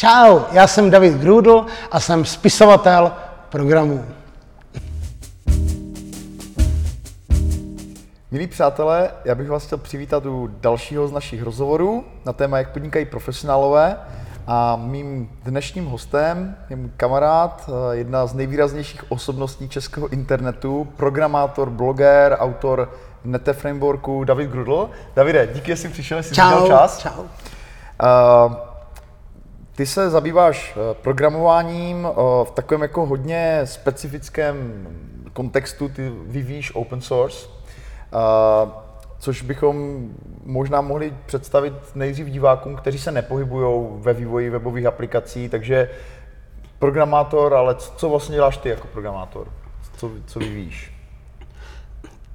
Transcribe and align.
Čau, 0.00 0.40
já 0.52 0.66
jsem 0.66 0.90
David 0.90 1.14
Grudl 1.14 1.66
a 1.90 2.00
jsem 2.00 2.24
spisovatel 2.24 3.12
programů. 3.48 4.04
Milí 8.30 8.46
přátelé, 8.46 9.10
já 9.24 9.34
bych 9.34 9.48
vás 9.48 9.66
chtěl 9.66 9.78
přivítat 9.78 10.26
u 10.26 10.50
dalšího 10.60 11.08
z 11.08 11.12
našich 11.12 11.42
rozhovorů 11.42 12.04
na 12.26 12.32
téma, 12.32 12.58
jak 12.58 12.72
podnikají 12.72 13.04
profesionálové. 13.04 13.96
A 14.46 14.76
mým 14.76 15.30
dnešním 15.44 15.86
hostem 15.86 16.56
je 16.70 16.76
můj 16.76 16.90
kamarád, 16.96 17.68
eh, 17.68 17.96
jedna 17.96 18.26
z 18.26 18.34
nejvýraznějších 18.34 19.12
osobností 19.12 19.68
českého 19.68 20.08
internetu, 20.08 20.88
programátor, 20.96 21.70
bloger, 21.70 22.36
autor 22.38 22.92
Nete 23.24 23.52
Frameworku 23.52 24.24
David 24.24 24.50
Grudl. 24.50 24.90
Davide, 25.16 25.48
díky, 25.54 25.70
že 25.70 25.76
jsi 25.76 25.88
přišel, 25.88 26.22
že 26.22 26.28
jsi 26.28 26.34
Čau, 26.34 26.66
čas. 26.66 26.98
čau. 26.98 27.22
Uh, 27.22 28.69
ty 29.80 29.86
se 29.86 30.10
zabýváš 30.10 30.76
eh, 30.76 30.94
programováním 30.94 32.04
uh, 32.04 32.10
v 32.44 32.50
takovém 32.50 32.82
jako 32.82 33.06
hodně 33.06 33.60
specifickém 33.64 34.86
kontextu, 35.32 35.88
ty 35.88 36.12
vyvíjíš 36.26 36.74
open 36.74 37.00
source, 37.00 37.48
uh, 37.48 38.70
což 39.18 39.42
bychom 39.42 40.06
možná 40.44 40.80
mohli 40.80 41.14
představit 41.26 41.74
nejdřív 41.94 42.26
divákům, 42.26 42.76
kteří 42.76 42.98
se 42.98 43.12
nepohybují 43.12 43.86
ve 43.98 44.12
vývoji 44.12 44.50
webových 44.50 44.86
aplikací, 44.86 45.48
takže 45.48 45.90
programátor, 46.78 47.54
ale 47.54 47.74
co, 47.74 47.92
co 47.96 48.08
vlastně 48.08 48.34
děláš 48.34 48.56
ty 48.56 48.68
jako 48.68 48.86
programátor? 48.86 49.48
Co, 49.96 50.10
co 50.26 50.38
vyvíjíš? 50.38 50.89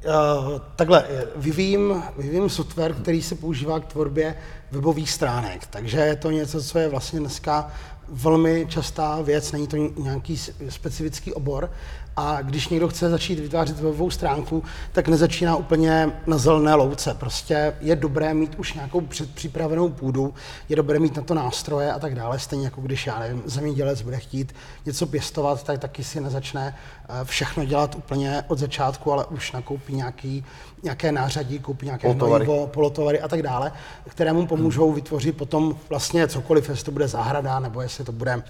Uh, 0.06 0.62
takhle, 0.76 1.06
vyvím, 1.36 2.04
vyvím 2.18 2.50
software, 2.50 2.94
který 2.94 3.22
se 3.22 3.36
používá 3.36 3.80
k 3.80 3.86
tvorbě 3.86 4.36
webových 4.72 5.12
stránek, 5.12 5.68
takže 5.68 5.98
je 6.00 6.16
to 6.16 6.32
něco, 6.32 6.64
co 6.64 6.80
je 6.80 6.90
vlastně 6.90 7.20
dneska 7.20 7.72
velmi 8.10 8.66
častá 8.70 9.22
věc, 9.22 9.52
není 9.52 9.68
to 9.68 9.78
nějaký 9.78 10.38
specifický 10.70 11.34
obor, 11.34 11.70
a 12.18 12.42
když 12.42 12.70
někdo 12.70 12.88
chce 12.88 13.10
začít 13.10 13.40
vytvářet 13.40 13.80
webovou 13.80 14.10
stránku, 14.10 14.64
tak 14.92 15.08
nezačíná 15.08 15.56
úplně 15.56 16.12
na 16.28 16.38
zelené 16.38 16.76
louce. 16.76 17.14
Prostě 17.14 17.74
je 17.82 17.96
dobré 17.96 18.34
mít 18.34 18.56
už 18.56 18.74
nějakou 18.74 19.02
předpřipravenou 19.02 19.90
půdu, 19.90 20.34
je 20.70 20.76
dobré 20.76 21.00
mít 21.00 21.16
na 21.16 21.24
to 21.24 21.34
nástroje 21.34 21.94
a 21.94 22.00
tak 22.00 22.16
dále. 22.16 22.40
Stejně 22.40 22.66
jako 22.66 22.82
když, 22.82 23.08
já 23.08 23.20
nevím, 23.20 23.44
zemědělec 23.46 24.02
bude 24.02 24.18
chtít 24.18 24.56
něco 24.86 25.06
pěstovat, 25.06 25.64
tak 25.64 25.80
taky 25.80 26.04
si 26.04 26.22
nezačne 26.22 26.76
eh, 27.10 27.26
všechno 27.26 27.66
dělat 27.66 27.96
úplně 27.96 28.44
od 28.48 28.60
začátku, 28.60 29.12
ale 29.12 29.26
už 29.26 29.52
nakoupí 29.52 29.96
nějaký, 29.96 30.46
nějaké 30.84 31.12
nářadí, 31.12 31.60
koupí 31.60 31.86
nějaké 31.86 32.08
polotovary. 32.08 32.46
hnojivo, 32.46 32.68
polotovary 32.68 33.22
a 33.22 33.28
tak 33.28 33.42
dále, 33.42 33.72
které 34.08 34.34
mu 34.34 34.48
pomůžou 34.48 34.92
vytvořit 34.92 35.38
potom 35.38 35.76
vlastně 35.90 36.28
cokoliv, 36.28 36.70
jestli 36.70 36.86
to 36.86 36.92
bude 36.92 37.08
zahrada, 37.08 37.60
nebo 37.60 37.82
jestli 37.82 37.95
to 38.04 38.12
bude 38.12 38.44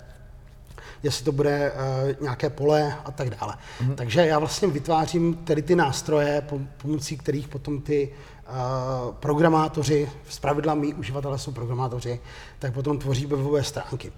jestli 1.06 1.26
to 1.26 1.32
bude 1.32 1.72
uh, 1.72 2.22
nějaké 2.22 2.50
pole 2.50 2.96
a 3.06 3.12
tak 3.12 3.30
dále. 3.30 3.54
Mm-hmm. 3.54 3.96
Takže 3.96 4.26
já 4.26 4.40
vlastně 4.40 4.68
vytvářím 4.68 5.34
tedy 5.34 5.62
ty 5.62 5.76
nástroje, 5.76 6.44
pomocí 6.78 7.18
kterých 7.18 7.48
potom 7.48 7.82
ty 7.82 8.10
uh, 8.10 9.14
programátoři, 9.14 10.10
zpravidla 10.30 10.76
mý 10.76 10.94
uživatelé 10.94 11.40
jsou 11.40 11.52
programátoři, 11.52 12.20
tak 12.60 12.74
potom 12.74 13.00
tvoří 13.00 13.26
webové 13.26 13.64
stránky. 13.64 14.12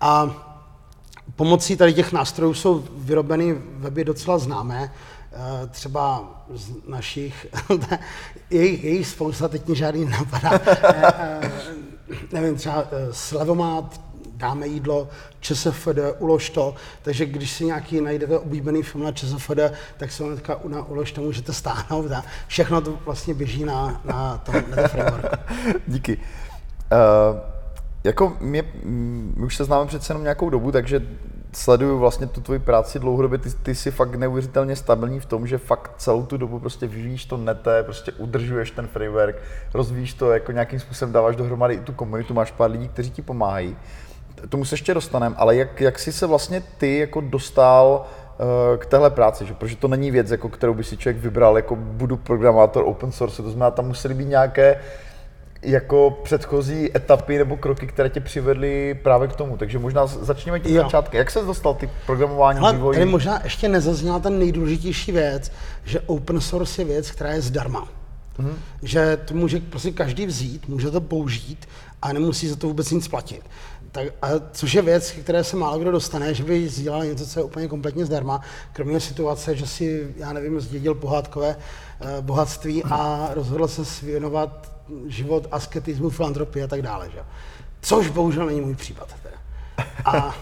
A 0.00 0.30
pomocí 1.36 1.76
tady 1.76 1.94
těch 1.94 2.12
nástrojů 2.12 2.54
jsou 2.54 2.84
vyrobeny 2.96 3.56
weby 3.76 4.04
docela 4.04 4.38
známé, 4.38 4.92
uh, 5.32 5.68
třeba 5.68 6.24
z 6.54 6.70
našich, 6.86 7.46
jejich, 8.50 8.84
jejich 8.84 9.06
spousta, 9.06 9.48
teď 9.48 9.66
mě 9.66 9.76
žádný 9.76 10.04
napadá, 10.04 10.60
nevím, 12.32 12.56
třeba 12.56 12.84
Slevomat, 13.12 14.07
dáme 14.38 14.66
jídlo, 14.66 15.08
ČSFD, 15.40 15.98
ulož 16.18 16.50
to, 16.50 16.74
takže 17.02 17.26
když 17.26 17.50
si 17.50 17.64
nějaký 17.64 18.00
najdete 18.00 18.38
oblíbený 18.38 18.82
film 18.82 19.04
na 19.04 19.12
ČSFD, 19.12 19.58
tak 19.96 20.12
se 20.12 20.24
hnedka 20.24 20.60
na 20.68 20.82
ulož 20.82 21.12
to 21.12 21.20
můžete 21.20 21.52
stáhnout 21.52 22.12
a 22.12 22.24
všechno 22.46 22.80
to 22.80 22.98
vlastně 23.04 23.34
běží 23.34 23.64
na, 23.64 24.00
na 24.04 24.38
tom 24.38 24.54
frameworku. 24.88 25.36
Díky. 25.86 26.16
Uh, 26.16 27.38
jako 28.04 28.36
mě, 28.40 28.64
my 29.36 29.46
už 29.46 29.56
se 29.56 29.64
známe 29.64 29.86
přece 29.86 30.10
jenom 30.10 30.22
nějakou 30.22 30.50
dobu, 30.50 30.72
takže 30.72 31.02
sleduju 31.52 31.98
vlastně 31.98 32.26
tu 32.26 32.40
tvoji 32.40 32.58
práci 32.58 32.98
dlouhodobě, 32.98 33.38
ty, 33.38 33.50
ty 33.50 33.74
jsi 33.74 33.90
fakt 33.90 34.14
neuvěřitelně 34.14 34.76
stabilní 34.76 35.20
v 35.20 35.26
tom, 35.26 35.46
že 35.46 35.58
fakt 35.58 35.92
celou 35.96 36.26
tu 36.26 36.36
dobu 36.36 36.60
prostě 36.60 36.86
vyvíjíš 36.86 37.24
to 37.24 37.36
nete, 37.36 37.82
prostě 37.82 38.12
udržuješ 38.12 38.70
ten 38.70 38.86
framework, 38.86 39.36
rozvíjíš 39.74 40.14
to, 40.14 40.32
jako 40.32 40.52
nějakým 40.52 40.80
způsobem 40.80 41.12
dáváš 41.12 41.36
dohromady 41.36 41.74
i 41.74 41.80
tu 41.80 41.92
komunitu, 41.92 42.34
máš 42.34 42.50
pár 42.50 42.70
lidí, 42.70 42.88
kteří 42.88 43.10
ti 43.10 43.22
pomáhají 43.22 43.76
tomu 44.48 44.64
se 44.64 44.74
ještě 44.74 44.94
dostaneme, 44.94 45.34
ale 45.38 45.56
jak, 45.56 45.80
jak 45.80 45.98
jsi 45.98 46.12
se 46.12 46.26
vlastně 46.26 46.62
ty 46.78 46.98
jako 46.98 47.20
dostal 47.20 48.06
uh, 48.38 48.78
k 48.78 48.86
téhle 48.86 49.10
práci, 49.10 49.46
že? 49.46 49.54
protože 49.54 49.76
to 49.76 49.88
není 49.88 50.10
věc, 50.10 50.30
jako 50.30 50.48
kterou 50.48 50.74
by 50.74 50.84
si 50.84 50.96
člověk 50.96 51.22
vybral, 51.22 51.56
jako 51.56 51.76
budu 51.76 52.16
programátor 52.16 52.84
open 52.86 53.12
source, 53.12 53.42
to 53.42 53.50
znamená, 53.50 53.70
tam 53.70 53.86
musely 53.86 54.14
být 54.14 54.28
nějaké 54.28 54.80
jako 55.62 56.18
předchozí 56.22 56.96
etapy 56.96 57.38
nebo 57.38 57.56
kroky, 57.56 57.86
které 57.86 58.08
tě 58.08 58.20
přivedly 58.20 58.98
právě 59.02 59.28
k 59.28 59.36
tomu. 59.36 59.56
Takže 59.56 59.78
možná 59.78 60.06
začněme 60.06 60.60
tím 60.60 60.76
začátky. 60.76 61.16
Jak 61.16 61.30
se 61.30 61.42
dostal 61.42 61.74
ty 61.74 61.90
programování 62.06 62.58
Ale 62.58 62.72
vývoji? 62.72 62.94
Tady 62.98 63.10
možná 63.10 63.40
ještě 63.44 63.68
nezazněla 63.68 64.18
ten 64.18 64.38
nejdůležitější 64.38 65.12
věc, 65.12 65.52
že 65.84 66.00
open 66.00 66.40
source 66.40 66.82
je 66.82 66.86
věc, 66.86 67.10
která 67.10 67.30
je 67.30 67.40
zdarma. 67.40 67.88
Mm-hmm. 68.38 68.54
Že 68.82 69.18
to 69.24 69.34
může 69.34 69.60
prostě 69.60 69.90
každý 69.90 70.26
vzít, 70.26 70.68
může 70.68 70.90
to 70.90 71.00
použít 71.00 71.68
a 72.02 72.12
nemusí 72.12 72.48
za 72.48 72.56
to 72.56 72.66
vůbec 72.66 72.90
nic 72.90 73.08
platit. 73.08 73.42
Tak, 73.92 74.06
a 74.22 74.28
což 74.52 74.74
je 74.74 74.82
věc, 74.82 75.10
které 75.10 75.44
se 75.44 75.56
málo 75.56 75.78
kdo 75.78 75.90
dostane, 75.90 76.34
že 76.34 76.44
by 76.44 76.68
sdílel 76.68 77.04
něco, 77.04 77.26
co 77.26 77.40
je 77.40 77.44
úplně 77.44 77.68
kompletně 77.68 78.06
zdarma, 78.06 78.40
kromě 78.72 79.00
situace, 79.00 79.56
že 79.56 79.66
si, 79.66 80.14
já 80.16 80.32
nevím, 80.32 80.60
zdědil 80.60 80.94
pohádkové 80.94 81.56
eh, 82.00 82.16
bohatství 82.20 82.84
a 82.84 83.28
rozhodl 83.34 83.68
se 83.68 84.06
věnovat 84.06 84.72
život 85.06 85.46
asketismu, 85.50 86.10
filantropii 86.10 86.62
a 86.62 86.66
tak 86.66 86.82
dále. 86.82 87.10
Že? 87.10 87.18
Což 87.80 88.08
bohužel 88.08 88.46
není 88.46 88.60
můj 88.60 88.74
případ. 88.74 89.14
Teda. 89.22 89.36
A, 90.04 90.34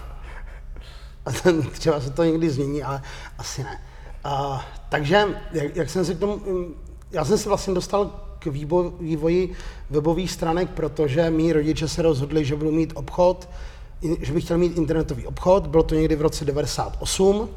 a 1.27 1.33
ten, 1.33 1.63
třeba 1.63 2.01
se 2.01 2.11
to 2.11 2.25
někdy 2.25 2.51
změní, 2.51 2.83
ale 2.83 3.03
asi 3.39 3.65
ne. 3.65 3.81
A, 4.25 4.65
takže, 4.89 5.25
jak, 5.53 5.77
jak 5.77 5.91
jsem 5.91 6.05
si 6.05 6.15
k 6.15 6.19
tomu, 6.19 6.41
já 7.11 7.25
jsem 7.25 7.39
se 7.39 7.49
vlastně 7.49 7.75
dostal 7.75 8.26
k 8.51 9.01
vývoji 9.01 9.53
webových 9.91 10.31
stránek, 10.31 10.71
protože 10.71 11.31
mý 11.31 11.53
rodiče 11.53 11.89
se 11.89 12.03
rozhodli, 12.03 12.45
že 12.45 12.57
budou 12.57 12.73
mít 12.73 12.93
obchod, 12.95 13.49
že 14.21 14.33
bych 14.33 14.45
chtěl 14.45 14.59
mít 14.59 14.77
internetový 14.79 15.27
obchod, 15.27 15.67
bylo 15.67 15.83
to 15.83 15.95
někdy 15.95 16.17
v 16.17 16.21
roce 16.21 16.45
98. 16.45 17.49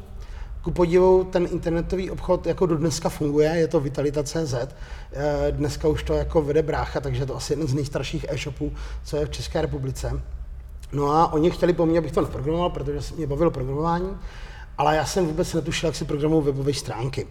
Ku 0.62 0.70
podivu 0.70 1.24
ten 1.24 1.48
internetový 1.52 2.10
obchod 2.10 2.46
jako 2.46 2.66
do 2.66 2.76
dneska 2.76 3.08
funguje, 3.08 3.50
je 3.50 3.68
to 3.68 3.80
Vitalita.cz. 3.80 4.54
Eh, 4.54 5.52
dneska 5.52 5.88
už 5.88 6.02
to 6.02 6.14
jako 6.14 6.42
vede 6.42 6.62
brácha, 6.62 7.00
takže 7.00 7.22
je 7.22 7.26
to 7.26 7.36
asi 7.36 7.52
jeden 7.52 7.66
z 7.66 7.74
nejstarších 7.74 8.26
e-shopů, 8.28 8.72
co 9.04 9.16
je 9.16 9.26
v 9.26 9.30
České 9.30 9.62
republice. 9.62 10.20
No 10.92 11.10
a 11.10 11.32
oni 11.32 11.50
chtěli 11.50 11.72
po 11.72 11.86
mně, 11.86 11.98
abych 11.98 12.12
to 12.12 12.20
neprogramoval, 12.20 12.70
protože 12.70 13.14
mě 13.16 13.26
bavilo 13.26 13.50
programování, 13.50 14.16
ale 14.78 14.96
já 14.96 15.06
jsem 15.06 15.26
vůbec 15.26 15.54
netušil, 15.54 15.86
jak 15.86 15.96
si 15.96 16.04
programují 16.04 16.44
webové 16.44 16.74
stránky. 16.74 17.26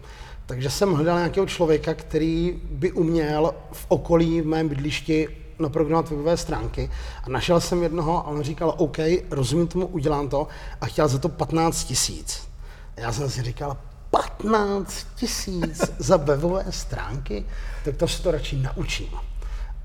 Takže 0.50 0.70
jsem 0.70 0.92
hledal 0.94 1.18
nějakého 1.18 1.46
člověka, 1.46 1.94
který 1.94 2.60
by 2.70 2.92
uměl 2.92 3.54
v 3.72 3.86
okolí 3.88 4.40
v 4.40 4.46
mém 4.46 4.68
bydlišti 4.68 5.28
naprogramovat 5.58 6.10
webové 6.10 6.36
stránky. 6.36 6.90
A 7.24 7.30
našel 7.30 7.60
jsem 7.60 7.82
jednoho 7.82 8.18
a 8.18 8.28
on 8.28 8.42
říkal, 8.42 8.74
OK, 8.76 8.96
rozumím 9.30 9.66
tomu, 9.66 9.86
udělám 9.86 10.28
to 10.28 10.48
a 10.80 10.86
chtěl 10.86 11.08
za 11.08 11.18
to 11.18 11.28
15 11.28 11.84
tisíc. 11.84 12.48
Já 12.96 13.12
jsem 13.12 13.30
si 13.30 13.42
říkal, 13.42 13.76
15 14.10 15.06
tisíc 15.14 15.92
za 15.98 16.16
webové 16.16 16.64
stránky, 16.70 17.44
tak 17.84 17.96
to 17.96 18.08
si 18.08 18.22
to 18.22 18.30
radši 18.30 18.56
naučím. 18.56 19.10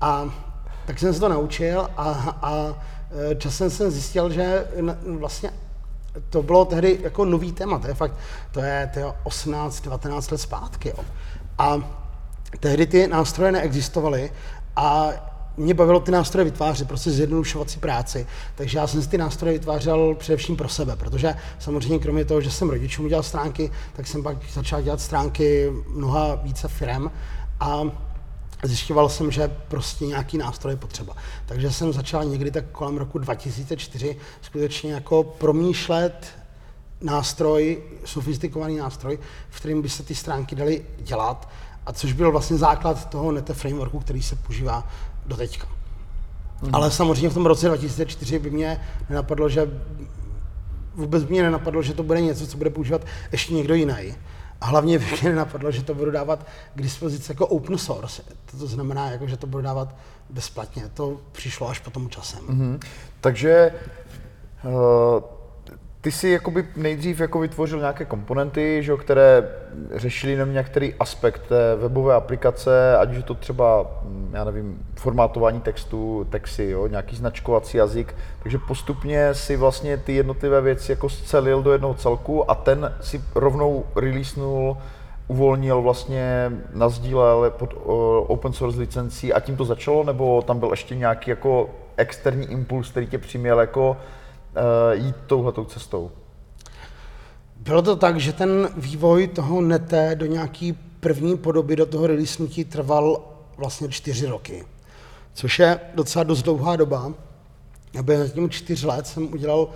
A 0.00 0.34
tak 0.86 0.98
jsem 0.98 1.14
se 1.14 1.20
to 1.20 1.28
naučil 1.28 1.88
a, 1.96 2.38
a 2.42 2.84
e, 3.30 3.34
časem 3.34 3.70
jsem 3.70 3.90
zjistil, 3.90 4.30
že 4.30 4.66
vlastně 5.18 5.50
to 6.30 6.42
bylo 6.42 6.64
tehdy 6.64 6.98
jako 7.02 7.24
nový 7.24 7.52
téma, 7.52 7.78
to 7.78 7.88
je 7.88 7.94
fakt, 7.94 8.14
to 8.52 8.60
je, 8.60 8.90
to 8.92 8.98
je 8.98 9.06
18, 9.24 9.84
19 9.84 10.30
let 10.30 10.38
zpátky. 10.38 10.88
Jo. 10.88 11.04
A 11.58 11.96
tehdy 12.60 12.86
ty 12.86 13.06
nástroje 13.06 13.52
neexistovaly 13.52 14.30
a 14.76 15.10
mě 15.56 15.74
bavilo 15.74 16.00
ty 16.00 16.10
nástroje 16.10 16.44
vytvářet, 16.44 16.88
prostě 16.88 17.10
zjednodušovat 17.10 17.70
si 17.70 17.78
práci. 17.78 18.26
Takže 18.54 18.78
já 18.78 18.86
jsem 18.86 19.02
si 19.02 19.08
ty 19.08 19.18
nástroje 19.18 19.52
vytvářel 19.52 20.14
především 20.14 20.56
pro 20.56 20.68
sebe, 20.68 20.96
protože 20.96 21.34
samozřejmě 21.58 21.98
kromě 21.98 22.24
toho, 22.24 22.40
že 22.40 22.50
jsem 22.50 22.70
rodičům 22.70 23.04
udělal 23.04 23.22
stránky, 23.22 23.70
tak 23.92 24.06
jsem 24.06 24.22
pak 24.22 24.36
začal 24.52 24.82
dělat 24.82 25.00
stránky 25.00 25.72
mnoha 25.88 26.34
více 26.34 26.68
firm 26.68 27.10
a 27.60 27.82
zjišťoval 28.62 29.08
jsem, 29.08 29.30
že 29.30 29.50
prostě 29.68 30.06
nějaký 30.06 30.38
nástroj 30.38 30.72
je 30.72 30.76
potřeba. 30.76 31.16
Takže 31.46 31.70
jsem 31.70 31.92
začal 31.92 32.24
někdy 32.24 32.50
tak 32.50 32.64
kolem 32.72 32.96
roku 32.96 33.18
2004 33.18 34.16
skutečně 34.42 34.92
jako 34.92 35.24
promýšlet 35.24 36.26
nástroj, 37.00 37.82
sofistikovaný 38.04 38.76
nástroj, 38.76 39.18
v 39.50 39.60
kterým 39.60 39.82
by 39.82 39.88
se 39.88 40.02
ty 40.02 40.14
stránky 40.14 40.56
daly 40.56 40.84
dělat, 40.98 41.48
a 41.86 41.92
což 41.92 42.12
byl 42.12 42.32
vlastně 42.32 42.56
základ 42.56 43.10
toho 43.10 43.32
Nete 43.32 43.54
frameworku, 43.54 44.00
který 44.00 44.22
se 44.22 44.36
používá 44.36 44.88
do 45.26 45.36
teďka. 45.36 45.66
Mm. 46.62 46.74
Ale 46.74 46.90
samozřejmě 46.90 47.28
v 47.28 47.34
tom 47.34 47.46
roce 47.46 47.66
2004 47.66 48.38
by 48.38 48.50
mě 48.50 48.80
nenapadlo, 49.08 49.48
že 49.48 49.70
vůbec 50.94 51.24
mě 51.24 51.42
nenapadlo, 51.42 51.82
že 51.82 51.94
to 51.94 52.02
bude 52.02 52.20
něco, 52.20 52.46
co 52.46 52.56
bude 52.56 52.70
používat 52.70 53.06
ještě 53.32 53.54
někdo 53.54 53.74
jiný. 53.74 54.14
A 54.60 54.66
hlavně 54.66 54.98
mě 54.98 55.18
nenapadlo, 55.22 55.70
že 55.70 55.82
to 55.82 55.94
budu 55.94 56.10
dávat 56.10 56.46
k 56.74 56.82
dispozici 56.82 57.32
jako 57.32 57.46
open 57.46 57.78
source. 57.78 58.22
To, 58.58 58.66
znamená, 58.66 59.10
jako, 59.10 59.26
že 59.26 59.36
to 59.36 59.46
budu 59.46 59.62
dávat 59.62 59.94
bezplatně. 60.30 60.88
To 60.94 61.20
přišlo 61.32 61.68
až 61.68 61.78
po 61.78 61.90
tomu 61.90 62.08
časem. 62.08 62.40
Mm-hmm. 62.40 62.80
Takže 63.20 63.72
uh, 64.64 65.35
ty 66.06 66.12
si 66.12 66.28
jakoby 66.28 66.64
nejdřív 66.76 67.20
jako 67.20 67.38
vytvořil 67.38 67.78
nějaké 67.78 68.04
komponenty, 68.04 68.82
že, 68.82 68.96
které 68.96 69.48
řešily 69.94 70.32
jenom 70.32 70.52
některý 70.52 70.94
aspekt 70.94 71.42
té 71.48 71.76
webové 71.76 72.14
aplikace, 72.14 72.96
ať 72.96 73.10
už 73.10 73.16
je 73.16 73.22
to 73.22 73.34
třeba, 73.34 73.86
hm, 74.02 74.30
já 74.32 74.44
nevím, 74.44 74.86
formátování 74.94 75.60
textu, 75.60 76.26
texty, 76.30 76.70
jo, 76.70 76.86
nějaký 76.86 77.16
značkovací 77.16 77.76
jazyk, 77.76 78.14
takže 78.42 78.58
postupně 78.58 79.34
si 79.34 79.56
vlastně 79.56 79.96
ty 79.96 80.12
jednotlivé 80.12 80.60
věci 80.60 80.92
jako 80.92 81.08
scelil 81.08 81.62
do 81.62 81.72
jednoho 81.72 81.94
celku 81.94 82.50
a 82.50 82.54
ten 82.54 82.92
si 83.00 83.20
rovnou 83.34 83.84
releasenul, 83.96 84.76
uvolnil 85.28 85.82
vlastně, 85.82 86.52
nazdílel 86.74 87.50
pod 87.50 87.74
open 88.26 88.52
source 88.52 88.78
licencí 88.78 89.32
a 89.32 89.40
tím 89.40 89.56
to 89.56 89.64
začalo, 89.64 90.04
nebo 90.04 90.42
tam 90.42 90.58
byl 90.58 90.70
ještě 90.70 90.94
nějaký 90.94 91.30
jako 91.30 91.70
externí 91.96 92.46
impuls, 92.46 92.90
který 92.90 93.06
tě 93.06 93.18
přiměl 93.18 93.60
jako 93.60 93.96
jít 94.92 95.16
touhletou 95.26 95.64
cestou? 95.64 96.10
Bylo 97.56 97.82
to 97.82 97.96
tak, 97.96 98.20
že 98.20 98.32
ten 98.32 98.68
vývoj 98.76 99.26
toho 99.26 99.60
nete 99.60 100.14
do 100.14 100.26
nějaký 100.26 100.72
první 101.00 101.36
podoby, 101.36 101.76
do 101.76 101.86
toho 101.86 102.06
releasenutí 102.06 102.64
trval 102.64 103.32
vlastně 103.56 103.88
čtyři 103.88 104.26
roky, 104.26 104.64
což 105.34 105.58
je 105.58 105.80
docela 105.94 106.22
dost 106.22 106.42
dlouhá 106.42 106.76
doba. 106.76 107.12
A 107.98 108.02
během 108.02 108.30
tím 108.30 108.50
čtyř 108.50 108.82
let 108.82 109.06
jsem 109.06 109.32
udělal 109.32 109.68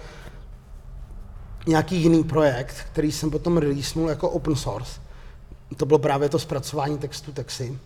nějaký 1.67 1.97
jiný 1.97 2.25
projekt, 2.25 2.77
který 2.93 3.13
jsem 3.13 3.31
potom 3.31 3.57
releasenul 3.57 4.09
jako 4.09 4.31
open 4.31 4.57
source. 4.57 5.01
To 5.77 5.87
bylo 5.87 5.99
právě 5.99 6.29
to 6.29 6.39
zpracování 6.39 6.99
textu 6.99 7.33
texty. 7.33 7.79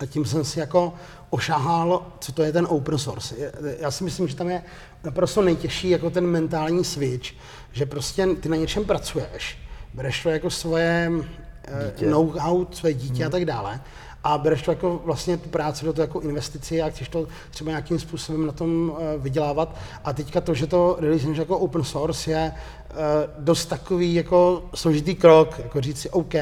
A 0.00 0.06
tím 0.06 0.24
jsem 0.24 0.44
si 0.44 0.60
jako 0.60 0.94
ošahal, 1.30 2.06
co 2.20 2.32
to 2.32 2.42
je 2.42 2.52
ten 2.52 2.66
open 2.70 2.98
source. 2.98 3.34
Já 3.78 3.90
si 3.90 4.04
myslím, 4.04 4.28
že 4.28 4.36
tam 4.36 4.50
je 4.50 4.62
naprosto 5.04 5.42
nejtěžší 5.42 5.90
jako 5.90 6.10
ten 6.10 6.26
mentální 6.26 6.84
switch, 6.84 7.30
že 7.72 7.86
prostě 7.86 8.26
ty 8.26 8.48
na 8.48 8.56
něčem 8.56 8.84
pracuješ, 8.84 9.58
bereš 9.94 10.22
to 10.22 10.30
jako 10.30 10.50
svoje 10.50 11.12
eh, 11.64 12.10
know-how, 12.10 12.66
své 12.70 12.94
dítě 12.94 13.22
hmm. 13.22 13.26
a 13.26 13.30
tak 13.30 13.44
dále 13.44 13.80
a 14.26 14.38
bereš 14.38 14.62
to 14.62 14.70
jako 14.70 15.00
vlastně 15.04 15.36
tu 15.36 15.48
práci 15.48 15.84
do 15.84 15.92
toho 15.92 16.02
jako 16.02 16.20
investici 16.20 16.82
a 16.82 16.90
chceš 16.90 17.08
to 17.08 17.26
třeba 17.50 17.70
nějakým 17.70 17.98
způsobem 17.98 18.46
na 18.46 18.52
tom 18.52 18.90
uh, 18.90 19.22
vydělávat. 19.22 19.76
A 20.04 20.12
teďka 20.12 20.40
to, 20.40 20.54
že 20.54 20.66
to 20.66 20.96
release 21.00 21.28
jako 21.28 21.58
open 21.58 21.84
source 21.84 22.30
je 22.30 22.52
uh, 22.52 22.96
dost 23.38 23.66
takový 23.66 24.14
jako 24.14 24.64
složitý 24.74 25.14
krok, 25.14 25.58
jako 25.58 25.80
říct 25.80 26.00
si 26.00 26.10
OK, 26.10 26.34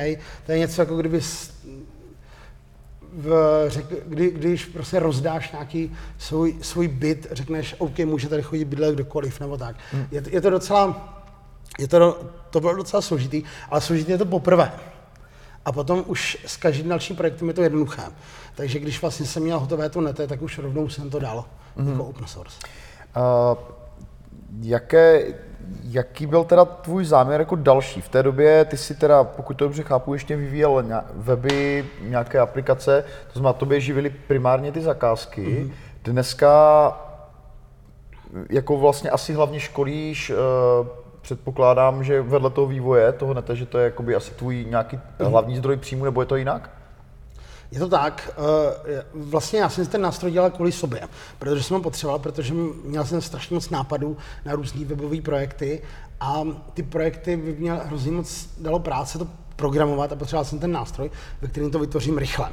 to 0.47 0.53
je 0.53 0.59
něco 0.59 0.83
jako 0.83 0.97
kdyby 0.97 1.21
v, 3.15 3.65
řek, 3.69 3.87
kdy, 4.07 4.31
když 4.31 4.65
prostě 4.65 4.99
rozdáš 4.99 5.53
nějaký 5.53 5.97
svůj, 6.19 6.57
svůj 6.63 6.89
byt, 6.89 7.27
řekneš, 7.31 7.75
OK, 7.79 7.99
může 7.99 8.29
tady 8.29 8.43
chodit 8.43 8.65
bydlet 8.65 8.95
kdokoliv, 8.95 9.41
nebo 9.41 9.57
tak. 9.57 9.77
Hmm. 9.93 10.07
Je, 10.11 10.23
je 10.31 10.41
to 10.41 10.51
docela, 10.51 11.15
je 11.79 11.89
to, 11.89 12.21
to 12.51 12.61
bylo 12.61 12.75
docela 12.75 13.03
složitý, 13.03 13.43
ale 13.71 13.81
složitý 13.81 14.11
je 14.11 14.19
to 14.19 14.27
poprvé. 14.27 14.73
A 15.65 15.73
potom 15.73 16.05
už 16.07 16.39
s 16.47 16.57
každým 16.57 16.89
dalším 16.89 17.17
projektem 17.17 17.49
je 17.49 17.55
to 17.55 17.63
jednoduché. 17.63 18.03
Takže 18.55 18.79
když 18.79 19.01
vlastně 19.01 19.27
jsem 19.27 19.43
měl 19.43 19.59
hotové 19.59 19.89
to 19.89 20.01
nete, 20.01 20.27
tak 20.27 20.43
už 20.43 20.59
rovnou 20.59 20.89
jsem 20.89 21.11
to 21.11 21.19
dal 21.19 21.45
hmm. 21.77 21.91
jako 21.91 22.05
open 22.05 22.27
source. 22.27 22.59
Uh, 23.17 23.59
jaké, 24.61 25.35
jaký 25.83 26.27
byl 26.27 26.45
teda 26.45 26.65
tvůj 26.65 27.05
záměr 27.05 27.41
jako 27.41 27.57
další? 27.57 28.01
V 28.01 28.09
té 28.09 28.23
době 28.23 28.65
ty 28.65 28.77
si 28.77 28.95
teda, 28.95 29.25
pokud 29.25 29.55
to 29.55 29.65
dobře 29.65 29.83
chápu, 29.83 30.15
ještě 30.15 30.37
vyvíjel 30.37 30.85
weby, 31.15 31.85
nějaké 32.01 32.39
aplikace, 32.39 33.05
to 33.33 33.39
znamená, 33.39 33.53
tobě 33.53 33.81
živily 33.81 34.11
primárně 34.11 34.73
ty 34.73 34.81
zakázky. 34.81 35.47
Mm-hmm. 35.47 35.73
Dneska 36.05 36.53
jako 38.51 38.79
vlastně 38.79 39.11
asi 39.11 39.33
hlavně 39.33 39.61
školíš, 39.61 40.31
uh, 40.31 40.87
předpokládám, 41.21 42.05
že 42.05 42.23
vedle 42.23 42.51
toho 42.51 42.67
vývoje 42.67 43.13
toho 43.13 43.35
nete, 43.35 43.57
že 43.57 43.67
to 43.67 43.79
je 43.79 43.85
jakoby 43.85 44.15
asi 44.15 44.35
tvůj 44.35 44.65
nějaký 44.69 44.99
hlavní 45.19 45.57
zdroj 45.57 45.77
příjmu, 45.77 46.05
nebo 46.05 46.23
je 46.23 46.27
to 46.27 46.37
jinak? 46.37 46.71
Je 47.75 47.81
to 47.81 47.89
tak. 47.89 48.31
Eh, 48.31 49.05
vlastně 49.15 49.61
já 49.61 49.69
jsem 49.69 49.87
ten 49.87 50.01
nástroj 50.01 50.33
dělal 50.33 50.51
kvůli 50.51 50.73
sobě, 50.73 51.09
protože 51.39 51.63
jsem 51.63 51.77
ho 51.77 51.83
potřeboval, 51.83 52.19
protože 52.19 52.55
měl 52.85 53.05
jsem 53.05 53.23
strašně 53.23 53.55
moc 53.55 53.71
nápadů 53.71 54.17
na 54.45 54.55
různé 54.55 54.85
webové 54.85 55.21
projekty 55.21 55.83
a 56.21 56.43
ty 56.75 56.83
projekty 56.83 57.37
by 57.37 57.53
mě 57.53 57.73
hrozně 57.73 58.13
moc 58.13 58.49
dalo 58.59 58.79
práce 58.79 59.19
to 59.19 59.27
programovat 59.57 60.13
a 60.13 60.17
potřeboval 60.17 60.45
jsem 60.45 60.59
ten 60.59 60.73
nástroj, 60.73 61.11
ve 61.41 61.49
kterém 61.49 61.71
to 61.71 61.79
vytvořím 61.79 62.19
rychle. 62.19 62.53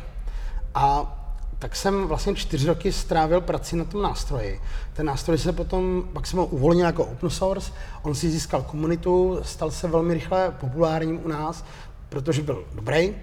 A 0.75 1.17
tak 1.59 1.75
jsem 1.75 2.07
vlastně 2.07 2.35
čtyři 2.35 2.67
roky 2.67 2.91
strávil 2.91 3.41
prací 3.41 3.75
na 3.75 3.85
tom 3.85 4.01
nástroji. 4.01 4.61
Ten 4.93 5.05
nástroj 5.05 5.37
se 5.37 5.53
potom, 5.53 6.09
pak 6.13 6.27
jsem 6.27 6.39
ho 6.39 6.45
uvolnil 6.45 6.85
jako 6.85 7.05
open 7.05 7.29
source, 7.29 7.71
on 8.01 8.15
si 8.15 8.29
získal 8.29 8.61
komunitu, 8.61 9.39
stal 9.41 9.71
se 9.71 9.87
velmi 9.87 10.13
rychle 10.13 10.51
populárním 10.59 11.25
u 11.25 11.27
nás, 11.27 11.65
protože 12.09 12.41
byl 12.41 12.65
dobrý 12.75 13.15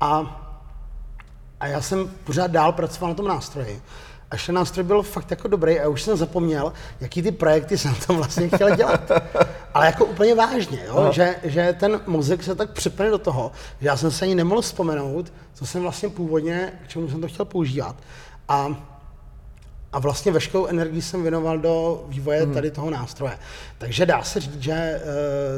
a 0.00 0.40
a 1.64 1.66
já 1.66 1.80
jsem 1.80 2.10
pořád 2.24 2.50
dál 2.50 2.72
pracoval 2.72 3.10
na 3.10 3.14
tom 3.14 3.28
nástroji. 3.28 3.82
Až 4.30 4.46
ten 4.46 4.54
nástroj 4.54 4.84
byl 4.84 5.02
fakt 5.02 5.30
jako 5.30 5.48
dobrý 5.48 5.80
a 5.80 5.88
už 5.88 6.02
jsem 6.02 6.16
zapomněl, 6.16 6.72
jaký 7.00 7.22
ty 7.22 7.32
projekty 7.32 7.78
jsem 7.78 7.94
tam 8.06 8.16
vlastně 8.16 8.48
chtěl 8.48 8.76
dělat. 8.76 9.10
Ale 9.74 9.86
jako 9.86 10.04
úplně 10.04 10.34
vážně, 10.34 10.84
jo? 10.86 11.08
Že, 11.12 11.36
že 11.44 11.76
ten 11.80 12.00
mozek 12.06 12.42
se 12.42 12.54
tak 12.54 12.70
přepne 12.70 13.10
do 13.10 13.18
toho, 13.18 13.52
že 13.80 13.86
já 13.86 13.96
jsem 13.96 14.10
se 14.10 14.24
ani 14.24 14.34
nemohl 14.34 14.60
vzpomenout, 14.60 15.32
co 15.54 15.66
jsem 15.66 15.82
vlastně 15.82 16.08
původně, 16.08 16.72
k 16.84 16.88
čemu 16.88 17.08
jsem 17.08 17.20
to 17.20 17.28
chtěl 17.28 17.44
používat. 17.44 17.96
A 18.48 18.76
a 19.94 19.98
vlastně 19.98 20.32
veškerou 20.32 20.66
energii 20.66 21.02
jsem 21.02 21.22
věnoval 21.22 21.58
do 21.58 22.04
vývoje 22.08 22.42
hmm. 22.42 22.54
tady 22.54 22.70
toho 22.70 22.90
nástroje. 22.90 23.38
Takže 23.78 24.06
dá 24.06 24.22
se 24.22 24.40
říct, 24.40 24.62
že 24.62 25.00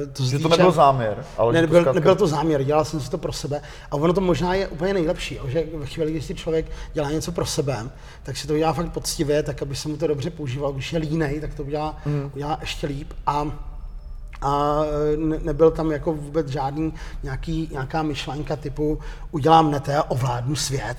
uh, 0.06 0.12
to 0.12 0.24
Že 0.24 0.38
to 0.38 0.48
nebyl 0.48 0.72
záměr. 0.72 1.24
Ale 1.36 1.52
ne, 1.52 1.60
nebyl, 1.60 1.92
nebyl 1.94 2.14
to 2.14 2.26
záměr, 2.26 2.64
dělal 2.64 2.84
jsem 2.84 3.00
si 3.00 3.10
to 3.10 3.18
pro 3.18 3.32
sebe. 3.32 3.60
A 3.90 3.96
ono 3.96 4.12
to 4.12 4.20
možná 4.20 4.54
je 4.54 4.68
úplně 4.68 4.94
nejlepší, 4.94 5.38
že 5.46 5.64
ve 5.74 5.86
chvíli, 5.86 6.10
kdy 6.10 6.22
si 6.22 6.34
člověk 6.34 6.66
dělá 6.92 7.10
něco 7.10 7.32
pro 7.32 7.46
sebe, 7.46 7.76
tak 8.22 8.36
si 8.36 8.46
to 8.46 8.54
udělá 8.54 8.72
fakt 8.72 8.92
poctivě, 8.92 9.42
tak 9.42 9.62
aby 9.62 9.76
se 9.76 9.88
mu 9.88 9.96
to 9.96 10.06
dobře 10.06 10.30
používal. 10.30 10.72
Když 10.72 10.92
je 10.92 10.98
línej, 10.98 11.40
tak 11.40 11.54
to 11.54 11.62
udělá, 11.62 11.96
hmm. 12.04 12.30
udělá 12.34 12.58
ještě 12.60 12.86
líp. 12.86 13.12
A 13.26 13.46
a 14.42 14.80
ne, 15.16 15.38
nebyl 15.42 15.70
tam 15.70 15.90
jako 15.90 16.12
vůbec 16.12 16.48
žádný 16.48 16.94
nějaký, 17.22 17.68
nějaká 17.72 18.02
myšlenka 18.02 18.56
typu 18.56 18.98
udělám 19.30 19.70
nete 19.70 19.96
a 19.96 20.10
ovládnu 20.10 20.56
svět 20.56 20.96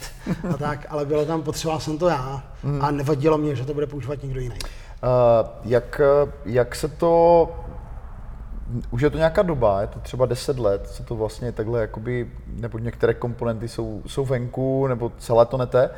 a 0.54 0.58
tak, 0.58 0.86
ale 0.90 1.06
bylo 1.06 1.26
tam, 1.26 1.42
potřeboval 1.42 1.80
jsem 1.80 1.98
to 1.98 2.08
já 2.08 2.44
mm. 2.64 2.82
a 2.82 2.92
nevadilo 2.92 3.38
mě, 3.38 3.56
že 3.56 3.66
to 3.66 3.74
bude 3.74 3.88
používat 3.88 4.24
někdo 4.24 4.40
jiný. 4.40 4.58
Uh, 5.04 5.50
jak, 5.66 6.02
jak 6.46 6.76
se 6.76 6.88
to 6.88 7.50
už 8.92 9.02
je 9.02 9.10
to 9.10 9.18
nějaká 9.18 9.42
doba, 9.42 9.82
je 9.82 9.88
to 9.88 10.00
třeba 10.00 10.26
10 10.26 10.60
let, 10.60 10.90
co 10.90 11.04
to 11.04 11.16
vlastně 11.16 11.52
takhle, 11.52 11.82
jakoby, 11.82 12.32
nebo 12.48 12.78
některé 12.78 13.14
komponenty 13.14 13.68
jsou, 13.68 14.02
jsou 14.08 14.26
venku, 14.26 14.88
nebo 14.88 15.12
celé 15.18 15.46
to 15.46 15.58
nete. 15.58 15.90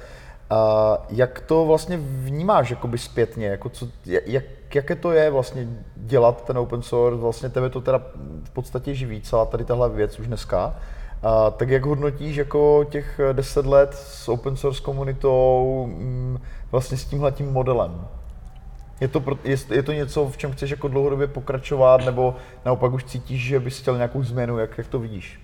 A 0.49 0.97
jak 1.09 1.39
to 1.39 1.65
vlastně 1.65 1.97
vnímáš 1.97 2.69
jakoby 2.69 2.97
zpětně? 2.97 3.47
Jako 3.47 3.69
co, 3.69 3.87
jak, 4.05 4.43
jaké 4.75 4.95
to 4.95 5.11
je 5.11 5.29
vlastně 5.29 5.67
dělat 5.95 6.45
ten 6.45 6.57
open 6.57 6.81
source? 6.81 7.21
Vlastně 7.21 7.49
tebe 7.49 7.69
to 7.69 7.81
teda 7.81 8.01
v 8.43 8.49
podstatě 8.49 8.95
živí, 8.95 9.21
celá 9.21 9.45
tady 9.45 9.65
tahle 9.65 9.89
věc 9.89 10.19
už 10.19 10.27
dneska. 10.27 10.75
A, 11.23 11.51
tak 11.51 11.69
jak 11.69 11.85
hodnotíš 11.85 12.35
jako 12.35 12.85
těch 12.89 13.19
10 13.31 13.65
let 13.65 13.93
s 13.93 14.29
open 14.29 14.55
source 14.55 14.81
komunitou 14.81 15.85
mm, 15.89 16.37
vlastně 16.71 16.97
s 16.97 17.05
tímhletím 17.05 17.51
modelem? 17.51 18.07
Je 19.01 19.07
to, 19.07 19.23
je, 19.43 19.57
je 19.71 19.83
to 19.83 19.91
něco, 19.91 20.29
v 20.29 20.37
čem 20.37 20.51
chceš 20.51 20.71
jako 20.71 20.87
dlouhodobě 20.87 21.27
pokračovat, 21.27 22.05
nebo 22.05 22.35
naopak 22.65 22.93
už 22.93 23.03
cítíš, 23.03 23.41
že 23.41 23.59
bys 23.59 23.79
chtěl 23.79 23.95
nějakou 23.95 24.23
změnu, 24.23 24.57
jak, 24.57 24.77
jak 24.77 24.87
to 24.87 24.99
vidíš? 24.99 25.39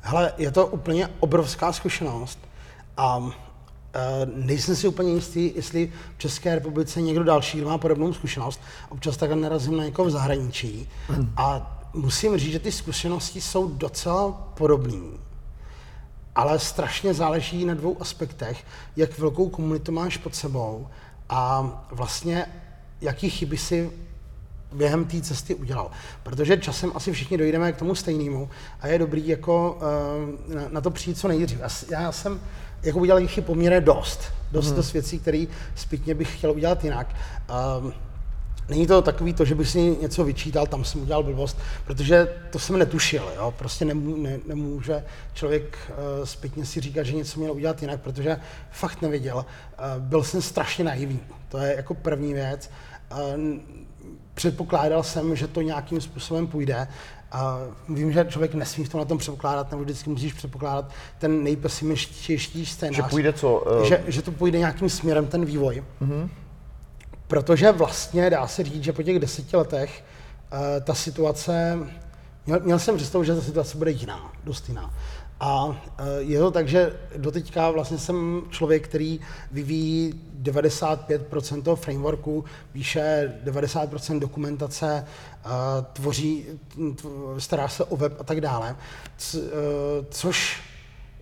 Hele, 0.00 0.32
je 0.38 0.50
to 0.50 0.66
úplně 0.66 1.08
obrovská 1.20 1.72
zkušenost 1.72 2.38
a 2.96 3.30
nejsem 4.34 4.76
si 4.76 4.88
úplně 4.88 5.12
jistý, 5.12 5.52
jestli 5.56 5.92
v 6.16 6.18
České 6.18 6.54
republice 6.54 7.02
někdo 7.02 7.24
další 7.24 7.60
má 7.60 7.78
podobnou 7.78 8.12
zkušenost. 8.12 8.60
Občas 8.88 9.16
takhle 9.16 9.36
narazím 9.36 9.76
na 9.76 9.84
někoho 9.84 10.08
v 10.08 10.10
zahraničí 10.10 10.88
a 11.36 11.78
musím 11.94 12.38
říct, 12.38 12.52
že 12.52 12.58
ty 12.58 12.72
zkušenosti 12.72 13.40
jsou 13.40 13.68
docela 13.68 14.32
podobné. 14.54 15.18
Ale 16.34 16.58
strašně 16.58 17.14
záleží 17.14 17.64
na 17.64 17.74
dvou 17.74 17.96
aspektech, 18.00 18.64
jak 18.96 19.18
velkou 19.18 19.48
komunitu 19.48 19.92
máš 19.92 20.16
pod 20.16 20.34
sebou 20.34 20.86
a 21.28 21.70
vlastně 21.90 22.46
jaký 23.00 23.30
chyby 23.30 23.56
si 23.56 23.90
během 24.72 25.04
té 25.04 25.20
cesty 25.20 25.54
udělal. 25.54 25.90
Protože 26.22 26.56
časem 26.56 26.92
asi 26.94 27.12
všichni 27.12 27.38
dojdeme 27.38 27.72
k 27.72 27.76
tomu 27.76 27.94
stejnému 27.94 28.50
a 28.80 28.86
je 28.86 28.98
dobrý 28.98 29.28
jako 29.28 29.78
uh, 30.48 30.72
na, 30.72 30.80
to 30.80 30.90
přijít 30.90 31.18
co 31.18 31.28
nejdřív. 31.28 31.60
Já 31.90 32.12
jsem 32.12 32.40
jako 32.82 32.98
udělal 32.98 33.26
chyb 33.26 33.44
poměrně 33.44 33.80
dost. 33.80 34.20
Dost 34.52 34.66
hmm. 34.66 34.76
dost 34.76 34.92
věcí, 34.92 35.18
které 35.18 35.44
zpětně 35.74 36.14
bych 36.14 36.38
chtěl 36.38 36.50
udělat 36.50 36.84
jinak. 36.84 37.14
Um, 37.80 37.92
Není 38.68 38.86
to 38.86 39.02
takový 39.02 39.34
to, 39.34 39.44
že 39.44 39.54
bych 39.54 39.68
si 39.68 39.80
něco 39.80 40.24
vyčítal, 40.24 40.66
tam 40.66 40.84
jsem 40.84 41.02
udělal 41.02 41.22
blbost, 41.22 41.58
protože 41.84 42.34
to 42.50 42.58
jsem 42.58 42.78
netušil. 42.78 43.32
Jo? 43.36 43.54
Prostě 43.58 43.84
nemů, 43.84 44.16
ne, 44.16 44.38
nemůže 44.46 45.04
člověk 45.34 45.78
uh, 45.88 46.24
zpětně 46.24 46.66
si 46.66 46.80
říkat, 46.80 47.02
že 47.02 47.12
něco 47.12 47.40
měl 47.40 47.52
udělat 47.52 47.82
jinak, 47.82 48.00
protože 48.00 48.36
fakt 48.70 49.02
nevěděl. 49.02 49.36
Uh, 49.36 50.02
byl 50.02 50.22
jsem 50.22 50.42
strašně 50.42 50.84
naivní. 50.84 51.20
To 51.48 51.58
je 51.58 51.76
jako 51.76 51.94
první 51.94 52.34
věc. 52.34 52.70
Uh, 53.12 53.18
předpokládal 54.34 55.02
jsem, 55.02 55.36
že 55.36 55.48
to 55.48 55.62
nějakým 55.62 56.00
způsobem 56.00 56.46
půjde. 56.46 56.88
A 57.32 57.60
vím, 57.88 58.12
že 58.12 58.26
člověk 58.28 58.54
nesmí 58.54 58.84
v 58.84 58.88
tom 58.88 58.98
na 58.98 59.04
tom 59.04 59.18
předpokládat, 59.18 59.70
nebo 59.70 59.82
vždycky 59.82 60.10
musíš 60.10 60.32
předpokládat 60.32 60.90
ten 61.18 61.44
nejpesimističtější 61.44 62.66
scénář. 62.66 62.96
Že 62.96 63.02
půjde 63.02 63.32
co? 63.32 63.58
Uh... 63.58 63.84
Že, 63.84 64.04
že 64.06 64.22
to 64.22 64.32
půjde 64.32 64.58
nějakým 64.58 64.88
směrem, 64.88 65.26
ten 65.26 65.44
vývoj. 65.44 65.84
Uh-huh. 66.02 66.28
Protože 67.26 67.72
vlastně 67.72 68.30
dá 68.30 68.46
se 68.46 68.64
říct, 68.64 68.84
že 68.84 68.92
po 68.92 69.02
těch 69.02 69.18
deseti 69.18 69.56
letech 69.56 70.04
uh, 70.52 70.58
ta 70.84 70.94
situace, 70.94 71.78
měl, 72.46 72.60
měl 72.60 72.78
jsem 72.78 72.96
představu, 72.96 73.24
že 73.24 73.34
ta 73.34 73.40
situace 73.40 73.78
bude 73.78 73.90
jiná, 73.90 74.32
dost 74.44 74.68
jiná. 74.68 74.94
A 75.40 75.64
uh, 75.64 75.74
je 76.18 76.38
to 76.38 76.50
tak, 76.50 76.68
že 76.68 76.92
doteďka 77.16 77.70
vlastně 77.70 77.98
jsem 77.98 78.42
člověk, 78.50 78.88
který 78.88 79.20
vyvíjí 79.52 80.20
95% 80.42 81.62
toho 81.62 81.76
frameworku, 81.76 82.44
píše 82.72 83.34
90% 83.44 84.18
dokumentace, 84.18 85.04
uh, 85.44 85.50
tvoří, 85.92 86.44
stará 87.38 87.68
se 87.68 87.84
o 87.84 87.96
web 87.96 88.20
a 88.20 88.24
tak 88.24 88.40
dále, 88.40 88.76
uh, 89.34 89.40
což 90.10 90.60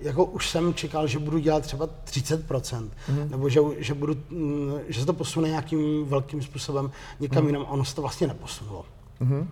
jako 0.00 0.24
už 0.24 0.50
jsem 0.50 0.74
čekal, 0.74 1.06
že 1.06 1.18
budu 1.18 1.38
dělat 1.38 1.62
třeba 1.62 1.88
30%, 2.04 2.38
mm-hmm. 2.48 3.30
nebo 3.30 3.48
že, 3.48 3.60
že, 3.78 3.94
budu, 3.94 4.14
mm, 4.30 4.74
že 4.88 5.00
se 5.00 5.06
to 5.06 5.12
posune 5.12 5.48
nějakým 5.48 6.06
velkým 6.06 6.42
způsobem 6.42 6.90
někam 7.20 7.44
mm-hmm. 7.44 7.46
jinam, 7.46 7.62
a 7.62 7.70
ono 7.70 7.84
se 7.84 7.94
to 7.94 8.02
vlastně 8.02 8.26
neposunulo. 8.26 8.84
Mm-hmm. 9.20 9.46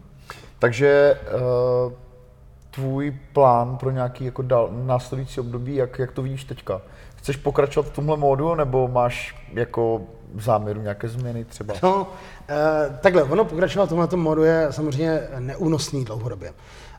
Takže 0.59 1.21
uh, 1.87 1.93
tvůj 2.75 3.17
plán 3.33 3.77
pro 3.77 3.91
nějaký 3.91 4.25
jako 4.25 4.43
dal, 4.43 4.69
následující 4.73 5.41
období, 5.41 5.75
jak, 5.75 5.99
jak 5.99 6.13
to 6.13 6.23
vidíš 6.23 6.45
teďka? 6.45 6.81
Chceš 7.17 7.37
pokračovat 7.37 7.87
v 7.87 7.91
tomhle 7.91 8.17
módu, 8.17 8.55
nebo 8.55 8.89
máš 8.89 9.37
jako 9.53 10.03
záměru 10.39 10.81
nějaké 10.81 11.09
změny 11.09 11.45
třeba? 11.45 11.75
No, 11.83 12.01
uh, 12.01 12.07
takhle, 13.01 13.23
ono 13.23 13.45
pokračovat 13.45 13.87
v 13.87 13.89
tomhle 13.89 14.09
módu 14.17 14.43
je 14.43 14.67
samozřejmě 14.71 15.21
neúnosný 15.39 16.05
dlouhodobě. 16.05 16.53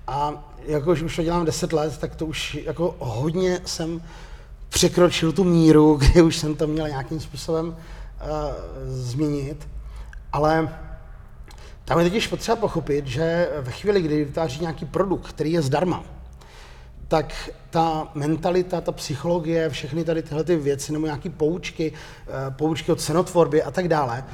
A 0.07 0.33
jakož 0.65 1.01
už 1.01 1.15
to 1.15 1.23
dělám 1.23 1.45
10 1.45 1.73
let, 1.73 1.97
tak 1.97 2.15
to 2.15 2.25
už 2.25 2.55
jako 2.55 2.95
hodně 2.99 3.59
jsem 3.65 4.01
překročil 4.69 5.31
tu 5.31 5.43
míru, 5.43 5.95
kdy 5.99 6.21
už 6.21 6.37
jsem 6.37 6.55
to 6.55 6.67
měl 6.67 6.87
nějakým 6.87 7.19
způsobem 7.19 7.67
uh, 7.67 7.75
změnit. 8.85 9.67
Ale 10.33 10.69
tam 11.85 11.99
je 11.99 12.05
totiž 12.05 12.27
potřeba 12.27 12.55
pochopit, 12.55 13.07
že 13.07 13.49
ve 13.61 13.71
chvíli, 13.71 14.01
kdy 14.01 14.25
vytváří 14.25 14.61
nějaký 14.61 14.85
produkt, 14.85 15.27
který 15.27 15.51
je 15.51 15.61
zdarma, 15.61 16.03
tak 17.07 17.49
ta 17.69 18.11
mentalita, 18.13 18.81
ta 18.81 18.91
psychologie, 18.91 19.69
všechny 19.69 20.03
tady 20.03 20.23
tyhle 20.23 20.43
ty 20.43 20.55
věci, 20.55 20.93
nebo 20.93 21.05
nějaké 21.05 21.29
poučky, 21.29 21.91
uh, 21.91 22.55
poučky 22.55 22.91
o 22.91 22.95
cenotvorbě 22.95 23.63
a 23.63 23.71
tak 23.71 23.87
dále, 23.87 24.25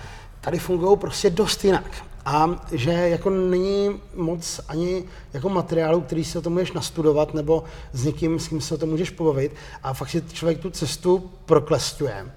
tady 0.42 0.60
fungují 0.60 0.98
prostě 0.98 1.30
dost 1.30 1.66
jinak 1.66 2.04
a 2.26 2.50
že 2.72 2.92
jako 2.92 3.30
není 3.30 4.02
moc 4.16 4.62
ani 4.68 5.04
jako 5.34 5.50
materiálu, 5.50 6.02
který 6.02 6.24
si 6.24 6.38
o 6.38 6.42
tom 6.42 6.54
můžeš 6.54 6.72
nastudovat, 6.72 7.34
nebo 7.34 7.64
s 7.94 8.06
někým, 8.06 8.40
s 8.40 8.48
kým 8.48 8.62
se 8.62 8.76
o 8.76 8.78
tom 8.78 8.90
můžeš 8.90 9.10
pobavit 9.10 9.56
a 9.84 9.94
fakt 9.94 10.10
si 10.10 10.22
člověk 10.34 10.60
tu 10.60 10.70
cestu 10.70 11.32
proklestuje. 11.46 12.32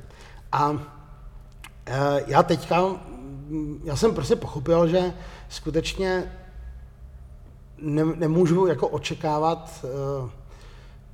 A 0.53 0.79
e, 1.87 2.25
já 2.27 2.43
teďka, 2.43 2.85
já 3.85 3.97
jsem 3.97 4.15
prostě 4.15 4.37
pochopil, 4.37 4.89
že 4.89 5.13
skutečně 5.49 6.33
ne, 7.79 8.05
nemůžu 8.05 8.67
jako 8.67 8.89
očekávat, 8.89 9.85
e, 9.85 10.31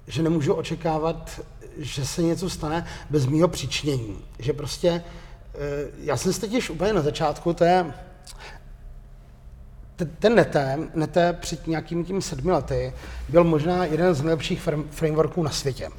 že 0.07 0.23
nemůžu 0.23 0.55
očekávat, 0.55 1.41
že 1.77 2.07
se 2.07 2.23
něco 2.23 2.51
stane 2.51 2.87
bez 3.11 3.27
mýho 3.27 3.49
přičinění. 3.49 4.19
Že 4.39 4.53
prostě, 4.53 4.89
e, 4.89 5.03
já 5.99 6.17
jsem 6.17 6.33
se 6.33 6.41
teď 6.41 6.71
úplně 6.71 6.93
na 6.93 7.03
začátku 7.03 7.53
té 7.53 7.95
ten 10.07 10.35
Nete, 10.35 10.79
Nete 10.95 11.33
před 11.33 11.67
nějakými 11.67 12.05
tím 12.05 12.23
sedmi 12.23 12.53
lety 12.53 12.93
byl 13.29 13.45
možná 13.45 13.85
jeden 13.85 14.15
z 14.15 14.23
nejlepších 14.23 14.69
frameworků 14.91 15.43
na 15.43 15.51
světě. 15.51 15.91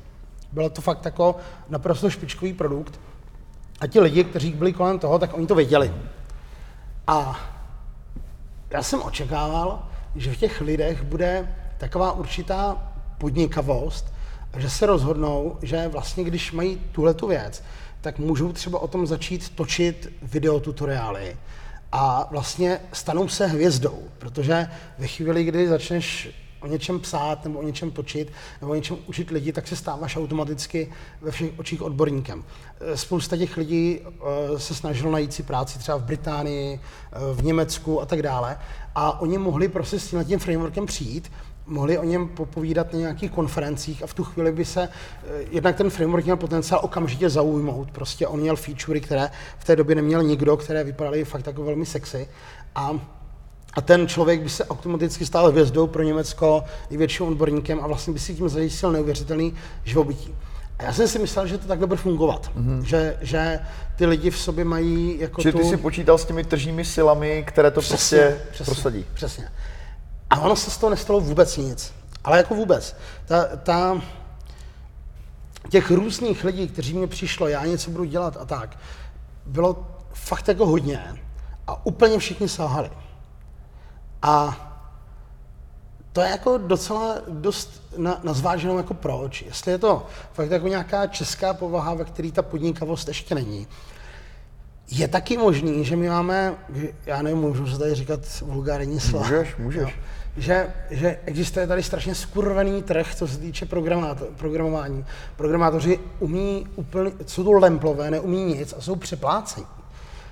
Bylo 0.51 0.69
to 0.69 0.81
fakt 0.81 1.05
jako 1.05 1.35
naprosto 1.69 2.09
špičkový 2.09 2.53
produkt 2.53 2.99
a 3.79 3.87
ti 3.87 3.99
lidi, 3.99 4.23
kteří 4.23 4.51
byli 4.51 4.73
kolem 4.73 4.99
toho, 4.99 5.19
tak 5.19 5.33
oni 5.33 5.47
to 5.47 5.55
věděli. 5.55 5.93
A 7.11 7.39
já 8.69 8.83
jsem 8.83 9.01
očekával, 9.01 9.87
že 10.15 10.33
v 10.33 10.37
těch 10.37 10.61
lidech 10.61 11.03
bude 11.03 11.55
taková 11.77 12.11
určitá 12.11 12.93
podnikavost, 13.17 14.13
že 14.57 14.69
se 14.69 14.85
rozhodnou, 14.85 15.57
že 15.61 15.87
vlastně 15.87 16.23
když 16.23 16.51
mají 16.51 16.81
tuhle 16.91 17.13
tu 17.13 17.27
věc, 17.27 17.63
tak 18.01 18.19
můžou 18.19 18.53
třeba 18.53 18.79
o 18.79 18.87
tom 18.87 19.07
začít 19.07 19.49
točit 19.49 20.13
videotutoriály, 20.21 21.37
a 21.91 22.27
vlastně 22.31 22.79
stanou 22.93 23.27
se 23.27 23.47
hvězdou, 23.47 24.03
protože 24.17 24.67
ve 24.97 25.07
chvíli, 25.07 25.43
kdy 25.43 25.67
začneš 25.67 26.29
o 26.61 26.67
něčem 26.67 26.99
psát 26.99 27.43
nebo 27.43 27.59
o 27.59 27.63
něčem 27.63 27.91
točit 27.91 28.31
nebo 28.61 28.71
o 28.71 28.75
něčem 28.75 28.97
učit 29.07 29.29
lidi, 29.29 29.53
tak 29.53 29.67
se 29.67 29.75
stáváš 29.75 30.17
automaticky 30.17 30.91
ve 31.21 31.31
všech 31.31 31.59
očích 31.59 31.81
odborníkem. 31.81 32.43
Spousta 32.95 33.37
těch 33.37 33.57
lidí 33.57 33.99
eh, 33.99 34.59
se 34.59 34.75
snažilo 34.75 35.11
najít 35.11 35.33
si 35.33 35.43
práci 35.43 35.79
třeba 35.79 35.97
v 35.97 36.03
Británii, 36.03 36.79
eh, 36.79 37.17
v 37.33 37.43
Německu 37.43 38.01
a 38.01 38.05
tak 38.05 38.21
dále 38.21 38.57
a 38.95 39.21
oni 39.21 39.37
mohli 39.37 39.67
prostě 39.67 39.99
s 39.99 40.23
tím 40.23 40.39
frameworkem 40.39 40.85
přijít 40.85 41.31
mohli 41.65 41.97
o 41.97 42.03
něm 42.03 42.27
popovídat 42.27 42.93
na 42.93 42.99
nějakých 42.99 43.31
konferencích 43.31 44.03
a 44.03 44.07
v 44.07 44.13
tu 44.13 44.23
chvíli 44.23 44.51
by 44.51 44.65
se 44.65 44.81
eh, 44.81 45.43
jednak 45.51 45.75
ten 45.75 45.89
framework 45.89 46.23
měl 46.23 46.37
potenciál 46.37 46.81
okamžitě 46.83 47.29
zaujmout. 47.29 47.91
Prostě 47.91 48.27
on 48.27 48.39
měl 48.39 48.55
featurey, 48.55 49.01
které 49.01 49.29
v 49.57 49.65
té 49.65 49.75
době 49.75 49.95
neměl 49.95 50.23
nikdo, 50.23 50.57
které 50.57 50.83
vypadaly 50.83 51.25
fakt 51.25 51.47
jako 51.47 51.63
velmi 51.63 51.85
sexy. 51.85 52.27
A 52.75 52.99
a 53.73 53.81
ten 53.81 54.07
člověk 54.07 54.41
by 54.41 54.49
se 54.49 54.65
automaticky 54.65 55.25
stal 55.25 55.51
hvězdou 55.51 55.87
pro 55.87 56.03
Německo, 56.03 56.63
největším 56.89 57.25
odborníkem 57.25 57.79
a 57.81 57.87
vlastně 57.87 58.13
by 58.13 58.19
si 58.19 58.35
tím 58.35 58.49
zajistil 58.49 58.91
neuvěřitelný 58.91 59.53
živobytí. 59.83 60.35
A 60.79 60.83
já 60.83 60.93
jsem 60.93 61.07
si 61.07 61.19
myslel, 61.19 61.47
že 61.47 61.57
to 61.57 61.67
takhle 61.67 61.87
bude 61.87 61.99
fungovat. 61.99 62.51
Mm-hmm. 62.55 62.81
Že, 62.81 63.17
že 63.21 63.59
ty 63.95 64.05
lidi 64.05 64.29
v 64.29 64.37
sobě 64.37 64.65
mají 64.65 65.19
jako 65.19 65.41
Čili 65.41 65.51
tu... 65.51 65.57
ty 65.57 65.65
si 65.65 65.77
počítal 65.77 66.17
s 66.17 66.25
těmi 66.25 66.43
tržními 66.43 66.85
silami, 66.85 67.43
které 67.47 67.71
to 67.71 67.81
přesně, 67.81 68.19
prostě 68.19 68.47
přesně, 68.51 68.65
prosadí. 68.65 69.05
Přesně. 69.13 69.51
A 70.29 70.39
ono 70.39 70.55
se 70.55 70.71
z 70.71 70.77
toho 70.77 70.89
nestalo 70.89 71.19
vůbec 71.19 71.57
nic. 71.57 71.93
Ale 72.23 72.37
jako 72.37 72.55
vůbec. 72.55 72.95
Ta, 73.25 73.45
ta, 73.57 74.01
těch 75.69 75.91
různých 75.91 76.43
lidí, 76.43 76.67
kteří 76.67 76.93
mi 76.93 77.07
přišlo, 77.07 77.47
já 77.47 77.65
něco 77.65 77.91
budu 77.91 78.03
dělat 78.03 78.37
a 78.39 78.45
tak, 78.45 78.77
bylo 79.45 79.87
fakt 80.13 80.47
jako 80.47 80.65
hodně. 80.65 81.03
A 81.67 81.85
úplně 81.85 82.19
všichni 82.19 82.49
selhali. 82.49 82.89
A 84.21 84.67
to 86.13 86.21
je 86.21 86.29
jako 86.29 86.57
docela 86.57 87.15
dost 87.27 87.83
na, 87.97 88.19
na 88.23 88.33
zváženou 88.33 88.77
jako 88.77 88.93
proč. 88.93 89.41
Jestli 89.41 89.71
je 89.71 89.77
to 89.77 90.07
fakt 90.33 90.51
jako 90.51 90.67
nějaká 90.67 91.07
česká 91.07 91.53
povaha, 91.53 91.93
ve 91.93 92.05
které 92.05 92.31
ta 92.31 92.41
podnikavost 92.41 93.07
ještě 93.07 93.35
není. 93.35 93.67
Je 94.91 95.07
taky 95.07 95.37
možný, 95.37 95.85
že 95.85 95.95
my 95.95 96.09
máme, 96.09 96.55
já 97.05 97.21
nevím, 97.21 97.39
můžu 97.39 97.67
se 97.67 97.77
tady 97.77 97.95
říkat 97.95 98.19
vulgární 98.41 98.99
slova. 98.99 99.27
Můžeš, 99.27 99.55
můžeš. 99.57 99.81
Jo 99.81 99.89
že, 100.37 100.73
že 100.89 101.19
existuje 101.25 101.67
tady 101.67 101.83
strašně 101.83 102.15
skurvený 102.15 102.83
trh, 102.83 103.15
co 103.15 103.27
se 103.27 103.37
týče 103.37 103.65
programování. 104.35 105.05
Programátoři 105.35 105.99
umí 106.19 106.67
úplně, 106.75 107.11
jsou 107.25 107.43
to 107.43 107.51
lemplové, 107.51 108.11
neumí 108.11 108.43
nic 108.43 108.73
a 108.77 108.81
jsou 108.81 108.95
přeplácení. 108.95 109.65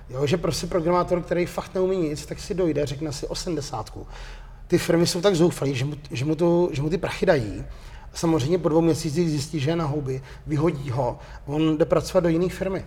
Jo, 0.10 0.26
že 0.26 0.38
prostě 0.38 0.68
programátor, 0.68 1.22
který 1.22 1.46
fakt 1.46 1.76
neumí 1.76 1.98
nic, 1.98 2.26
tak 2.26 2.40
si 2.40 2.54
dojde, 2.54 2.86
řekne 2.86 3.12
si 3.12 3.28
80. 3.28 3.98
Ty 4.68 4.78
firmy 4.78 5.08
jsou 5.08 5.22
tak 5.22 5.36
zoufalí, 5.36 5.76
že 5.76 5.86
mu, 5.86 5.96
že 6.12 6.26
mu, 6.26 6.70
že 6.72 6.82
mu 6.82 6.90
ty 6.90 6.98
prachy 6.98 7.26
dají. 7.26 7.66
Samozřejmě 8.14 8.58
po 8.58 8.70
dvou 8.70 8.82
měsících 8.82 9.30
zjistí, 9.30 9.60
že 9.60 9.70
je 9.70 9.76
na 9.76 9.86
houby, 9.86 10.22
vyhodí 10.48 10.90
ho, 10.90 11.20
on 11.46 11.78
jde 11.78 11.86
pracovat 11.86 12.20
do 12.20 12.30
jiné 12.30 12.50
firmy. 12.50 12.86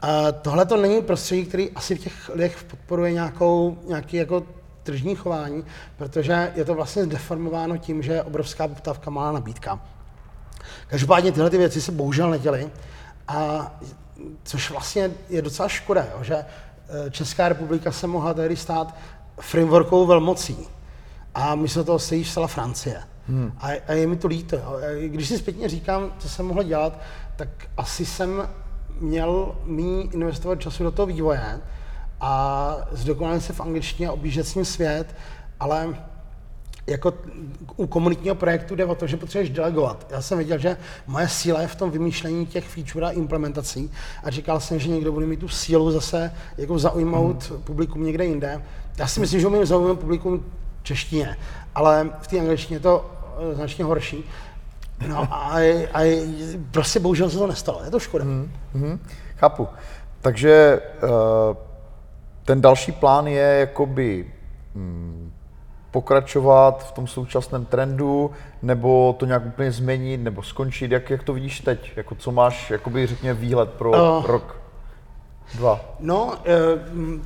A 0.00 0.32
tohle 0.32 0.66
to 0.66 0.76
není 0.76 1.02
prostředí, 1.02 1.44
který 1.44 1.70
asi 1.70 1.94
v 1.94 1.98
těch 1.98 2.28
lidech 2.28 2.64
podporuje 2.64 3.12
nějakou, 3.12 3.78
nějaký 3.86 4.16
jako 4.16 4.42
tržní 4.82 5.14
chování, 5.14 5.64
protože 5.96 6.52
je 6.54 6.64
to 6.64 6.74
vlastně 6.74 7.06
deformováno 7.06 7.76
tím, 7.76 8.02
že 8.02 8.12
je 8.12 8.22
obrovská 8.22 8.68
poptávka, 8.68 9.10
malá 9.10 9.32
nabídka. 9.32 9.80
Každopádně 10.86 11.32
tyhle 11.32 11.50
ty 11.50 11.58
věci 11.58 11.80
se 11.80 11.92
bohužel 11.92 12.30
neděly, 12.30 12.70
a 13.28 13.70
což 14.44 14.70
vlastně 14.70 15.10
je 15.28 15.42
docela 15.42 15.68
škoda, 15.68 16.06
jo, 16.16 16.24
že 16.24 16.36
eh, 16.36 17.10
Česká 17.10 17.48
republika 17.48 17.92
se 17.92 18.06
mohla 18.06 18.34
tehdy 18.34 18.56
stát 18.56 18.94
frameworkovou 19.40 20.06
velmocí 20.06 20.56
a 21.34 21.56
toho 21.84 21.98
se 21.98 22.16
jí 22.16 22.24
stala 22.24 22.46
Francie. 22.46 23.02
Hmm. 23.28 23.52
A, 23.58 23.68
a 23.88 23.92
je 23.92 24.06
mi 24.06 24.16
to 24.16 24.28
líto. 24.28 24.56
Jo. 24.56 24.76
Když 25.06 25.28
si 25.28 25.38
zpětně 25.38 25.68
říkám, 25.68 26.12
co 26.18 26.28
jsem 26.28 26.46
mohl 26.46 26.62
dělat, 26.62 26.98
tak 27.36 27.48
asi 27.76 28.06
jsem 28.06 28.48
měl 29.00 29.56
méně 29.64 30.02
investovat 30.02 30.60
času 30.60 30.84
do 30.84 30.90
toho 30.90 31.06
vývoje 31.06 31.60
a 32.20 32.76
zdokonalit 32.92 33.42
se 33.42 33.52
v 33.52 33.60
angličtině 33.60 34.08
a 34.08 34.12
objíždět 34.12 34.46
s 34.46 34.54
ním 34.54 34.64
svět, 34.64 35.16
ale 35.60 35.94
jako 36.86 37.14
u 37.76 37.86
komunitního 37.86 38.34
projektu 38.34 38.74
jde 38.76 38.84
o 38.84 38.94
to, 38.94 39.06
že 39.06 39.16
potřebuješ 39.16 39.50
delegovat. 39.50 40.06
Já 40.10 40.22
jsem 40.22 40.38
věděl, 40.38 40.58
že 40.58 40.76
moje 41.06 41.28
síla 41.28 41.60
je 41.60 41.66
v 41.66 41.74
tom 41.74 41.90
vymýšlení 41.90 42.46
těch 42.46 42.64
feature 42.64 43.06
a 43.06 43.10
implementací 43.10 43.90
a 44.24 44.30
říkal 44.30 44.60
jsem, 44.60 44.78
že 44.78 44.88
někdo 44.88 45.12
bude 45.12 45.26
mít 45.26 45.40
tu 45.40 45.48
sílu 45.48 45.90
zase 45.90 46.32
jako 46.58 46.78
zaujmout 46.78 47.50
mm. 47.50 47.62
publikum 47.62 48.04
někde 48.04 48.24
jinde. 48.24 48.62
Já 48.98 49.06
si 49.06 49.20
myslím, 49.20 49.40
že 49.40 49.46
umím 49.46 49.66
zaujmout 49.66 50.00
publikum 50.00 50.44
češtině, 50.82 51.36
ale 51.74 52.10
v 52.20 52.26
té 52.26 52.40
angličtině 52.40 52.76
je 52.76 52.80
to 52.80 53.10
eh, 53.52 53.54
značně 53.54 53.84
horší. 53.84 54.24
No 55.08 55.18
a, 55.18 55.58
a 55.94 56.28
prostě 56.70 57.00
bohužel 57.00 57.30
se 57.30 57.38
to 57.38 57.46
nestalo, 57.46 57.84
je 57.84 57.90
to 57.90 58.00
škoda. 58.00 58.24
Mm, 58.24 58.52
mm, 58.74 58.98
chápu. 59.36 59.68
Takže 60.20 60.80
uh, 61.02 61.10
ten 62.44 62.60
další 62.60 62.92
plán 62.92 63.26
je 63.26 63.56
jakoby 63.60 64.32
mm, 64.74 65.21
pokračovat 65.92 66.84
v 66.88 66.92
tom 66.92 67.06
současném 67.06 67.64
trendu, 67.64 68.30
nebo 68.62 69.16
to 69.18 69.26
nějak 69.26 69.46
úplně 69.46 69.72
změnit, 69.72 70.16
nebo 70.16 70.42
skončit? 70.42 70.90
Jak, 70.90 71.10
jak 71.10 71.22
to 71.22 71.32
vidíš 71.32 71.60
teď? 71.60 71.92
Jako, 71.96 72.14
co 72.14 72.32
máš, 72.32 72.70
jakoby, 72.70 73.06
řekněme, 73.06 73.40
výhled 73.40 73.70
pro 73.70 73.90
uh, 73.90 74.26
rok? 74.26 74.56
Dva. 75.54 75.80
No, 76.00 76.34
e, 76.46 76.58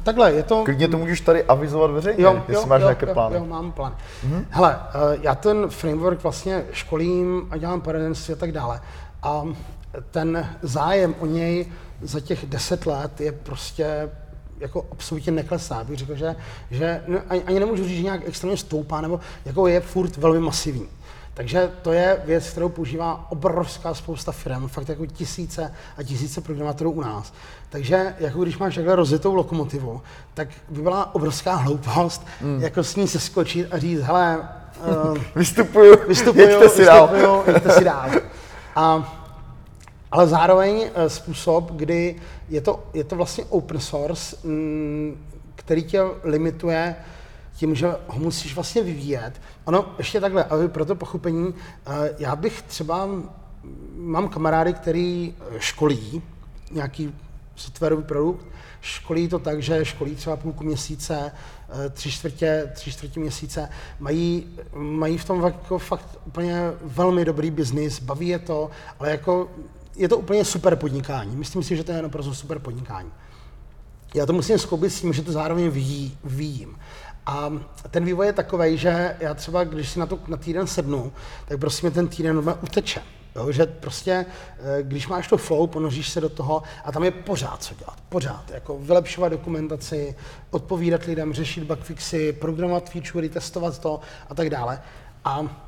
takhle, 0.03 0.33
je 0.33 0.43
to... 0.43 0.65
Klidně 0.65 0.89
to 0.89 0.99
můžeš 0.99 1.21
tady 1.21 1.45
avizovat 1.45 1.91
veřejně, 1.91 2.25
jo, 2.25 2.43
jestli 2.49 2.55
jo, 2.55 2.67
máš 2.67 2.81
jo, 2.81 2.87
nějaké 2.87 3.07
jo, 3.07 3.15
plány. 3.15 3.37
Jo, 3.37 3.45
mám 3.45 3.73
plán. 3.73 3.97
Mm-hmm. 4.27 4.45
Hele, 4.51 4.79
e, 4.79 5.19
já 5.23 5.35
ten 5.35 5.69
framework 5.69 6.23
vlastně 6.23 6.65
školím 6.73 7.49
a 7.51 7.57
dělám 7.57 7.81
poradenství 7.81 8.35
a 8.35 8.37
tak 8.37 8.53
dále. 8.53 8.81
A 9.23 9.45
ten 10.11 10.49
zájem 10.63 11.15
o 11.19 11.27
něj 11.27 11.67
za 12.03 12.21
těch 12.21 12.47
deset 12.47 12.87
let 12.87 13.21
je 13.21 13.33
prostě 13.33 14.11
jako 14.61 14.87
absolutně 14.93 15.33
neklesá. 15.33 15.85
Bych 15.85 15.99
řekl, 15.99 16.15
že, 16.17 16.37
že 16.71 17.05
no, 17.07 17.19
ani, 17.29 17.43
ani 17.43 17.61
nemůžu 17.61 17.85
říct, 17.85 17.97
že 17.97 18.03
nějak 18.03 18.21
extrémně 18.25 18.57
stoupá, 18.57 19.01
nebo 19.01 19.21
jako 19.45 19.67
je 19.67 19.81
furt 19.81 20.17
velmi 20.17 20.41
masivní. 20.41 20.89
Takže 21.37 21.71
to 21.83 21.93
je 21.93 22.23
věc, 22.25 22.51
kterou 22.51 22.69
používá 22.69 23.27
obrovská 23.29 23.95
spousta 23.95 24.33
firm, 24.33 24.69
fakt 24.69 24.89
jako 24.89 25.07
tisíce 25.07 25.73
a 25.97 26.03
tisíce 26.03 26.41
programátorů 26.41 26.91
u 26.91 27.01
nás. 27.01 27.33
Takže 27.69 28.15
jako 28.19 28.43
když 28.43 28.59
máš 28.59 28.75
takhle 28.75 28.97
rozjetou 28.97 29.35
lokomotivu, 29.35 30.03
tak 30.35 30.49
by 30.69 30.83
byla 30.83 31.15
obrovská 31.15 31.55
hloupost, 31.55 32.27
mm. 32.41 32.63
jako 32.63 32.85
s 32.85 32.97
ní 32.97 33.09
seskočit 33.09 33.69
a 33.71 33.79
říct, 33.79 34.01
hele, 34.01 34.49
uh, 35.13 35.19
vystupuju, 35.35 35.97
vystupuju, 36.09 36.49
jeďte 36.49 36.69
si 36.69 36.85
dál. 36.85 37.11
Jeďte 37.47 37.73
si 37.73 37.85
dál. 37.85 38.11
A 38.77 39.16
ale 40.11 40.29
zároveň 40.29 40.91
eh, 40.95 41.11
způsob, 41.11 41.73
kdy 41.73 42.17
je 42.49 42.61
to, 42.61 42.85
je 42.95 43.05
to 43.05 43.17
vlastně 43.17 43.45
open 43.45 43.81
source, 43.81 44.37
mm, 44.45 45.27
který 45.55 45.85
tě 45.85 46.03
limituje 46.23 46.97
tím, 47.57 47.75
že 47.75 47.87
ho 48.07 48.19
musíš 48.19 48.55
vlastně 48.55 48.83
vyvíjet. 48.83 49.33
Ono, 49.65 49.95
ještě 49.99 50.21
takhle, 50.21 50.45
aby 50.45 50.69
pro 50.69 50.85
to 50.85 50.95
pochopení, 50.95 51.55
eh, 51.87 52.15
já 52.19 52.37
bych 52.37 52.63
třeba, 52.63 53.09
mám 53.97 54.29
kamarády, 54.29 54.73
který 54.73 55.35
školí 55.59 56.23
nějaký 56.71 57.15
softwarový 57.57 58.03
produkt, 58.03 58.47
školí 58.81 59.29
to 59.29 59.39
tak, 59.39 59.63
že 59.63 59.85
školí 59.85 60.15
třeba 60.15 60.37
půlku 60.37 60.65
měsíce, 60.65 61.33
eh, 61.69 61.91
tři 61.91 62.11
čtvrtě, 62.11 62.71
tři 62.75 62.93
čtvrtě 62.93 63.21
měsíce, 63.21 63.69
mají, 64.01 64.47
mají 64.75 65.19
v 65.19 65.25
tom 65.25 65.45
jako 65.45 65.79
fakt 65.79 66.19
úplně 66.25 66.61
velmi 66.83 67.25
dobrý 67.25 67.51
biznis, 67.51 68.01
baví 68.01 68.29
je 68.29 68.39
to, 68.39 68.71
ale 68.99 69.11
jako 69.11 69.49
je 69.97 70.09
to 70.09 70.19
úplně 70.19 70.45
super 70.45 70.77
podnikání. 70.77 71.37
Myslím 71.37 71.63
si, 71.63 71.77
že 71.77 71.85
to 71.85 71.93
je 71.93 72.03
naprosto 72.03 72.35
super 72.35 72.59
podnikání. 72.59 73.13
Já 74.15 74.27
to 74.27 74.33
musím 74.33 74.59
skoubit 74.59 74.93
s 74.93 75.01
tím, 75.01 75.13
že 75.13 75.23
to 75.23 75.33
zároveň 75.33 75.69
ví, 75.69 76.19
vím. 76.25 76.79
A 77.27 77.53
ten 77.91 78.05
vývoj 78.05 78.27
je 78.27 78.33
takový, 78.33 78.79
že 78.79 79.17
já 79.21 79.35
třeba, 79.35 79.65
když 79.65 79.91
si 79.91 79.99
na 79.99 80.07
to 80.07 80.19
na 80.29 80.37
týden 80.37 80.67
sednu, 80.67 81.13
tak 81.49 81.61
prostě 81.61 81.87
mě 81.87 81.95
ten 81.95 82.09
týden 82.09 82.35
normálně 82.35 82.61
uteče. 82.63 83.03
Jo, 83.37 83.53
že 83.53 83.67
prostě, 83.67 84.27
eh, 84.59 84.83
když 84.83 85.09
máš 85.09 85.29
to 85.29 85.37
flow, 85.37 85.67
ponoříš 85.67 86.09
se 86.09 86.21
do 86.21 86.29
toho 86.29 86.63
a 86.85 86.93
tam 86.93 87.05
je 87.05 87.11
pořád 87.11 87.63
co 87.63 87.75
dělat, 87.75 87.97
pořád. 88.09 88.51
Jako 88.51 88.79
vylepšovat 88.79 89.29
dokumentaci, 89.29 90.17
odpovídat 90.51 91.05
lidem, 91.05 91.33
řešit 91.33 91.65
bugfixy, 91.65 92.33
programovat 92.33 92.91
featurey, 92.91 93.29
testovat 93.29 93.79
to 93.79 94.01
a 94.29 94.35
tak 94.35 94.51
dále. 94.51 94.83
A 95.25 95.66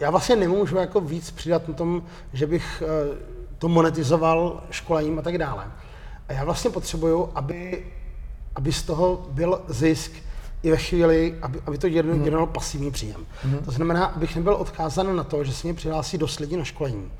já 0.00 0.10
vlastně 0.10 0.36
nemůžu 0.36 0.76
jako 0.76 1.00
víc 1.00 1.30
přidat 1.30 1.68
na 1.68 1.74
tom, 1.74 2.02
že 2.32 2.46
bych 2.46 2.82
eh, 2.82 3.16
to 3.58 3.68
monetizoval 3.68 4.62
školením 4.70 5.18
a 5.18 5.22
tak 5.22 5.38
dále. 5.38 5.64
A 6.28 6.32
já 6.32 6.44
vlastně 6.44 6.70
potřebuju, 6.70 7.28
aby, 7.34 7.86
aby 8.54 8.72
z 8.72 8.82
toho 8.82 9.26
byl 9.30 9.60
zisk 9.68 10.12
i 10.62 10.70
ve 10.70 10.76
chvíli, 10.76 11.34
aby, 11.42 11.60
aby 11.66 11.78
to 11.78 11.86
mhm. 11.86 12.22
generoval 12.22 12.46
mm. 12.46 12.52
pasivní 12.52 12.90
příjem. 12.90 13.26
Mm. 13.44 13.58
To 13.58 13.70
znamená, 13.70 14.04
abych 14.04 14.36
nebyl 14.36 14.54
odkázán 14.54 15.16
na 15.16 15.24
to, 15.24 15.44
že 15.44 15.52
se 15.52 15.66
mě 15.66 15.74
přihlásí 15.74 16.18
dost 16.18 16.40
lidí 16.40 16.56
na 16.56 16.64
školení. 16.64 17.10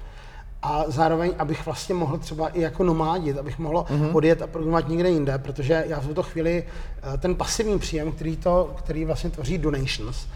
A 0.62 0.84
zároveň, 0.86 1.34
abych 1.38 1.66
vlastně 1.66 1.94
mohl 1.94 2.18
třeba 2.18 2.48
i 2.48 2.60
jako 2.60 2.84
nomádit, 2.84 3.38
abych 3.38 3.58
mohl 3.58 3.86
mm-hmm. 3.88 4.16
odjet 4.16 4.42
a 4.42 4.46
programovat 4.46 4.88
někde 4.88 5.10
jinde, 5.10 5.38
protože 5.38 5.84
já 5.88 6.00
v 6.00 6.06
tuto 6.06 6.22
chvíli 6.22 6.64
eh, 7.14 7.18
ten 7.18 7.34
pasivní 7.34 7.78
příjem, 7.78 8.12
který, 8.12 8.36
to, 8.36 8.74
který 8.78 9.04
vlastně 9.04 9.30
tvoří 9.30 9.58
donations, 9.58 10.26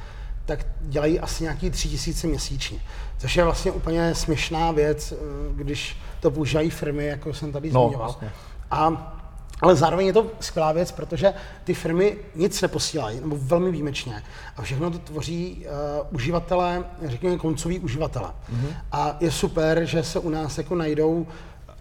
tak 0.51 0.67
dělají 0.81 1.21
asi 1.21 1.43
nějaký 1.43 1.71
tři 1.71 1.89
tisíce 1.89 2.27
měsíčně. 2.27 2.79
Což 3.19 3.37
je 3.37 3.45
vlastně 3.45 3.73
úplně 3.73 4.15
směšná 4.15 4.73
věc, 4.73 5.13
eh, 5.13 5.17
když 5.53 5.97
to 6.21 6.31
používají 6.31 6.71
firmy, 6.71 7.07
jako 7.07 7.35
jsem 7.35 7.53
tady 7.53 7.71
no, 7.71 7.87
zmiňoval. 7.87 8.09
Vlastně. 8.09 8.31
A 8.71 9.17
ale 9.63 9.77
zároveň 9.77 10.07
je 10.07 10.13
to 10.13 10.27
skvělá 10.41 10.73
věc, 10.73 10.93
protože 10.93 11.35
ty 11.65 11.75
firmy 11.75 12.17
nic 12.35 12.63
neposílají, 12.63 13.21
nebo 13.21 13.37
velmi 13.41 13.71
výjimečně. 13.71 14.23
A 14.57 14.63
všechno 14.63 14.91
to 14.91 14.99
tvoří 14.99 15.67
uh, 16.01 16.15
uživatelé, 16.15 16.85
řekněme 17.05 17.37
koncoví 17.37 17.79
uživatelé. 17.79 18.29
Mm-hmm. 18.29 18.75
A 18.93 19.17
je 19.21 19.31
super, 19.31 19.85
že 19.85 20.03
se 20.03 20.19
u 20.19 20.29
nás 20.29 20.59
jako 20.59 20.75
najdou 20.75 21.27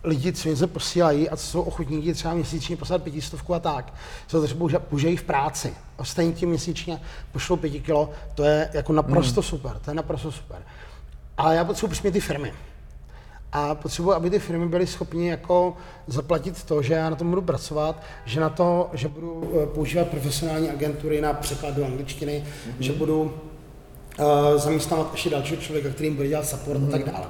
lidi, 0.04 0.34
co 0.34 0.50
něco 0.50 0.68
posílají 0.68 1.30
a 1.30 1.36
co 1.36 1.46
jsou 1.46 1.62
ochotní 1.62 2.14
třeba 2.14 2.34
měsíčně 2.34 2.78
poslat 2.78 3.04
pětistovku 3.04 3.54
a 3.54 3.60
tak, 3.60 3.94
co 4.28 4.48
třeba 4.48 4.80
použijí 4.80 5.18
v 5.18 5.24
práci. 5.24 5.74
A 5.98 6.04
stejně 6.04 6.34
tím 6.34 6.50
měsíčně 6.50 7.02
pošlou 7.32 7.56
pěti 7.56 7.80
kilo, 7.80 8.10
to 8.36 8.44
je 8.44 8.70
jako 8.74 8.94
naprosto 8.94 9.42
mm. 9.42 9.44
super, 9.44 9.80
to 9.86 9.92
je 9.92 9.96
naprosto 9.96 10.32
super. 10.32 10.58
Ale 11.38 11.56
já 11.56 11.66
potřebuji 11.66 11.92
přimět 11.92 12.14
ty 12.14 12.20
firmy. 12.20 12.54
A 13.52 13.76
potřebuji, 13.76 14.12
aby 14.12 14.30
ty 14.30 14.40
firmy 14.40 14.68
byly 14.68 14.88
schopni 14.88 15.30
jako 15.30 15.78
zaplatit 16.08 16.64
to, 16.64 16.82
že 16.82 16.94
já 16.94 17.10
na 17.10 17.16
tom 17.16 17.30
budu 17.30 17.42
pracovat, 17.42 18.04
že 18.26 18.40
na 18.40 18.50
to, 18.50 18.90
že 18.94 19.08
budu 19.08 19.52
eh, 19.64 19.66
používat 19.66 20.08
profesionální 20.08 20.70
agentury 20.70 21.22
na 21.22 21.34
překlad 21.34 21.76
do 21.76 21.86
angličtiny, 21.86 22.44
mm-hmm. 22.46 22.74
že 22.80 22.94
budu 22.94 23.22
uh, 23.22 24.26
zaměstnávat 24.56 25.10
ještě 25.12 25.30
dalšího 25.30 25.62
člověka, 25.62 25.90
který 25.90 26.08
jim 26.08 26.16
bude 26.16 26.28
dělat 26.28 26.48
support 26.48 26.80
mm-hmm. 26.80 26.88
a 26.88 26.92
tak 26.92 27.06
mhm. 27.06 27.12
dále. 27.12 27.28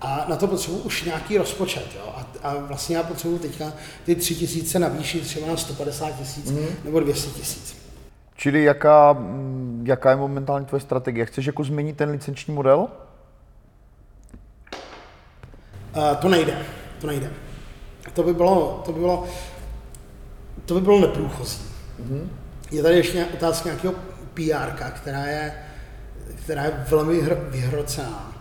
A 0.00 0.24
na 0.28 0.36
to 0.36 0.46
potřebuji 0.46 0.78
už 0.78 1.04
nějaký 1.04 1.38
rozpočet. 1.38 1.86
Jo? 1.96 2.14
A, 2.16 2.48
a 2.48 2.54
vlastně 2.54 2.96
já 2.96 3.02
potřebuji 3.02 3.38
teďka 3.38 3.72
ty 4.04 4.14
tři 4.14 4.34
tisíce 4.34 4.78
navýšit 4.78 5.20
třeba 5.20 5.46
na 5.46 5.56
150 5.56 6.10
tisíc 6.10 6.50
mm. 6.50 6.66
nebo 6.84 7.00
200 7.00 7.30
tisíc. 7.30 7.76
Čili 8.36 8.64
jaká, 8.64 9.16
jaká 9.82 10.10
je 10.10 10.16
momentálně 10.16 10.66
tvoje 10.66 10.80
strategie? 10.80 11.26
Chceš 11.26 11.46
jako 11.46 11.64
změnit 11.64 11.96
ten 11.96 12.10
licenční 12.10 12.54
model? 12.54 12.88
Uh, 15.96 16.16
to 16.20 16.28
nejde, 16.28 16.58
to 17.00 17.06
nejde. 17.06 17.30
To 18.12 18.22
by 18.22 18.34
bylo, 18.34 18.82
to 18.84 18.92
by 18.92 19.00
bylo, 19.00 19.28
to 20.64 20.74
by 20.74 20.80
bylo 20.80 21.00
neprůchozí. 21.00 21.62
Mm-hmm. 22.02 22.28
Je 22.70 22.82
tady 22.82 22.96
ještě 22.96 23.26
otázka 23.34 23.68
nějakého 23.68 23.94
PR, 24.34 24.90
která 24.92 25.26
je, 25.26 25.54
která 26.42 26.64
je 26.64 26.84
velmi 26.88 27.20
vyhrocená. 27.50 28.32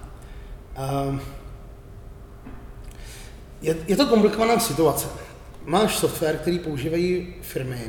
Uh, 1.10 1.20
je, 3.62 3.76
je 3.88 3.96
to 3.96 4.06
komplikovaná 4.06 4.60
situace. 4.60 5.08
Máš 5.66 5.98
software, 5.98 6.38
který 6.38 6.60
používají 6.60 7.34
firmy, 7.42 7.82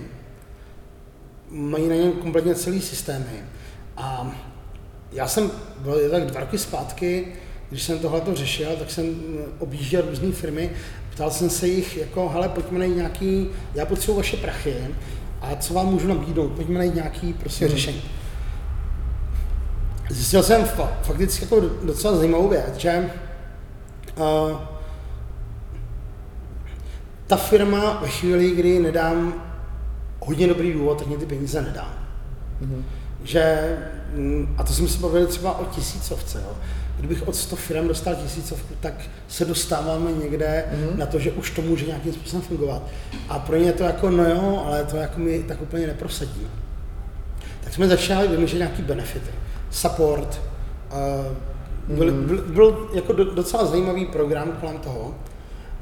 mají 1.50 1.88
na 1.88 1.94
něm 1.94 2.12
kompletně 2.12 2.54
celý 2.54 2.80
systémy. 2.80 3.44
A 3.96 4.32
já 5.12 5.28
jsem 5.28 5.50
byl 5.78 6.10
tak 6.10 6.26
dva 6.26 6.40
roky 6.40 6.58
zpátky, 6.58 7.26
když 7.70 7.82
jsem 7.82 7.98
tohle 7.98 8.20
to 8.20 8.34
řešil, 8.34 8.76
tak 8.78 8.90
jsem 8.90 9.14
objížděl 9.58 10.02
různé 10.08 10.32
firmy, 10.32 10.70
ptal 11.10 11.30
jsem 11.30 11.50
se 11.50 11.68
jich, 11.68 11.96
jako, 11.96 12.28
hele, 12.28 12.48
pojďme 12.48 12.78
najít 12.78 12.96
nějaký, 12.96 13.48
já 13.74 13.86
potřebuji 13.86 14.16
vaše 14.16 14.36
prachy, 14.36 14.74
a 15.40 15.56
co 15.56 15.74
vám 15.74 15.86
můžu 15.86 16.08
nabídnout, 16.08 16.48
pojďme 16.48 16.78
najít 16.78 16.94
nějaký 16.94 17.32
prostě 17.32 17.64
hmm. 17.64 17.74
řešení. 17.74 18.02
Zjistil 20.10 20.42
jsem 20.42 20.64
fakticky 21.02 21.44
jako 21.44 21.60
docela 21.60 22.16
zajímavou 22.16 22.48
věc, 22.48 22.76
že 22.76 23.10
uh, 24.16 24.58
ta 27.30 27.36
firma 27.36 27.98
ve 28.02 28.08
chvíli, 28.08 28.50
kdy 28.50 28.78
nedám 28.78 29.34
hodně 30.20 30.46
dobrý 30.46 30.72
důvod, 30.72 30.98
tak 30.98 31.06
mě 31.06 31.16
ty 31.16 31.26
peníze 31.26 31.62
nedá. 31.62 31.88
Mm-hmm. 32.62 32.82
že, 33.24 33.76
mm, 34.14 34.54
a 34.58 34.64
to 34.64 34.72
jsme 34.72 34.88
se 34.88 34.98
bavili 34.98 35.26
třeba 35.26 35.58
o 35.58 35.64
tisícovce, 35.64 36.38
jo. 36.38 36.56
kdybych 36.98 37.28
od 37.28 37.36
100 37.36 37.56
firm 37.56 37.88
dostal 37.88 38.14
tisícovku, 38.14 38.74
tak 38.80 38.94
se 39.28 39.44
dostáváme 39.44 40.12
někde 40.12 40.64
mm. 40.72 40.98
na 40.98 41.06
to, 41.06 41.18
že 41.18 41.32
už 41.32 41.50
to 41.50 41.62
může 41.62 41.86
nějakým 41.86 42.12
způsobem 42.12 42.42
fungovat. 42.42 42.82
A 43.28 43.38
pro 43.38 43.56
ně 43.56 43.64
je 43.64 43.72
to 43.72 43.84
jako, 43.84 44.10
no 44.10 44.24
jo, 44.24 44.62
ale 44.66 44.84
to 44.84 44.96
jako 44.96 45.20
my 45.20 45.42
tak 45.42 45.62
úplně 45.62 45.86
neprosadíme. 45.86 46.48
Tak 47.64 47.74
jsme 47.74 47.88
začali 47.88 48.28
vymýšlet 48.28 48.58
nějaký 48.58 48.82
benefity. 48.82 49.30
Support, 49.70 50.40
uh, 51.88 51.96
byl, 51.96 52.12
byl, 52.12 52.42
byl 52.42 52.90
jako 52.94 53.12
docela 53.12 53.66
zajímavý 53.66 54.06
program 54.06 54.52
kolem 54.60 54.78
toho. 54.78 55.14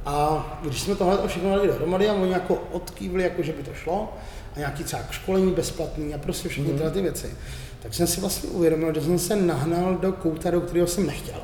A 0.09 0.59
když 0.62 0.81
jsme 0.81 0.94
tohle 0.94 1.29
všechno 1.29 1.51
dali 1.51 1.68
dohromady 1.68 2.09
a 2.09 2.12
oni 2.12 2.33
jako 2.33 2.62
odkývli, 2.73 3.23
jako 3.23 3.42
že 3.42 3.53
by 3.53 3.62
to 3.62 3.71
šlo, 3.75 4.12
a 4.57 4.59
nějaký 4.59 4.85
třeba 4.85 5.03
školení 5.11 5.53
bezplatný 5.53 6.14
a 6.14 6.18
prostě 6.18 6.49
všechny 6.49 6.73
tyhle 6.73 6.90
ty 6.90 7.03
věci, 7.03 7.31
tak 7.83 7.94
jsem 7.94 8.07
si 8.07 8.21
vlastně 8.21 8.51
uvědomil, 8.51 8.94
že 8.94 9.01
jsem 9.01 9.18
se 9.18 9.37
nahnal 9.37 9.94
do 9.94 10.12
kouta, 10.12 10.51
do 10.51 10.61
kterého 10.61 10.87
jsem 10.87 11.07
nechtěl. 11.07 11.40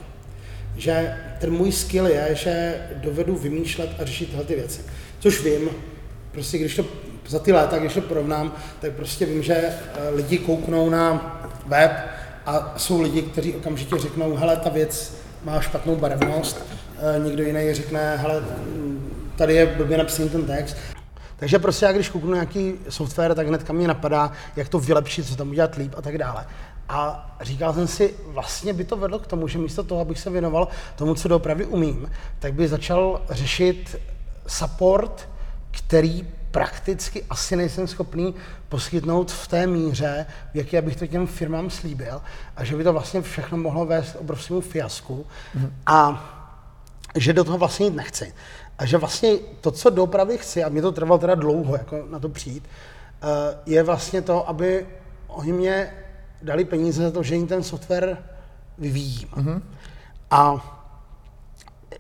Že 0.77 1.17
ten 1.41 1.53
můj 1.53 1.73
skill 1.73 2.07
je, 2.07 2.29
že 2.33 2.81
dovedu 2.95 3.37
vymýšlet 3.37 3.91
a 3.99 4.05
řešit 4.05 4.27
tyhle 4.27 4.45
ty 4.45 4.55
věci. 4.55 4.81
Což 5.19 5.45
vím, 5.45 5.71
prostě 6.33 6.59
když 6.59 6.77
to 6.77 6.85
za 7.29 7.39
ty 7.39 7.53
léta, 7.53 7.79
když 7.79 7.95
to 7.95 8.01
porovnám, 8.01 8.55
tak 8.81 8.93
prostě 8.93 9.27
vím, 9.27 9.43
že 9.43 9.55
eh, 9.55 10.11
lidi 10.15 10.39
kouknou 10.39 10.91
na 10.91 11.41
web 11.67 11.93
a 12.47 12.75
jsou 12.77 13.03
lidi, 13.03 13.23
kteří 13.23 13.55
okamžitě 13.55 13.99
řeknou, 13.99 14.37
hele, 14.37 14.57
ta 14.57 14.71
věc 14.71 15.15
má 15.45 15.61
špatnou 15.61 15.97
barevnost, 15.97 16.65
někdo 17.19 17.43
jiný 17.43 17.75
řekne, 17.75 18.17
hele, 18.17 18.43
tady 19.37 19.55
je 19.55 19.67
blbě 19.67 19.99
napsaný 19.99 20.29
ten 20.29 20.47
text. 20.47 20.77
Takže 21.37 21.59
prostě 21.59 21.87
já 21.87 21.93
když 21.93 22.09
kouknu 22.09 22.35
nějaký 22.35 22.75
software, 22.89 23.35
tak 23.35 23.49
hnedka 23.49 23.73
mě 23.73 23.89
napadá, 23.89 24.33
jak 24.57 24.69
to 24.69 24.79
vylepšit, 24.79 25.27
co 25.27 25.37
tam 25.37 25.51
udělat 25.51 25.75
líp 25.75 25.95
a 25.97 26.03
tak 26.03 26.19
dále. 26.19 26.47
A 26.89 27.31
říkal 27.41 27.75
jsem 27.75 27.87
si, 27.87 28.15
vlastně 28.27 28.73
by 28.73 28.85
to 28.85 28.97
vedlo 28.97 29.19
k 29.19 29.27
tomu, 29.27 29.49
že 29.49 29.59
místo 29.59 29.83
toho, 29.83 30.01
abych 30.01 30.19
se 30.19 30.31
věnoval 30.31 30.69
tomu, 30.97 31.15
co 31.15 31.29
doopravdy 31.29 31.67
umím, 31.67 32.11
tak 32.39 32.55
by 32.55 32.69
začal 32.69 33.23
řešit 33.31 33.97
support, 34.47 35.29
který 35.71 36.27
prakticky 36.51 37.25
asi 37.31 37.57
nejsem 37.57 37.87
schopný 37.87 38.35
poskytnout 38.69 39.33
v 39.33 39.49
té 39.49 39.67
míře, 39.67 40.27
v 40.53 40.57
jaké 40.57 40.83
bych 40.83 40.97
to 40.97 41.07
těm 41.07 41.27
firmám 41.27 41.71
slíbil 41.71 42.23
a 42.57 42.65
že 42.65 42.77
by 42.77 42.85
to 42.85 42.93
vlastně 42.93 43.23
všechno 43.23 43.59
mohlo 43.59 43.87
vést 43.87 44.17
obrovskému 44.21 44.61
fiasku 44.61 45.27
mm. 45.55 45.73
a 45.87 46.31
že 47.15 47.33
do 47.33 47.45
toho 47.45 47.59
vlastně 47.59 47.87
jít 47.87 47.97
nechci. 47.97 48.35
A 48.79 48.87
že 48.87 48.97
vlastně 48.97 49.37
to, 49.61 49.71
co 49.71 49.91
doopravdy 49.91 50.39
chci, 50.39 50.65
a 50.65 50.69
mě 50.69 50.83
to 50.83 50.93
trvalo 50.93 51.19
teda 51.19 51.35
dlouho 51.35 51.77
jako 51.77 52.05
na 52.11 52.19
to 52.19 52.29
přijít, 52.29 52.65
eh, 53.23 53.27
je 53.67 53.83
vlastně 53.83 54.23
to, 54.23 54.49
aby 54.49 54.87
oni 55.27 55.53
mě 55.53 55.91
dali 56.43 56.65
peníze 56.65 57.03
za 57.03 57.11
to, 57.11 57.23
že 57.23 57.35
jim 57.35 57.47
ten 57.47 57.63
software 57.63 58.19
vyvíjím. 58.79 59.29
Mm-hmm. 59.29 59.63
A 60.31 60.71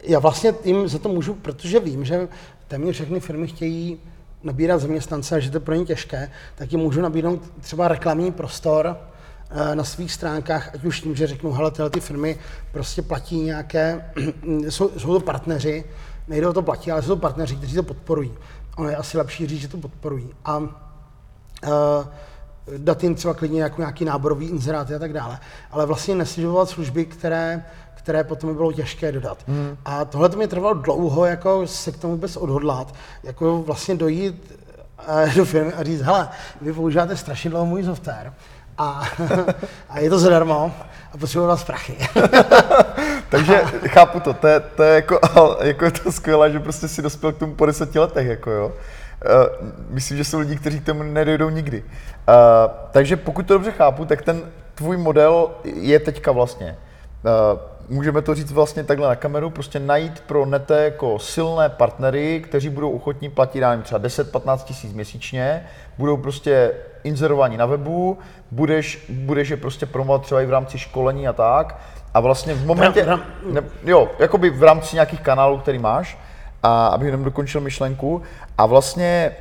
já 0.02 0.18
vlastně 0.18 0.54
jim 0.64 0.88
za 0.88 0.98
to 0.98 1.08
můžu, 1.08 1.34
protože 1.34 1.80
vím, 1.80 2.04
že 2.04 2.28
téměř 2.68 2.94
všechny 2.94 3.20
firmy 3.20 3.46
chtějí 3.46 4.00
nabírat 4.42 4.80
zaměstnance 4.80 5.36
a 5.36 5.38
že 5.38 5.50
to 5.50 5.56
je 5.56 5.60
pro 5.60 5.74
ně 5.74 5.84
těžké, 5.84 6.30
tak 6.54 6.72
jim 6.72 6.80
můžu 6.80 7.00
nabídnout 7.00 7.42
třeba 7.60 7.88
reklamní 7.88 8.32
prostor 8.32 8.98
na 9.74 9.84
svých 9.84 10.12
stránkách, 10.12 10.74
ať 10.74 10.84
už 10.84 11.00
tím, 11.00 11.16
že 11.16 11.26
řeknu, 11.26 11.52
hele, 11.52 11.70
tyhle 11.70 11.90
ty 11.90 12.00
firmy 12.00 12.38
prostě 12.72 13.02
platí 13.02 13.40
nějaké, 13.40 14.12
jsou, 14.68 14.90
jsou 14.96 15.12
to 15.12 15.20
partneři, 15.20 15.84
nejde 16.28 16.48
o 16.48 16.52
to 16.52 16.62
platí, 16.62 16.90
ale 16.90 17.02
jsou 17.02 17.08
to 17.08 17.16
partneři, 17.16 17.56
kteří 17.56 17.74
to 17.74 17.82
podporují. 17.82 18.34
Ono 18.76 18.88
je 18.88 18.96
asi 18.96 19.18
lepší 19.18 19.46
říct, 19.46 19.60
že 19.60 19.68
to 19.68 19.78
podporují. 19.78 20.30
A 20.44 20.58
uh, 20.58 20.68
dát 22.78 23.02
jim 23.02 23.14
třeba 23.14 23.34
klidně 23.34 23.62
jako 23.62 23.80
nějaký 23.80 24.04
náborový 24.04 24.46
inzeráty 24.46 24.94
a 24.94 24.98
tak 24.98 25.12
dále. 25.12 25.38
Ale 25.70 25.86
vlastně 25.86 26.14
nesnižovat 26.14 26.68
služby, 26.68 27.04
které, 27.04 27.64
které 27.94 28.24
potom 28.24 28.50
by 28.50 28.56
bylo 28.56 28.72
těžké 28.72 29.12
dodat. 29.12 29.38
Hmm. 29.46 29.76
A 29.84 30.04
tohle 30.04 30.28
to 30.28 30.38
mi 30.38 30.48
trvalo 30.48 30.74
dlouho, 30.74 31.24
jako 31.24 31.66
se 31.66 31.92
k 31.92 31.98
tomu 31.98 32.12
vůbec 32.12 32.36
odhodlat, 32.36 32.94
jako 33.22 33.62
vlastně 33.62 33.94
dojít 33.94 34.56
uh, 35.08 35.34
do 35.36 35.44
firmy 35.44 35.72
a 35.72 35.82
říct, 35.82 36.00
hele, 36.00 36.28
vy 36.60 36.72
používáte 36.72 37.16
strašně 37.16 37.50
dlouho 37.50 37.66
můj 37.66 37.84
software, 37.84 38.32
a, 38.78 39.02
a 39.88 40.00
je 40.00 40.10
to 40.10 40.18
zadarmo 40.18 40.74
a 41.12 41.18
potřebuji 41.18 41.46
vás 41.46 41.64
prachy. 41.64 41.96
Takže 43.28 43.60
chápu 43.88 44.20
to, 44.20 44.34
to 44.34 44.46
je, 44.46 44.60
to 44.60 44.82
je 44.82 44.94
jako, 44.94 45.20
jako 45.60 45.84
je 45.84 45.90
to 45.90 46.12
skvělé, 46.12 46.50
že 46.50 46.60
prostě 46.60 46.88
si 46.88 47.02
dospěl 47.02 47.32
k 47.32 47.38
tomu 47.38 47.54
po 47.54 47.66
deseti 47.66 47.98
letech, 47.98 48.26
jako 48.26 48.50
jo. 48.50 48.66
Uh, 48.68 49.68
myslím, 49.88 50.18
že 50.18 50.24
jsou 50.24 50.38
lidi, 50.38 50.56
kteří 50.56 50.80
k 50.80 50.86
tomu 50.86 51.02
nedojdou 51.02 51.50
nikdy. 51.50 51.82
Uh, 51.82 52.34
takže 52.90 53.16
pokud 53.16 53.46
to 53.46 53.54
dobře 53.54 53.70
chápu, 53.70 54.04
tak 54.04 54.22
ten 54.22 54.42
tvůj 54.74 54.96
model 54.96 55.50
je 55.64 56.00
teďka 56.00 56.32
vlastně. 56.32 56.76
Uh, 57.22 57.60
můžeme 57.88 58.22
to 58.22 58.34
říct 58.34 58.52
vlastně 58.52 58.84
takhle 58.84 59.08
na 59.08 59.16
kameru, 59.16 59.50
prostě 59.50 59.78
najít 59.80 60.20
pro 60.20 60.46
nete 60.46 60.84
jako 60.84 61.18
silné 61.18 61.68
partnery, 61.68 62.40
kteří 62.40 62.68
budou 62.68 62.90
ochotní 62.90 63.30
platit, 63.30 63.58
já 63.58 63.70
nevím, 63.70 63.82
třeba 63.82 64.00
10-15 64.00 64.58
tisíc 64.58 64.92
měsíčně, 64.92 65.66
budou 65.98 66.16
prostě 66.16 66.72
inzerovaní 67.04 67.56
na 67.56 67.66
webu, 67.66 68.18
budeš, 68.50 69.06
budeš 69.08 69.48
je 69.48 69.56
prostě 69.56 69.86
promovat 69.86 70.22
třeba 70.22 70.42
i 70.42 70.46
v 70.46 70.50
rámci 70.50 70.78
školení 70.78 71.28
a 71.28 71.32
tak. 71.32 71.76
A 72.14 72.20
vlastně 72.20 72.54
v 72.54 72.66
momentě, 72.66 73.06
ne, 73.50 73.62
jo, 73.84 74.10
jakoby 74.18 74.50
v 74.50 74.62
rámci 74.62 74.96
nějakých 74.96 75.20
kanálů, 75.20 75.58
který 75.58 75.78
máš, 75.78 76.18
a 76.62 76.86
abych 76.86 77.06
jenom 77.06 77.24
dokončil 77.24 77.60
myšlenku. 77.60 78.22
A 78.58 78.66
vlastně 78.66 79.36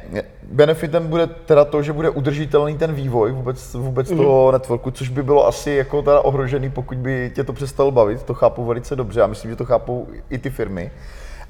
benefitem 0.52 1.08
bude 1.08 1.28
teda 1.28 1.66
to, 1.66 1.84
že 1.84 1.94
bude 1.94 2.10
udržitelný 2.10 2.78
ten 2.78 2.94
vývoj 2.94 3.32
vůbec, 3.32 3.74
vůbec 3.74 4.12
mm. 4.12 4.18
toho 4.18 4.52
networku, 4.52 4.92
což 4.92 5.10
by 5.10 5.24
bylo 5.24 5.48
asi 5.48 5.72
jako 5.72 6.02
teda 6.02 6.20
ohrožený, 6.20 6.70
pokud 6.70 6.98
by 6.98 7.32
tě 7.36 7.44
to 7.44 7.54
přestalo 7.54 7.92
bavit. 7.92 8.24
To 8.24 8.34
chápu 8.34 8.66
velice 8.66 8.96
dobře 8.96 9.22
a 9.22 9.28
myslím, 9.28 9.52
že 9.52 9.58
to 9.58 9.66
chápou 9.66 10.08
i 10.30 10.38
ty 10.38 10.50
firmy. 10.50 10.92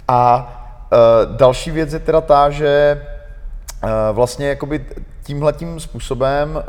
A 0.07 0.49
uh, 0.91 1.35
další 1.35 1.71
věc 1.71 1.93
je 1.93 1.99
teda 1.99 2.21
ta, 2.21 2.49
že 2.49 3.01
uh, 3.83 3.89
vlastně 4.11 4.47
jakoby 4.47 4.85
tímhletím 5.23 5.79
způsobem 5.79 6.55
uh, 6.55 6.61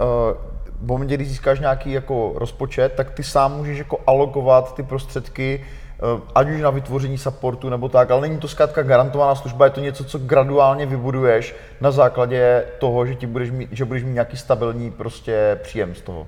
v 0.80 0.86
momentě, 0.86 1.14
kdy 1.14 1.24
získáš 1.24 1.60
nějaký 1.60 1.92
jako 1.92 2.32
rozpočet, 2.36 2.92
tak 2.96 3.10
ty 3.10 3.22
sám 3.22 3.56
můžeš 3.56 3.78
jako 3.78 3.98
alokovat 4.06 4.74
ty 4.74 4.82
prostředky 4.82 5.64
Eh, 6.04 6.20
ať 6.34 6.48
už 6.48 6.60
na 6.60 6.70
vytvoření 6.70 7.18
supportu 7.18 7.68
nebo 7.68 7.88
tak, 7.88 8.10
ale 8.10 8.20
není 8.20 8.38
to 8.38 8.48
zkrátka 8.48 8.82
garantovaná 8.82 9.34
služba, 9.34 9.64
je 9.64 9.70
to 9.70 9.80
něco, 9.80 10.04
co 10.04 10.18
graduálně 10.18 10.86
vybuduješ 10.86 11.54
na 11.80 11.90
základě 11.90 12.64
toho, 12.78 13.06
že, 13.06 13.14
ti 13.14 13.26
budeš 13.26 13.50
mít, 13.50 13.68
že 13.72 13.84
budeš 13.84 14.04
mít 14.04 14.12
nějaký 14.12 14.36
stabilní 14.36 14.90
prostě 14.90 15.58
příjem 15.62 15.94
z 15.94 16.00
toho. 16.00 16.26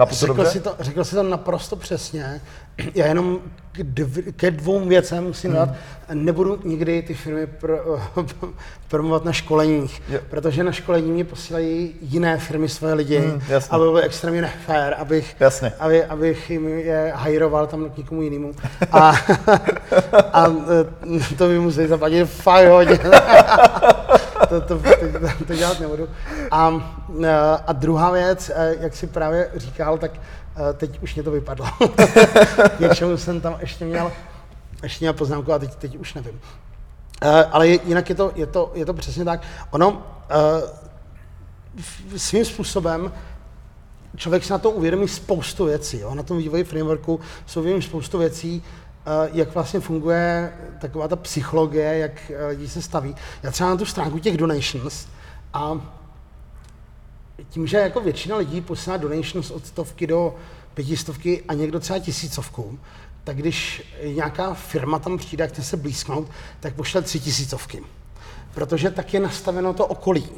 Chápu 0.00 0.10
to 0.10 0.16
řekl, 0.16 0.34
dobře? 0.34 0.50
Si 0.50 0.60
to, 0.60 0.74
řekl 0.80 1.04
si 1.04 1.14
to 1.14 1.22
naprosto 1.22 1.76
přesně. 1.76 2.40
Já 2.94 3.06
jenom 3.06 3.38
k 3.72 3.82
dv, 3.82 4.18
ke 4.36 4.50
dvou 4.50 4.88
věcem 4.88 5.24
musím 5.24 5.50
hmm. 5.50 5.58
dát. 5.58 5.68
Nebudu 6.14 6.58
nikdy 6.64 7.02
ty 7.02 7.14
firmy 7.14 7.46
pro, 7.46 7.78
promovat 8.88 9.24
na 9.24 9.32
školeních, 9.32 10.02
je. 10.08 10.18
protože 10.30 10.64
na 10.64 10.72
školení 10.72 11.10
mě 11.10 11.24
posílají 11.24 11.94
jiné 12.00 12.38
firmy 12.38 12.68
své 12.68 12.94
lidi 12.94 13.18
hmm, 13.18 13.40
a 13.70 13.78
bylo 13.78 13.94
by 13.94 14.02
extrémně 14.02 14.42
nefér, 14.42 14.96
abych. 14.98 15.36
Aby, 15.78 16.04
abych 16.04 16.50
jim 16.50 16.68
je 16.68 17.12
hajroval 17.16 17.66
tam 17.66 17.90
k 17.90 17.96
někomu 17.96 18.22
jinému. 18.22 18.52
A, 18.92 19.14
a 20.32 20.46
to 21.38 21.48
by 21.48 21.58
museli 21.58 21.88
zaplatit 21.88 22.24
fakt 22.24 22.68
hodně. 22.68 22.98
to, 24.50 24.60
to, 24.60 24.78
to, 24.78 25.44
to 25.46 25.54
dělat 25.54 25.80
nebudu. 25.80 26.08
A, 26.50 26.72
a 27.66 27.72
druhá 27.72 28.10
věc, 28.10 28.50
jak 28.80 28.96
si 28.96 29.06
právě 29.06 29.50
říkal, 29.56 29.98
tak 29.98 30.20
teď 30.76 31.02
už 31.02 31.14
mě 31.14 31.24
to 31.24 31.30
vypadlo. 31.30 31.66
K 32.78 32.94
čemu 32.94 33.16
jsem 33.16 33.40
tam 33.40 33.56
ještě 33.60 33.84
měl, 33.84 34.12
ještě 34.82 35.04
měl 35.04 35.12
poznámku 35.12 35.52
a 35.52 35.58
teď, 35.58 35.74
teď 35.74 35.96
už 35.96 36.14
nevím. 36.14 36.40
Ale 37.52 37.68
jinak 37.68 38.08
je 38.08 38.14
to, 38.14 38.32
je, 38.34 38.46
to, 38.46 38.72
je 38.74 38.86
to 38.86 38.94
přesně 38.94 39.24
tak. 39.24 39.42
Ono 39.70 40.02
svým 42.16 42.44
způsobem 42.44 43.12
člověk 44.16 44.44
si 44.44 44.52
na 44.52 44.58
to 44.58 44.70
uvědomí 44.70 45.08
spoustu 45.08 45.64
věcí. 45.64 45.98
Jo? 45.98 46.14
Na 46.14 46.22
tom 46.22 46.38
vývoji 46.38 46.64
frameworku 46.64 47.20
jsou 47.46 47.60
uvědomí 47.60 47.82
spoustu 47.82 48.18
věcí, 48.18 48.62
jak 49.32 49.54
vlastně 49.54 49.80
funguje 49.80 50.52
taková 50.80 51.08
ta 51.08 51.16
psychologie, 51.16 51.98
jak 51.98 52.30
eh, 52.30 52.46
lidi 52.46 52.68
se 52.68 52.82
staví. 52.82 53.14
Já 53.42 53.50
třeba 53.50 53.70
na 53.70 53.76
tu 53.76 53.84
stránku 53.84 54.18
těch 54.18 54.36
donations 54.36 55.06
a 55.52 55.80
tím, 57.48 57.66
že 57.66 57.76
jako 57.76 58.00
většina 58.00 58.36
lidí 58.36 58.60
posílá 58.60 58.96
donations 58.96 59.50
od 59.50 59.66
stovky 59.66 60.06
do 60.06 60.34
pětistovky 60.74 61.42
a 61.48 61.54
někdo 61.54 61.80
třeba 61.80 61.98
tisícovku, 61.98 62.78
tak 63.24 63.36
když 63.36 63.82
nějaká 64.04 64.54
firma 64.54 64.98
tam 64.98 65.18
přijde 65.18 65.44
a 65.44 65.46
chce 65.46 65.62
se 65.62 65.76
blízknout, 65.76 66.28
tak 66.60 66.74
pošle 66.74 67.02
tři 67.02 67.20
tisícovky. 67.20 67.82
Protože 68.54 68.90
tak 68.90 69.14
je 69.14 69.20
nastaveno 69.20 69.74
to 69.74 69.86
okolí. 69.86 70.28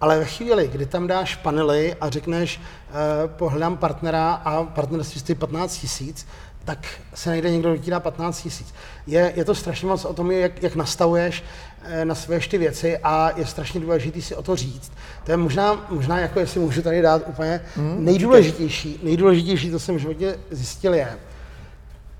Ale 0.00 0.18
ve 0.18 0.24
chvíli, 0.24 0.68
kdy 0.68 0.86
tam 0.86 1.06
dáš 1.06 1.36
panely 1.36 1.94
a 2.00 2.10
řekneš, 2.10 2.60
eh, 2.60 2.92
pohledám 3.28 3.76
partnera 3.76 4.32
a 4.32 4.64
partnerství 4.64 5.20
stojí 5.20 5.38
15 5.38 5.78
tisíc, 5.78 6.26
tak 6.64 6.86
se 7.14 7.30
najde 7.30 7.50
někdo, 7.50 7.72
kdo 7.72 7.82
ti 7.82 7.90
dá 7.90 8.00
15 8.00 8.42
tisíc. 8.42 8.74
Je, 9.06 9.32
je 9.36 9.44
to 9.44 9.54
strašně 9.54 9.88
moc 9.88 10.04
o 10.04 10.14
tom, 10.14 10.30
jak, 10.30 10.62
jak 10.62 10.76
nastavuješ, 10.76 11.44
eh, 11.82 12.04
nastavuješ 12.04 12.48
ty 12.48 12.58
věci 12.58 12.98
a 12.98 13.30
je 13.36 13.46
strašně 13.46 13.80
důležité 13.80 14.22
si 14.22 14.34
o 14.34 14.42
to 14.42 14.56
říct. 14.56 14.92
To 15.24 15.30
je 15.30 15.36
možná, 15.36 15.86
možná 15.90 16.18
jako 16.18 16.40
jestli 16.40 16.60
můžu 16.60 16.82
tady 16.82 17.02
dát 17.02 17.22
úplně 17.26 17.60
mm, 17.76 18.04
nejdůležitější, 18.04 19.00
nejdůležitější, 19.02 19.70
to 19.70 19.78
jsem 19.78 19.96
v 19.96 19.98
životě 19.98 20.38
zjistil 20.50 20.94
je, 20.94 21.18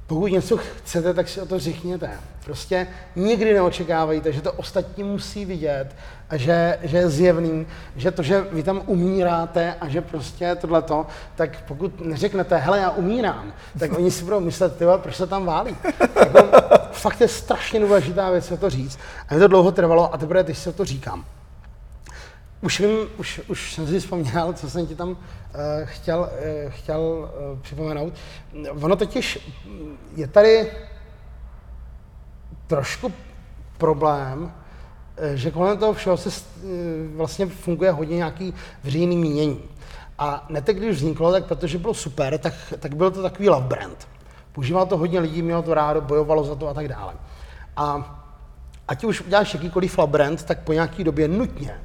pokud 0.07 0.27
něco 0.27 0.57
chcete, 0.57 1.15
tak 1.15 1.29
si 1.29 1.41
o 1.41 1.47
to 1.47 1.59
řekněte. 1.59 2.11
Prostě 2.45 2.87
nikdy 3.17 3.55
neočekávejte, 3.55 4.33
že 4.33 4.41
to 4.41 4.53
ostatní 4.53 5.05
musí 5.05 5.45
vidět 5.45 5.97
a 6.31 6.37
že, 6.37 6.79
že 6.83 6.97
je 6.97 7.11
zjevný, 7.11 7.67
že 7.97 8.11
to, 8.11 8.23
že 8.23 8.41
vy 8.53 8.63
tam 8.63 8.83
umíráte 8.87 9.75
a 9.81 9.89
že 9.89 10.01
prostě 10.01 10.55
tohleto, 10.55 11.07
tak 11.35 11.63
pokud 11.69 12.01
neřeknete, 12.01 12.57
hele, 12.57 12.79
já 12.79 12.91
umírám, 12.91 13.53
tak 13.79 13.99
oni 13.99 14.11
si 14.11 14.25
budou 14.25 14.41
myslet, 14.41 14.77
ty 14.77 14.85
proč 14.97 15.17
se 15.17 15.27
tam 15.27 15.45
válí. 15.45 15.77
Jako, 16.21 16.39
fakt 16.93 17.21
je 17.21 17.29
strašně 17.29 17.81
důležitá 17.81 18.31
věc 18.31 18.51
o 18.51 18.57
to 18.57 18.71
říct. 18.71 18.99
A 19.29 19.35
mi 19.35 19.41
to 19.41 19.49
dlouho 19.49 19.73
trvalo 19.73 20.15
a 20.15 20.19
teprve 20.19 20.45
teď 20.45 20.59
se 20.59 20.73
to 20.73 20.85
říkám. 20.85 21.25
Už 22.65 22.81
vím, 22.81 22.97
už, 23.17 23.41
už 23.49 23.75
jsem 23.75 23.87
si 23.87 24.01
vzpomněl, 24.01 24.53
co 24.53 24.71
jsem 24.71 24.87
ti 24.87 24.95
tam 24.95 25.11
uh, 25.11 25.17
chtěl, 25.85 26.21
uh, 26.21 26.71
chtěl 26.71 27.01
uh, 27.01 27.59
připomenout. 27.59 28.13
Ono 28.83 28.97
totiž 28.97 29.53
je 30.17 30.29
tady 30.29 30.73
trošku 32.67 33.13
problém, 33.79 34.53
že 35.35 35.51
kolem 35.51 35.79
toho 35.79 35.93
všeho 35.93 36.17
se 36.17 36.31
vlastně 37.15 37.47
funguje 37.47 37.91
hodně 37.91 38.17
nějaký 38.17 38.55
veřejný 38.85 39.17
mínění. 39.17 39.61
A 40.19 40.47
Netek, 40.49 40.77
když 40.77 40.97
vzniklo, 40.97 41.33
tak 41.33 41.45
protože 41.45 41.79
bylo 41.79 41.95
super, 41.95 42.39
tak, 42.39 42.55
tak 42.79 42.97
byl 42.97 43.11
to 43.11 43.23
takový 43.23 43.49
love 43.49 43.67
brand. 43.67 44.09
Používal 44.53 44.87
to 44.87 44.97
hodně 44.97 45.21
lidí, 45.21 45.43
mělo 45.43 45.63
to 45.63 45.75
rádo, 45.75 46.01
bojovalo 46.01 46.45
za 46.45 46.55
to 46.55 46.69
a 46.69 46.75
tak 46.75 46.89
dále. 46.89 47.15
A 47.77 48.21
ať 48.89 49.05
už 49.05 49.21
uděláš 49.21 49.55
jakýkoliv 49.55 49.99
love 49.99 50.13
brand, 50.13 50.45
tak 50.45 50.59
po 50.59 50.73
nějaké 50.73 51.05
době 51.05 51.29
nutně 51.29 51.81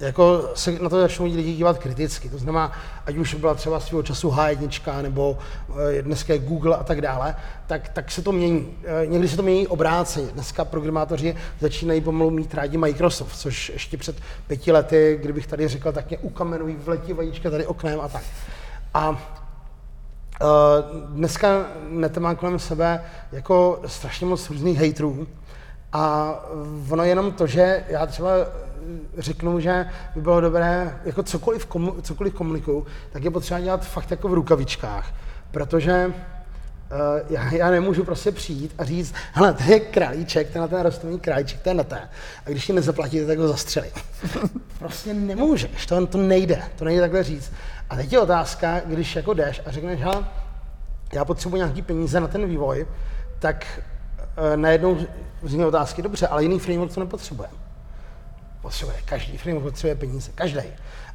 jako 0.00 0.50
se 0.54 0.72
na 0.72 0.88
to 0.88 1.00
začnou 1.00 1.24
lidi 1.24 1.54
dívat 1.54 1.78
kriticky. 1.78 2.28
To 2.28 2.38
znamená, 2.38 2.72
ať 3.06 3.16
už 3.16 3.34
byla 3.34 3.54
třeba 3.54 3.80
svého 3.80 4.02
času 4.02 4.30
H1 4.30 5.02
nebo 5.02 5.38
eh, 5.98 6.02
dneska 6.02 6.32
je 6.32 6.38
Google 6.38 6.76
a 6.76 6.84
tak 6.84 7.00
dále, 7.00 7.36
tak, 7.66 7.88
tak 7.88 8.10
se 8.10 8.22
to 8.22 8.32
mění. 8.32 8.76
Eh, 8.84 9.06
někdy 9.06 9.28
se 9.28 9.36
to 9.36 9.42
mění 9.42 9.66
obráceně. 9.66 10.26
Dneska 10.26 10.64
programátoři 10.64 11.36
začínají 11.60 12.00
pomalu 12.00 12.30
mít 12.30 12.54
rádi 12.54 12.76
Microsoft, 12.76 13.36
což 13.36 13.68
ještě 13.68 13.96
před 13.96 14.16
pěti 14.46 14.72
lety, 14.72 15.18
kdybych 15.22 15.46
tady 15.46 15.68
řekl, 15.68 15.92
tak 15.92 16.08
mě 16.08 16.18
ukamenují, 16.18 16.76
vletí 16.76 17.12
vajíčka 17.12 17.50
tady 17.50 17.66
oknem 17.66 18.00
a 18.00 18.08
tak. 18.08 18.22
A 18.94 19.36
Uh, 20.42 21.00
dneska 21.16 21.66
Net 21.88 22.18
má 22.18 22.34
kolem 22.34 22.58
sebe 22.58 23.04
jako 23.32 23.80
strašně 23.86 24.26
moc 24.26 24.50
různých 24.50 24.78
hejtrů 24.78 25.26
a 25.92 26.34
ono 26.90 27.04
jenom 27.04 27.32
to, 27.32 27.46
že 27.46 27.84
já 27.88 28.06
třeba 28.06 28.30
řeknu, 29.18 29.60
že 29.60 29.86
by 30.14 30.20
bylo 30.20 30.40
dobré, 30.40 31.00
jako 31.04 31.22
cokoliv, 31.22 31.66
komu, 31.66 32.00
cokoliv 32.02 32.34
komunikuju, 32.34 32.86
tak 33.12 33.24
je 33.24 33.30
potřeba 33.30 33.60
dělat 33.60 33.86
fakt 33.86 34.10
jako 34.10 34.28
v 34.28 34.34
rukavičkách, 34.34 35.14
protože 35.50 36.06
uh, 36.06 36.12
já, 37.30 37.54
já 37.54 37.70
nemůžu 37.70 38.04
prostě 38.04 38.32
přijít 38.32 38.74
a 38.78 38.84
říct, 38.84 39.14
hele, 39.32 39.54
to 39.54 39.62
je 39.62 39.80
králíček, 39.80 40.50
ten 40.50 40.68
ten 40.68 40.80
rostlinný 40.80 41.20
králíček, 41.20 41.60
ten 41.60 41.76
na 41.76 41.84
té. 41.84 42.08
A 42.46 42.50
když 42.50 42.66
ti 42.66 42.72
nezaplatíte, 42.72 43.26
tak 43.26 43.38
ho 43.38 43.48
zastřelím. 43.48 43.92
prostě 44.78 45.14
nemůžeš, 45.14 45.86
to, 45.86 46.06
to 46.06 46.18
nejde, 46.18 46.62
to 46.76 46.84
nejde 46.84 47.00
takhle 47.00 47.22
říct. 47.22 47.52
A 47.90 47.96
teď 47.96 48.12
je 48.12 48.20
otázka, 48.20 48.80
když 48.84 49.16
jako 49.16 49.34
jdeš 49.34 49.62
a 49.66 49.70
řekneš, 49.70 50.00
hele, 50.00 50.24
já 51.12 51.24
potřebuji 51.24 51.56
nějaký 51.56 51.82
peníze 51.82 52.20
na 52.20 52.28
ten 52.28 52.46
vývoj, 52.46 52.86
tak 53.38 53.66
uh, 54.38 54.56
najednou 54.56 54.98
vznikne 55.42 55.66
otázky, 55.66 56.02
dobře, 56.02 56.26
ale 56.26 56.42
jiný 56.42 56.58
framework 56.58 56.94
to 56.94 57.00
nepotřebujeme 57.00 57.69
potřebuje, 58.62 58.96
každý 59.04 59.36
firma 59.36 59.60
potřebuje 59.60 59.94
peníze, 59.94 60.30
každý. 60.34 60.60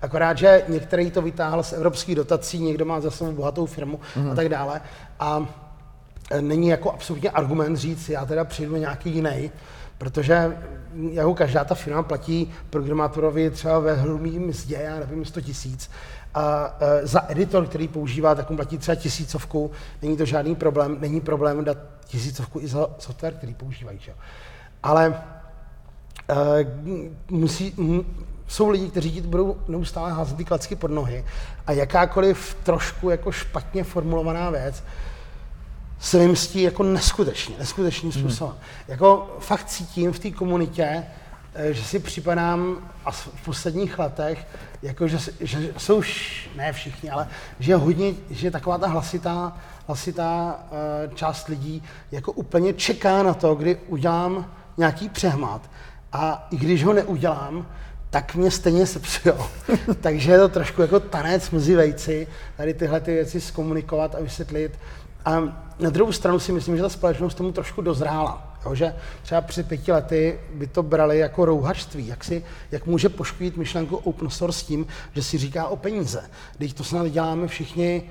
Akorát, 0.02 0.38
že 0.38 0.64
některý 0.68 1.12
to 1.12 1.22
vytáhl 1.22 1.64
z 1.64 1.74
evropských 1.74 2.16
dotací, 2.16 2.60
někdo 2.60 2.86
má 2.86 3.02
za 3.02 3.12
sebou 3.12 3.32
bohatou 3.32 3.66
firmu 3.66 3.98
mm-hmm. 3.98 4.22
a 4.22 4.28
mhm. 4.28 4.36
tak 4.36 4.50
dále. 4.50 4.82
A 5.20 5.48
e, 6.32 6.42
není 6.42 6.68
jako 6.68 6.92
absolutně 6.92 7.30
argument 7.30 7.76
říct, 7.76 8.10
já 8.10 8.26
teda 8.26 8.46
přijdu 8.46 8.76
nějaký 8.76 9.10
jiný, 9.10 9.52
protože 9.98 10.58
jako 11.12 11.34
každá 11.34 11.64
ta 11.64 11.76
firma 11.76 12.04
platí 12.04 12.54
programátorovi 12.70 13.50
třeba 13.50 13.80
ve 13.80 13.94
hrubý 13.94 14.40
mzdě, 14.40 14.80
já 14.82 15.00
nevím, 15.00 15.26
100 15.26 15.42
tisíc. 15.42 15.92
A 16.34 16.76
e, 16.80 17.08
za 17.08 17.32
editor, 17.32 17.68
který 17.68 17.88
používá, 17.88 18.36
tak 18.36 18.50
on 18.50 18.56
platí 18.56 18.78
třeba 18.78 18.96
tisícovku, 18.96 19.72
není 20.02 20.18
to 20.18 20.26
žádný 20.26 20.56
problém, 20.56 20.98
není 21.00 21.22
problém 21.22 21.64
dát 21.64 21.78
tisícovku 22.06 22.60
i 22.60 22.68
za 22.68 22.88
software, 23.00 23.34
který 23.34 23.54
používají. 23.54 24.00
Že? 24.00 24.14
Ale 24.84 25.24
musí, 27.30 27.76
jsou 28.48 28.70
lidi, 28.70 28.90
kteří 28.90 29.12
ti 29.12 29.22
budou 29.22 29.58
neustále 29.68 30.12
házet 30.12 30.38
ty 30.38 30.46
klacky 30.46 30.76
pod 30.76 30.92
nohy 30.92 31.26
a 31.68 31.72
jakákoliv 31.72 32.58
trošku 32.64 33.10
jako 33.10 33.32
špatně 33.32 33.84
formulovaná 33.84 34.50
věc 34.50 34.84
se 36.00 36.20
vymstí 36.20 36.62
jako 36.62 36.84
neskutečně, 36.84 37.56
neskutečným 37.60 38.12
hmm. 38.12 38.22
způsobem. 38.22 38.54
Hmm. 38.54 38.62
Jako 38.88 39.38
fakt 39.40 39.66
cítím 39.66 40.14
v 40.14 40.20
té 40.20 40.32
komunitě, 40.32 41.04
eh, 41.54 41.74
že 41.74 41.84
si 41.84 42.00
připadám 42.00 42.92
a 43.06 43.12
v 43.12 43.30
posledních 43.46 44.00
letech, 44.00 44.48
jako 44.82 45.08
že, 45.08 45.18
že 45.40 45.74
jsou, 45.78 46.02
š, 46.02 46.50
ne 46.56 46.74
všichni, 46.74 47.10
ale 47.10 47.28
že 47.60 47.76
hodně, 47.76 48.14
že 48.30 48.52
taková 48.52 48.78
ta 48.78 48.88
hlasitá, 48.88 49.58
hlasitá 49.88 50.60
uh, 51.08 51.14
část 51.14 51.48
lidí 51.48 51.84
jako 52.12 52.32
úplně 52.32 52.74
čeká 52.74 53.24
na 53.24 53.34
to, 53.34 53.56
kdy 53.56 53.76
udělám 53.88 54.52
nějaký 54.78 55.10
přehmat 55.10 55.70
a 56.16 56.48
i 56.52 56.58
když 56.58 56.84
ho 56.84 56.94
neudělám, 56.94 57.68
tak 58.10 58.36
mě 58.36 58.52
stejně 58.52 58.86
sepsujou. 58.86 59.38
Takže 60.02 60.32
je 60.32 60.38
to 60.40 60.50
trošku 60.50 60.82
jako 60.82 61.00
tanec 61.00 61.52
mezi 61.52 61.76
vejci, 61.76 62.28
tady 62.58 62.74
tyhle 62.74 63.02
ty 63.02 63.14
věci 63.14 63.42
zkomunikovat 63.42 64.16
a 64.16 64.20
vysvětlit. 64.20 64.80
A 65.26 65.40
na 65.80 65.90
druhou 65.90 66.12
stranu 66.12 66.40
si 66.40 66.52
myslím, 66.52 66.78
že 66.78 66.82
ta 66.82 66.90
společnost 66.90 67.36
tomu 67.36 67.52
trošku 67.52 67.82
dozrála. 67.82 68.58
Jo, 68.66 68.76
že 68.76 68.96
třeba 69.22 69.42
před 69.42 69.68
pěti 69.68 69.92
lety 69.92 70.40
by 70.54 70.68
to 70.68 70.84
brali 70.84 71.20
jako 71.20 71.46
rouhačství, 71.46 72.08
jak, 72.08 72.24
si, 72.24 72.44
jak 72.72 72.86
může 72.86 73.10
poškodit 73.10 73.58
myšlenku 73.58 73.96
open 73.96 74.30
source 74.30 74.66
tím, 74.66 74.88
že 75.14 75.24
si 75.24 75.38
říká 75.38 75.68
o 75.68 75.76
peníze. 75.76 76.24
Když 76.58 76.74
to 76.74 76.84
snad 76.84 77.08
děláme 77.08 77.48
všichni 77.48 78.04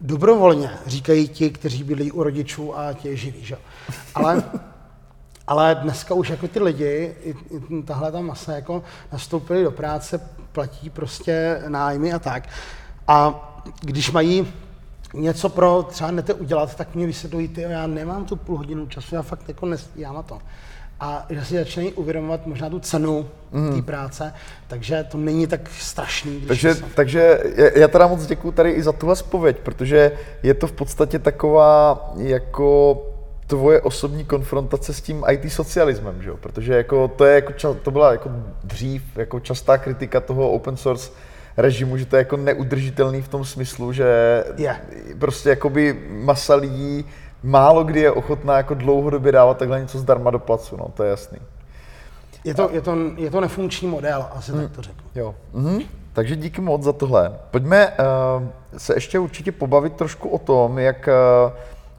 dobrovolně, 0.00 0.70
říkají 0.86 1.28
ti, 1.28 1.50
kteří 1.50 1.84
byli 1.84 2.10
u 2.10 2.22
rodičů 2.22 2.78
a 2.78 2.92
tě 2.92 3.16
živí. 3.16 3.44
Že? 3.44 3.56
Ale 4.14 4.42
ale 5.46 5.74
dneska 5.74 6.14
už 6.14 6.28
jako 6.28 6.48
ty 6.48 6.60
lidi, 6.60 7.14
i, 7.24 7.30
i 7.30 7.82
tahle 7.82 8.12
ta 8.12 8.20
masa 8.20 8.52
jako 8.52 8.82
nastoupili 9.12 9.64
do 9.64 9.70
práce, 9.70 10.20
platí 10.52 10.90
prostě 10.90 11.62
nájmy 11.68 12.12
a 12.12 12.18
tak. 12.18 12.48
A 13.08 13.42
když 13.80 14.12
mají 14.12 14.46
něco 15.14 15.48
pro 15.48 15.86
třeba 15.88 16.10
nete 16.10 16.34
udělat, 16.34 16.74
tak 16.74 16.94
mě 16.94 17.06
vysvětlují, 17.06 17.48
ty, 17.48 17.60
já 17.60 17.86
nemám 17.86 18.24
tu 18.24 18.36
půl 18.36 18.56
hodinu 18.56 18.86
času, 18.86 19.14
já 19.14 19.22
fakt 19.22 19.48
jako 19.48 19.66
nestíhám 19.66 20.14
na 20.14 20.22
to. 20.22 20.38
A 21.00 21.26
že 21.30 21.44
si 21.44 21.54
začínají 21.54 21.92
uvědomovat 21.92 22.46
možná 22.46 22.70
tu 22.70 22.80
cenu 22.80 23.28
mm. 23.52 23.76
té 23.76 23.82
práce, 23.82 24.34
takže 24.66 25.04
to 25.10 25.18
není 25.18 25.46
tak 25.46 25.70
strašný. 25.70 26.36
Když 26.36 26.48
takže, 26.48 26.74
takže 26.94 27.40
já 27.74 27.88
teda 27.88 28.06
moc 28.06 28.26
děkuji 28.26 28.52
tady 28.52 28.70
i 28.70 28.82
za 28.82 28.92
tuhle 28.92 29.16
spověď, 29.16 29.58
protože 29.58 30.12
je 30.42 30.54
to 30.54 30.66
v 30.66 30.72
podstatě 30.72 31.18
taková 31.18 32.10
jako 32.16 32.96
tvoje 33.46 33.80
osobní 33.80 34.24
konfrontace 34.24 34.94
s 34.94 35.00
tím 35.00 35.24
IT 35.30 35.52
socialismem, 35.52 36.22
že 36.22 36.28
jo? 36.28 36.36
Protože 36.36 36.74
jako 36.74 37.08
to, 37.08 37.24
je 37.24 37.34
jako 37.34 37.52
ča, 37.52 37.74
to 37.82 37.90
byla 37.90 38.12
jako 38.12 38.30
dřív 38.64 39.02
jako 39.16 39.40
častá 39.40 39.78
kritika 39.78 40.20
toho 40.20 40.50
open 40.50 40.76
source 40.76 41.10
režimu, 41.56 41.96
že 41.96 42.06
to 42.06 42.16
je 42.16 42.20
jako 42.20 42.36
neudržitelný 42.36 43.22
v 43.22 43.28
tom 43.28 43.44
smyslu, 43.44 43.92
že 43.92 44.44
yeah. 44.56 44.80
prostě 45.18 45.48
jakoby 45.48 46.00
masa 46.10 46.54
lidí 46.54 47.04
málo 47.42 47.84
kdy 47.84 48.00
je 48.00 48.10
ochotná 48.10 48.56
jako 48.56 48.74
dlouhodobě 48.74 49.32
dávat 49.32 49.58
takhle 49.58 49.80
něco 49.80 49.98
zdarma 49.98 50.30
do 50.30 50.38
placu, 50.38 50.76
no 50.76 50.88
to 50.94 51.04
je 51.04 51.10
jasný. 51.10 51.38
Je 52.44 52.54
to, 52.54 52.70
je 52.72 52.80
to, 52.80 52.96
je 53.16 53.30
to 53.30 53.40
nefunkční 53.40 53.88
model, 53.88 54.26
asi 54.34 54.52
hmm. 54.52 54.62
tak 54.62 54.72
to 54.76 54.82
řeknu. 54.82 55.04
Jo. 55.14 55.34
Mhm. 55.54 55.80
Takže 56.12 56.36
díky 56.36 56.60
moc 56.60 56.82
za 56.82 56.92
tohle. 56.92 57.38
Pojďme 57.50 57.88
uh, 57.88 57.94
se 58.76 58.94
ještě 58.94 59.18
určitě 59.18 59.52
pobavit 59.52 59.92
trošku 59.92 60.28
o 60.28 60.38
tom, 60.38 60.78
jak 60.78 61.08
uh, 61.08 61.52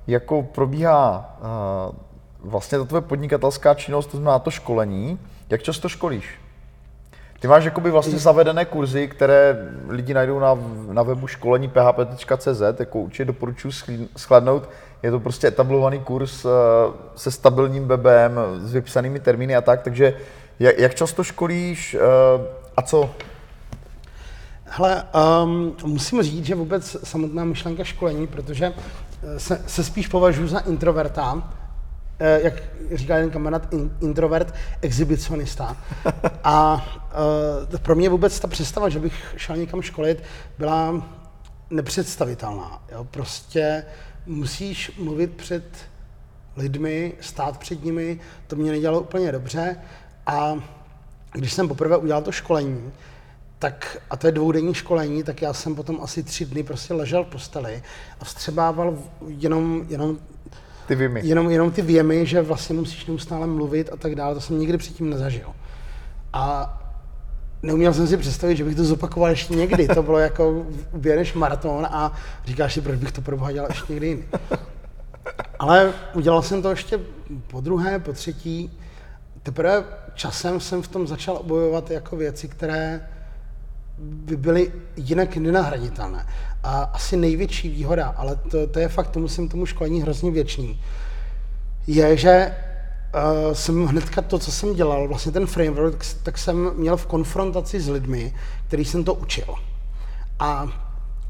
jako 0.08 0.44
probíhá 0.44 1.38
uh, 1.40 1.96
vlastně 2.52 2.78
ta 2.78 2.86
tvoje 2.86 3.02
podnikatelská 3.02 3.74
činnost, 3.74 4.08
to 4.08 4.18
znamená 4.18 4.40
to 4.40 4.52
školení. 4.52 5.20
Jak 5.50 5.64
často 5.64 5.90
školíš? 5.90 6.40
Ty 7.40 7.48
máš 7.48 7.66
jakoby 7.66 7.92
vlastně 7.92 8.18
zavedené 8.18 8.66
kurzy, 8.66 9.08
které 9.08 9.70
lidi 9.88 10.14
najdou 10.14 10.40
na, 10.40 10.58
na 10.92 11.04
webu 11.04 11.28
školení 11.28 11.68
php.cz, 11.68 12.80
jako 12.80 13.00
určitě 13.00 13.26
doporučuji 13.26 13.72
schladnout. 14.18 14.70
Je 15.04 15.12
to 15.12 15.20
prostě 15.20 15.48
etablovaný 15.48 16.00
kurz 16.00 16.46
uh, 16.46 16.52
se 17.16 17.32
stabilním 17.32 17.88
webem, 17.88 18.40
s 18.60 18.74
vypsanými 18.74 19.20
termíny 19.20 19.56
a 19.56 19.62
tak, 19.62 19.82
takže 19.82 20.14
jak, 20.60 20.80
jak 20.80 20.96
často 20.96 21.24
školíš 21.24 21.96
uh, 21.96 22.02
a 22.78 22.82
co? 22.82 23.10
Hele, 24.70 25.04
um, 25.44 25.76
musím 25.86 26.24
říct, 26.24 26.46
že 26.46 26.56
vůbec 26.56 26.98
samotná 27.04 27.44
myšlenka 27.44 27.84
školení, 27.84 28.28
protože 28.28 28.66
eh, 28.66 29.07
se, 29.38 29.62
se 29.68 29.84
spíš 29.84 30.08
považuji 30.08 30.48
za 30.48 30.60
introverta, 30.60 31.54
eh, 32.20 32.42
jak 32.44 32.64
říká 32.96 33.16
jeden 33.16 33.32
kamarád, 33.32 33.74
in, 33.74 33.98
introvert, 34.02 34.54
exhibicionista. 34.82 35.78
A 36.44 36.86
uh, 37.72 37.78
pro 37.78 37.96
mě 37.96 38.10
vůbec 38.10 38.40
ta 38.40 38.48
představa, 38.48 38.90
že 38.90 39.00
bych 39.00 39.34
šel 39.38 39.58
někam 39.58 39.82
školit, 39.82 40.24
byla 40.58 41.08
nepředstavitelná. 41.70 42.84
Jo? 42.92 43.04
Prostě 43.04 43.86
musíš 44.26 44.92
mluvit 44.98 45.34
před 45.34 45.64
lidmi, 46.58 47.14
stát 47.22 47.58
před 47.58 47.84
nimi, 47.84 48.20
to 48.48 48.56
mě 48.56 48.72
nedělalo 48.72 49.02
úplně 49.02 49.32
dobře. 49.32 49.76
A 50.26 50.56
když 51.34 51.54
jsem 51.54 51.68
poprvé 51.68 51.98
udělal 51.98 52.22
to 52.22 52.32
školení, 52.32 52.92
tak, 53.60 53.98
a 54.10 54.18
to 54.18 54.28
je 54.28 54.32
dvoudenní 54.32 54.74
školení, 54.74 55.24
tak 55.24 55.42
já 55.42 55.54
jsem 55.54 55.76
potom 55.76 56.00
asi 56.04 56.24
tři 56.24 56.46
dny 56.46 56.64
prostě 56.64 56.94
ležel 56.94 57.24
v 57.24 57.28
posteli 57.28 57.84
a 58.20 58.26
vstřebával 58.26 58.98
jenom, 59.28 59.86
jenom 59.90 60.18
ty 60.88 60.96
věmy. 60.96 61.22
Jenom, 61.24 61.50
jenom 61.52 61.72
ty 61.72 61.82
věmy, 61.82 62.26
že 62.26 62.42
vlastně 62.42 62.76
musíš 62.76 63.06
neustále 63.06 63.48
mluvit 63.48 63.90
a 63.94 63.98
tak 63.98 64.16
dále, 64.16 64.36
to 64.36 64.42
jsem 64.42 64.60
nikdy 64.60 64.78
předtím 64.78 65.10
nezažil. 65.10 65.48
A 66.34 66.74
neuměl 67.64 67.94
jsem 67.94 68.08
si 68.08 68.18
představit, 68.18 68.56
že 68.56 68.64
bych 68.64 68.76
to 68.76 68.84
zopakoval 68.84 69.30
ještě 69.30 69.56
někdy. 69.56 69.88
To 69.88 70.04
bylo 70.04 70.20
jako 70.20 70.66
uběhneš 70.92 71.34
maraton 71.34 71.88
a 71.92 72.14
říkáš 72.46 72.74
si, 72.74 72.82
proč 72.82 73.00
bych 73.00 73.12
to 73.12 73.22
pro 73.22 73.52
dělal 73.52 73.70
ještě 73.70 73.94
někdy 73.94 74.08
jiný. 74.08 74.24
Ale 75.60 75.94
udělal 76.14 76.42
jsem 76.42 76.62
to 76.62 76.70
ještě 76.70 77.00
po 77.48 77.62
druhé, 77.62 78.00
po 78.00 78.14
třetí. 78.14 78.80
Teprve 79.44 79.84
časem 80.14 80.60
jsem 80.60 80.82
v 80.82 80.88
tom 80.88 81.08
začal 81.08 81.38
obojovat 81.38 81.92
jako 81.92 82.16
věci, 82.16 82.48
které 82.48 83.10
by 84.00 84.38
byly 84.38 84.72
jinak 84.96 85.38
nenahraditelné. 85.38 86.28
A 86.64 86.82
asi 86.82 87.18
největší 87.18 87.70
výhoda, 87.70 88.14
ale 88.18 88.36
to, 88.36 88.68
to 88.68 88.80
je 88.80 88.88
fakt, 88.88 89.08
to 89.08 89.20
musím 89.20 89.50
tomu 89.50 89.66
školení 89.66 90.02
hrozně 90.02 90.32
věčný, 90.32 90.80
je, 91.88 92.18
že 92.18 92.56
uh, 93.16 93.54
jsem 93.54 93.86
hnedka 93.86 94.22
to, 94.22 94.40
co 94.40 94.52
jsem 94.52 94.74
dělal, 94.74 95.08
vlastně 95.08 95.32
ten 95.32 95.48
framework, 95.48 96.06
tak 96.24 96.38
jsem 96.38 96.72
měl 96.76 96.98
v 96.98 97.06
konfrontaci 97.06 97.82
s 97.82 97.90
lidmi, 97.90 98.34
který 98.68 98.86
jsem 98.86 99.04
to 99.04 99.14
učil. 99.14 99.56
A 100.40 100.68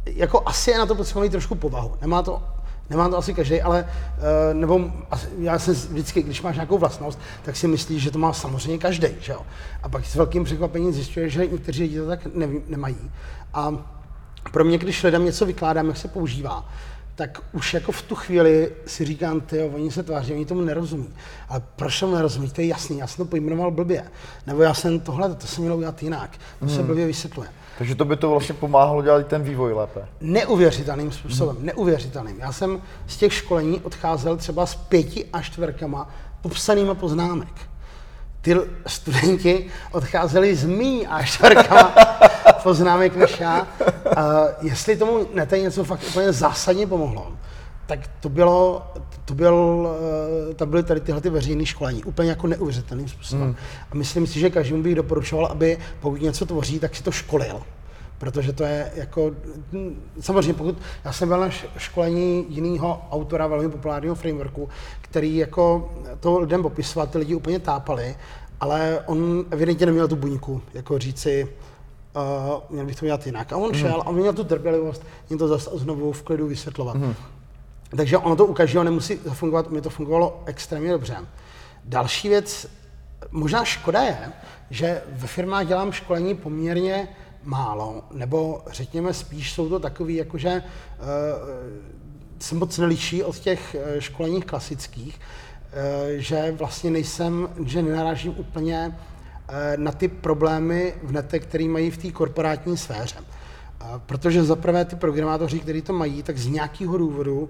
jako 0.06 0.44
asi 0.46 0.72
je 0.72 0.78
na 0.78 0.86
to 0.86 0.96
potřeba 0.96 1.22
mít 1.22 1.32
trošku 1.32 1.56
povahu. 1.56 1.94
Nemá 2.02 2.22
to 2.24 2.44
Nemá 2.90 3.10
to 3.10 3.18
asi 3.18 3.34
každý, 3.34 3.62
ale 3.62 3.86
uh, 4.18 4.60
nebo 4.60 4.92
já 5.40 5.60
jsem 5.60 5.74
vždycky, 5.74 6.24
když 6.24 6.42
máš 6.42 6.56
nějakou 6.56 6.78
vlastnost, 6.78 7.20
tak 7.44 7.56
si 7.56 7.68
myslíš, 7.68 8.04
že 8.04 8.12
to 8.12 8.20
má 8.20 8.34
samozřejmě 8.34 8.78
každý, 8.78 9.08
že 9.20 9.32
jo? 9.32 9.42
A 9.84 9.90
pak 9.90 10.06
s 10.06 10.16
velkým 10.16 10.44
překvapením 10.44 10.94
zjišťuješ, 10.94 11.34
že 11.34 11.48
někteří 11.48 11.84
lidi 11.84 12.00
to 12.00 12.08
tak 12.08 12.26
ne, 12.34 12.48
nemají. 12.68 13.12
A 13.54 13.74
pro 14.52 14.64
mě, 14.64 14.78
když 14.78 15.04
lidem 15.04 15.26
něco 15.26 15.46
vykládám, 15.46 15.88
jak 15.88 15.98
se 15.98 16.08
používá, 16.08 16.66
tak 17.18 17.42
už 17.52 17.74
jako 17.74 17.92
v 17.92 18.02
tu 18.02 18.16
chvíli 18.16 18.72
si 18.86 19.06
říkám, 19.06 19.42
ty 19.42 19.62
oni 19.62 19.92
se 19.92 20.04
tváří, 20.04 20.34
oni 20.34 20.46
tomu 20.46 20.62
nerozumí. 20.62 21.10
Ale 21.50 21.62
proč 21.76 22.00
tomu 22.00 22.16
nerozumí? 22.16 22.50
To 22.50 22.62
je 22.62 22.68
jasný, 22.68 22.98
já 22.98 23.08
jsem 23.08 23.26
to 23.26 23.30
pojmenoval 23.30 23.72
blbě. 23.72 24.04
Nebo 24.48 24.62
já 24.62 24.74
jsem 24.74 25.00
tohle, 25.00 25.36
to 25.36 25.48
jsem 25.48 25.64
měl 25.64 25.76
udělat 25.76 26.04
jinak. 26.04 26.38
To 26.60 26.66
hmm. 26.66 26.76
se 26.76 26.84
blbě 26.84 27.08
vysvětluje. 27.08 27.50
Takže 27.78 27.96
to 27.96 28.06
by 28.06 28.18
to 28.18 28.30
vlastně 28.30 28.56
pomáhalo 28.56 29.02
dělat 29.02 29.28
ten 29.28 29.44
vývoj 29.44 29.74
lépe. 29.74 30.08
Neuvěřitelným 30.22 31.12
způsobem, 31.12 31.56
hmm. 31.56 31.66
neuvěřitelným. 31.66 32.40
Já 32.40 32.52
jsem 32.52 32.82
z 33.08 33.18
těch 33.18 33.34
školení 33.34 33.82
odcházel 33.82 34.38
třeba 34.38 34.66
s 34.66 34.76
pěti 34.76 35.26
a 35.34 35.42
čtvrkama 35.42 36.10
popsanýma 36.42 36.94
poznámek. 36.94 37.54
Ty 38.42 38.56
studenti 38.88 39.68
odcházeli 39.92 40.56
s 40.56 40.66
mý 40.66 41.08
a 41.08 41.24
čtvrkama 41.24 41.96
poznámek 42.64 43.16
než 43.16 43.40
já. 43.40 43.68
A 44.16 44.44
jestli 44.62 44.98
tomu 44.98 45.28
nete 45.34 45.60
něco 45.60 45.84
fakt 45.84 46.04
úplně 46.10 46.34
zásadně 46.34 46.88
pomohlo, 46.88 47.32
tak 47.86 48.00
to 48.20 48.30
bylo, 48.30 48.88
to, 49.26 49.34
byl, 49.34 49.88
eh, 50.52 50.54
to 50.54 50.66
byly 50.66 50.84
tady 50.84 51.00
tyhle 51.00 51.22
ty 51.22 51.30
veřejné 51.30 51.66
školení, 51.66 52.04
úplně 52.04 52.30
jako 52.30 52.48
neuvěřitelným 52.48 53.08
způsobem. 53.08 53.46
Hmm. 53.46 53.56
A 53.92 53.96
myslím 53.96 54.28
si, 54.28 54.40
že 54.40 54.50
každému 54.50 54.84
bych 54.84 54.96
doporučoval, 54.96 55.46
aby 55.46 55.78
pokud 56.00 56.22
něco 56.22 56.46
tvoří, 56.46 56.80
tak 56.80 56.96
si 56.96 57.04
to 57.04 57.12
školil. 57.12 57.62
Protože 58.18 58.54
to 58.54 58.64
je 58.64 58.92
jako, 58.96 59.32
samozřejmě 60.20 60.54
pokud, 60.54 60.78
já 61.06 61.14
jsem 61.14 61.28
byl 61.28 61.40
na 61.40 61.50
školení 61.78 62.46
jiného 62.50 63.02
autora 63.12 63.48
velmi 63.48 63.70
populárního 63.70 64.16
frameworku, 64.16 64.70
který 65.02 65.38
jako 65.38 65.94
to 66.20 66.40
lidem 66.40 66.62
popisoval, 66.62 67.08
ty 67.08 67.18
lidi 67.18 67.36
úplně 67.36 67.60
tápali, 67.60 68.16
ale 68.60 69.00
on 69.06 69.46
evidentně 69.52 69.86
neměl 69.86 70.08
tu 70.08 70.16
buňku, 70.16 70.62
jako 70.74 71.00
říci, 71.00 71.48
uh, 72.18 72.62
měl 72.70 72.86
bych 72.86 72.96
to 72.96 73.06
dělat 73.06 73.26
jinak. 73.26 73.54
A 73.54 73.58
on 73.58 73.72
hmm. 73.72 73.82
šel 73.82 74.04
a 74.06 74.12
měl 74.12 74.34
tu 74.34 74.44
trpělivost, 74.44 75.04
mě 75.30 75.38
to 75.38 75.48
zase 75.48 75.70
znovu 75.74 76.12
v 76.12 76.24
klidu 76.24 76.48
vysvětlovat. 76.48 76.96
Hmm. 76.96 77.16
Takže 77.96 78.18
ono 78.18 78.36
to 78.36 78.46
u 78.46 78.54
každého 78.54 78.84
nemusí 78.84 79.20
zafungovat, 79.26 79.72
mě 79.72 79.82
to 79.82 79.90
fungovalo 79.90 80.44
extrémně 80.46 80.92
dobře. 80.92 81.18
Další 81.86 82.30
věc, 82.30 82.68
možná 83.32 83.66
škoda 83.66 84.02
je, 84.02 84.32
že 84.70 85.02
ve 85.08 85.28
firmách 85.28 85.68
dělám 85.68 85.92
školení 85.92 86.36
poměrně 86.36 87.08
málo, 87.44 88.04
nebo 88.12 88.62
řekněme 88.72 89.14
spíš 89.14 89.54
jsou 89.54 89.70
to 89.70 89.80
takový, 89.80 90.16
jakože 90.16 90.64
uh, 90.64 91.06
se 92.40 92.56
moc 92.56 92.78
neliší 92.78 93.24
od 93.24 93.40
těch 93.40 93.76
uh, 93.76 94.00
školení 94.00 94.42
klasických, 94.42 95.20
uh, 95.20 95.82
že 96.18 96.52
vlastně 96.52 96.92
nejsem, 96.92 97.50
že 97.66 97.82
nenarážím 97.82 98.36
úplně 98.38 98.98
na 99.78 99.92
ty 99.92 100.08
problémy 100.08 100.94
v 101.04 101.12
nete, 101.12 101.40
které 101.40 101.66
mají 101.66 101.92
v 101.92 101.98
té 101.98 102.12
korporátní 102.12 102.78
sféře. 102.78 103.16
Uh, 103.20 103.88
protože 104.06 104.44
zaprvé 104.44 104.86
ty 104.86 104.96
programátoři, 104.96 105.60
kteří 105.60 105.82
to 105.82 105.94
mají, 105.94 106.24
tak 106.24 106.38
z 106.38 106.48
nějakého 106.48 106.98
důvodu 106.98 107.50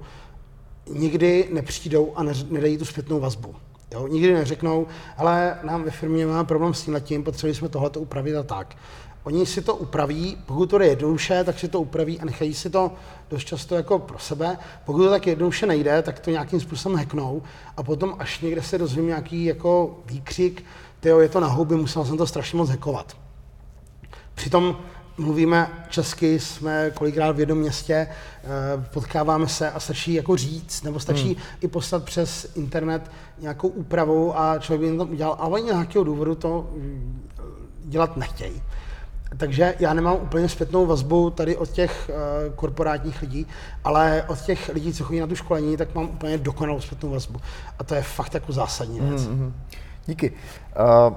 nikdy 0.93 1.49
nepřijdou 1.53 2.13
a 2.15 2.23
nedají 2.49 2.77
tu 2.77 2.85
zpětnou 2.85 3.19
vazbu. 3.19 3.55
Jo? 3.91 4.07
Nikdy 4.07 4.33
neřeknou, 4.33 4.87
ale 5.17 5.57
nám 5.63 5.83
ve 5.83 5.91
firmě 5.91 6.25
máme 6.25 6.43
problém 6.43 6.73
s 6.73 6.83
tím 6.83 6.93
letím, 6.93 7.23
potřebovali 7.23 7.55
jsme 7.55 7.69
tohle 7.69 7.89
upravit 7.89 8.35
a 8.35 8.43
tak. 8.43 8.75
Oni 9.23 9.45
si 9.45 9.61
to 9.61 9.75
upraví, 9.75 10.37
pokud 10.45 10.69
to 10.69 10.81
je 10.81 10.87
jednoduše, 10.89 11.43
tak 11.43 11.59
si 11.59 11.67
to 11.67 11.81
upraví 11.81 12.19
a 12.19 12.25
nechají 12.25 12.53
si 12.53 12.69
to 12.69 12.91
dost 13.29 13.43
často 13.43 13.75
jako 13.75 13.99
pro 13.99 14.19
sebe. 14.19 14.57
Pokud 14.85 15.03
to 15.03 15.09
tak 15.09 15.27
jednoduše 15.27 15.65
nejde, 15.65 16.01
tak 16.01 16.19
to 16.19 16.31
nějakým 16.31 16.59
způsobem 16.59 16.97
heknou 16.97 17.41
a 17.77 17.83
potom 17.83 18.15
až 18.19 18.41
někde 18.41 18.61
se 18.61 18.77
dozvím 18.77 19.07
nějaký 19.07 19.45
jako 19.45 19.99
výkřik, 20.05 20.63
tyjo, 20.99 21.19
je 21.19 21.29
to 21.29 21.39
na 21.39 21.47
houby, 21.47 21.75
musel 21.75 22.05
jsem 22.05 22.17
to 22.17 22.27
strašně 22.27 22.57
moc 22.57 22.69
hekovat. 22.69 23.17
Přitom 24.35 24.77
mluvíme 25.17 25.85
česky, 25.89 26.39
jsme 26.39 26.91
kolikrát 26.91 27.35
v 27.35 27.39
jednom 27.39 27.57
městě, 27.57 27.93
eh, 27.93 28.47
potkáváme 28.93 29.47
se 29.47 29.71
a 29.71 29.79
stačí 29.79 30.13
jako 30.13 30.37
říct, 30.37 30.83
nebo 30.83 30.99
stačí 30.99 31.33
hmm. 31.33 31.43
i 31.61 31.67
poslat 31.67 32.03
přes 32.03 32.51
internet 32.55 33.11
nějakou 33.39 33.67
úpravu 33.67 34.39
a 34.39 34.59
člověk 34.59 34.91
by 34.91 34.97
to 34.97 35.05
udělal, 35.05 35.35
ale 35.39 35.49
oni 35.49 35.63
nějakého 35.63 36.03
důvodu 36.03 36.35
to 36.35 36.69
mm, 36.75 37.27
dělat 37.83 38.17
nechtějí. 38.17 38.61
Takže 39.37 39.75
já 39.79 39.93
nemám 39.93 40.15
úplně 40.21 40.49
zpětnou 40.49 40.85
vazbu 40.85 41.29
tady 41.29 41.57
od 41.57 41.69
těch 41.69 42.09
uh, 42.09 42.53
korporátních 42.55 43.21
lidí, 43.21 43.47
ale 43.83 44.23
od 44.27 44.41
těch 44.41 44.69
lidí, 44.73 44.93
co 44.93 45.03
chodí 45.03 45.19
na 45.19 45.27
tu 45.27 45.35
školení, 45.35 45.77
tak 45.77 45.95
mám 45.95 46.05
úplně 46.05 46.37
dokonalou 46.37 46.81
zpětnou 46.81 47.09
vazbu. 47.09 47.39
A 47.79 47.83
to 47.83 47.95
je 47.95 48.01
fakt 48.01 48.33
jako 48.33 48.51
zásadní 48.51 48.99
věc. 48.99 49.21
Mm-hmm. 49.21 49.51
Díky. 50.07 50.31
Uh, 50.31 51.13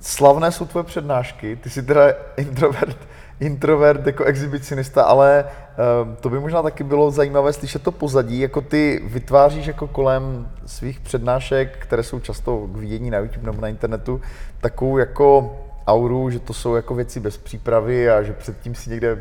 slavné 0.00 0.52
jsou 0.52 0.66
tvoje 0.66 0.84
přednášky, 0.84 1.56
ty 1.56 1.70
jsi 1.70 1.82
teda 1.82 2.02
introvert, 2.36 2.96
introvert 3.40 4.06
jako 4.06 4.24
exhibicionista, 4.24 5.02
ale 5.02 5.44
uh, 5.44 6.14
to 6.14 6.30
by 6.30 6.40
možná 6.40 6.62
taky 6.62 6.84
bylo 6.84 7.10
zajímavé 7.10 7.52
slyšet 7.52 7.82
to 7.82 7.92
pozadí, 7.92 8.40
jako 8.40 8.60
ty 8.60 9.02
vytváříš 9.04 9.66
jako 9.66 9.86
kolem 9.86 10.48
svých 10.66 11.00
přednášek, 11.00 11.78
které 11.78 12.02
jsou 12.02 12.20
často 12.20 12.66
k 12.66 12.76
vidění 12.76 13.10
na 13.10 13.18
YouTube 13.18 13.46
nebo 13.46 13.60
na 13.60 13.68
internetu, 13.68 14.20
takovou 14.60 14.98
jako 14.98 15.56
auru, 15.86 16.30
že 16.30 16.38
to 16.38 16.52
jsou 16.52 16.74
jako 16.74 16.94
věci 16.94 17.20
bez 17.20 17.38
přípravy 17.38 18.10
a 18.10 18.22
že 18.22 18.32
předtím 18.32 18.74
si 18.74 18.90
někde 18.90 19.12
uh, 19.12 19.20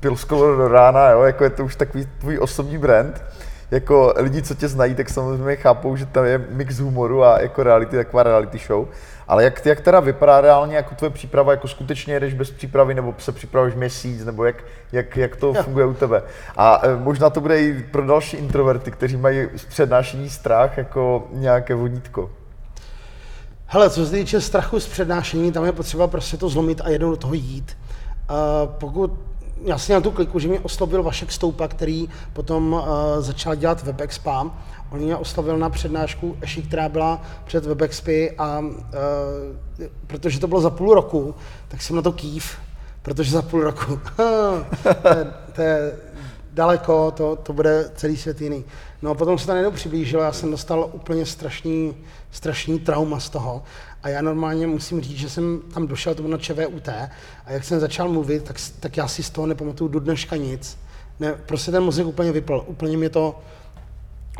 pil 0.00 0.16
skoro 0.16 0.56
do 0.56 0.68
rána, 0.68 1.10
jo? 1.10 1.22
jako 1.22 1.44
je 1.44 1.50
to 1.50 1.64
už 1.64 1.76
takový 1.76 2.08
tvůj 2.18 2.38
osobní 2.38 2.78
brand. 2.78 3.22
Jako 3.72 4.14
lidi, 4.16 4.42
co 4.42 4.54
tě 4.54 4.68
znají, 4.68 4.94
tak 4.94 5.10
samozřejmě 5.10 5.56
chápou, 5.56 5.96
že 5.96 6.06
tam 6.06 6.24
je 6.24 6.38
mix 6.50 6.78
humoru 6.78 7.24
a 7.24 7.40
jako 7.40 7.62
reality, 7.62 7.96
taková 7.96 8.22
reality 8.22 8.58
show. 8.66 8.88
Ale 9.28 9.44
jak, 9.44 9.66
jak 9.66 9.80
teda 9.80 10.00
vypadá 10.00 10.40
reálně 10.40 10.76
jako 10.76 10.94
tvoje 10.94 11.10
příprava, 11.10 11.52
jako 11.52 11.68
skutečně 11.68 12.14
jedeš 12.14 12.34
bez 12.34 12.50
přípravy, 12.50 12.94
nebo 12.94 13.14
se 13.18 13.32
připravuješ 13.32 13.74
měsíc, 13.74 14.24
nebo 14.24 14.44
jak, 14.44 14.64
jak, 14.92 15.16
jak 15.16 15.36
to 15.36 15.46
jo. 15.46 15.62
funguje 15.62 15.86
u 15.86 15.94
tebe? 15.94 16.22
A 16.56 16.80
e, 16.86 16.96
možná 16.96 17.30
to 17.30 17.40
bude 17.40 17.60
i 17.60 17.82
pro 17.82 18.06
další 18.06 18.36
introverty, 18.36 18.90
kteří 18.90 19.16
mají 19.16 19.48
z 19.56 19.64
přednášení 19.64 20.30
strach 20.30 20.78
jako 20.78 21.28
nějaké 21.32 21.74
vodítko. 21.74 22.30
Hele, 23.66 23.90
co 23.90 24.06
se 24.06 24.12
týče 24.12 24.40
strachu 24.40 24.80
z 24.80 24.88
přednášení, 24.88 25.52
tam 25.52 25.64
je 25.64 25.72
potřeba 25.72 26.06
prostě 26.06 26.36
to 26.36 26.48
zlomit 26.48 26.80
a 26.84 26.88
jednou 26.88 27.10
do 27.10 27.16
toho 27.16 27.34
jít. 27.34 27.76
Uh, 28.30 28.36
pokud 28.66 29.31
já 29.64 29.78
jsem 29.78 29.92
měl 29.92 30.00
tu 30.00 30.10
kliku, 30.10 30.38
že 30.38 30.48
mě 30.48 30.60
oslovil 30.60 31.02
Vašek 31.02 31.32
Stoupa, 31.32 31.68
který 31.68 32.08
potom 32.32 32.72
uh, 32.72 32.82
začal 33.18 33.54
dělat 33.54 33.82
WebExpa. 33.82 34.50
On 34.90 35.00
mě 35.00 35.16
oslovil 35.16 35.58
na 35.58 35.70
přednášku 35.70 36.36
Eši, 36.40 36.62
která 36.62 36.88
byla 36.88 37.22
před 37.44 37.66
WebExpy 37.66 38.30
a 38.38 38.58
uh, 38.58 38.66
protože 40.06 40.40
to 40.40 40.48
bylo 40.48 40.60
za 40.60 40.70
půl 40.70 40.94
roku, 40.94 41.34
tak 41.68 41.82
jsem 41.82 41.96
na 41.96 42.02
to 42.02 42.12
kýv 42.12 42.56
protože 43.02 43.30
za 43.30 43.42
půl 43.42 43.60
roku, 43.60 44.00
to, 45.02 45.08
je, 45.08 45.32
to 45.52 45.62
je 45.62 45.98
daleko, 46.52 47.10
to, 47.10 47.36
to 47.36 47.52
bude 47.52 47.90
celý 47.94 48.16
svět 48.16 48.40
jiný. 48.40 48.64
No 49.02 49.10
a 49.10 49.14
potom 49.14 49.38
se 49.38 49.46
to 49.46 49.52
najednou 49.52 49.70
přiblížilo, 49.70 50.22
já 50.22 50.32
jsem 50.32 50.50
dostal 50.50 50.90
úplně 50.92 51.26
strašný, 51.26 51.96
strašný 52.30 52.78
trauma 52.78 53.20
z 53.20 53.28
toho. 53.28 53.62
A 54.02 54.08
já 54.08 54.22
normálně 54.22 54.66
musím 54.66 55.00
říct, 55.00 55.18
že 55.18 55.30
jsem 55.30 55.60
tam 55.74 55.86
došel, 55.86 56.14
to 56.14 56.22
bylo 56.22 56.32
na 56.32 56.38
ČVUT, 56.38 56.88
a 56.88 57.10
jak 57.46 57.64
jsem 57.64 57.80
začal 57.80 58.08
mluvit, 58.08 58.44
tak, 58.44 58.56
tak 58.80 58.96
já 58.96 59.08
si 59.08 59.22
z 59.22 59.30
toho 59.30 59.46
nepamatuju 59.46 59.88
do 59.88 60.00
dneška 60.00 60.36
nic. 60.36 60.78
Ne, 61.20 61.34
prostě 61.46 61.70
ten 61.70 61.82
mozek 61.82 62.06
úplně 62.06 62.32
vypl, 62.32 62.64
úplně 62.66 62.96
mě 62.96 63.10
to, 63.10 63.42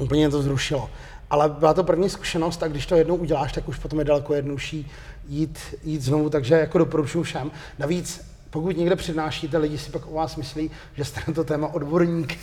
úplně 0.00 0.20
mě 0.20 0.30
to 0.30 0.42
zrušilo. 0.42 0.90
Ale 1.30 1.48
byla 1.48 1.74
to 1.74 1.84
první 1.84 2.10
zkušenost 2.10 2.62
a 2.62 2.68
když 2.68 2.86
to 2.86 2.96
jednou 2.96 3.16
uděláš, 3.16 3.52
tak 3.52 3.68
už 3.68 3.78
potom 3.78 3.98
je 3.98 4.04
daleko 4.04 4.34
jednodušší 4.34 4.90
jít, 5.28 5.58
jít 5.84 6.02
znovu, 6.02 6.30
takže 6.30 6.54
jako 6.54 6.78
doporučuji 6.78 7.22
všem. 7.22 7.50
Navíc 7.78 8.32
pokud 8.52 8.76
někde 8.76 8.96
přednášíte, 8.96 9.58
lidi 9.58 9.78
si 9.78 9.90
pak 9.90 10.06
o 10.06 10.14
vás 10.14 10.36
myslí, 10.36 10.70
že 10.94 11.04
jste 11.04 11.20
na 11.28 11.34
to 11.34 11.44
téma 11.44 11.74
odborník. 11.74 12.38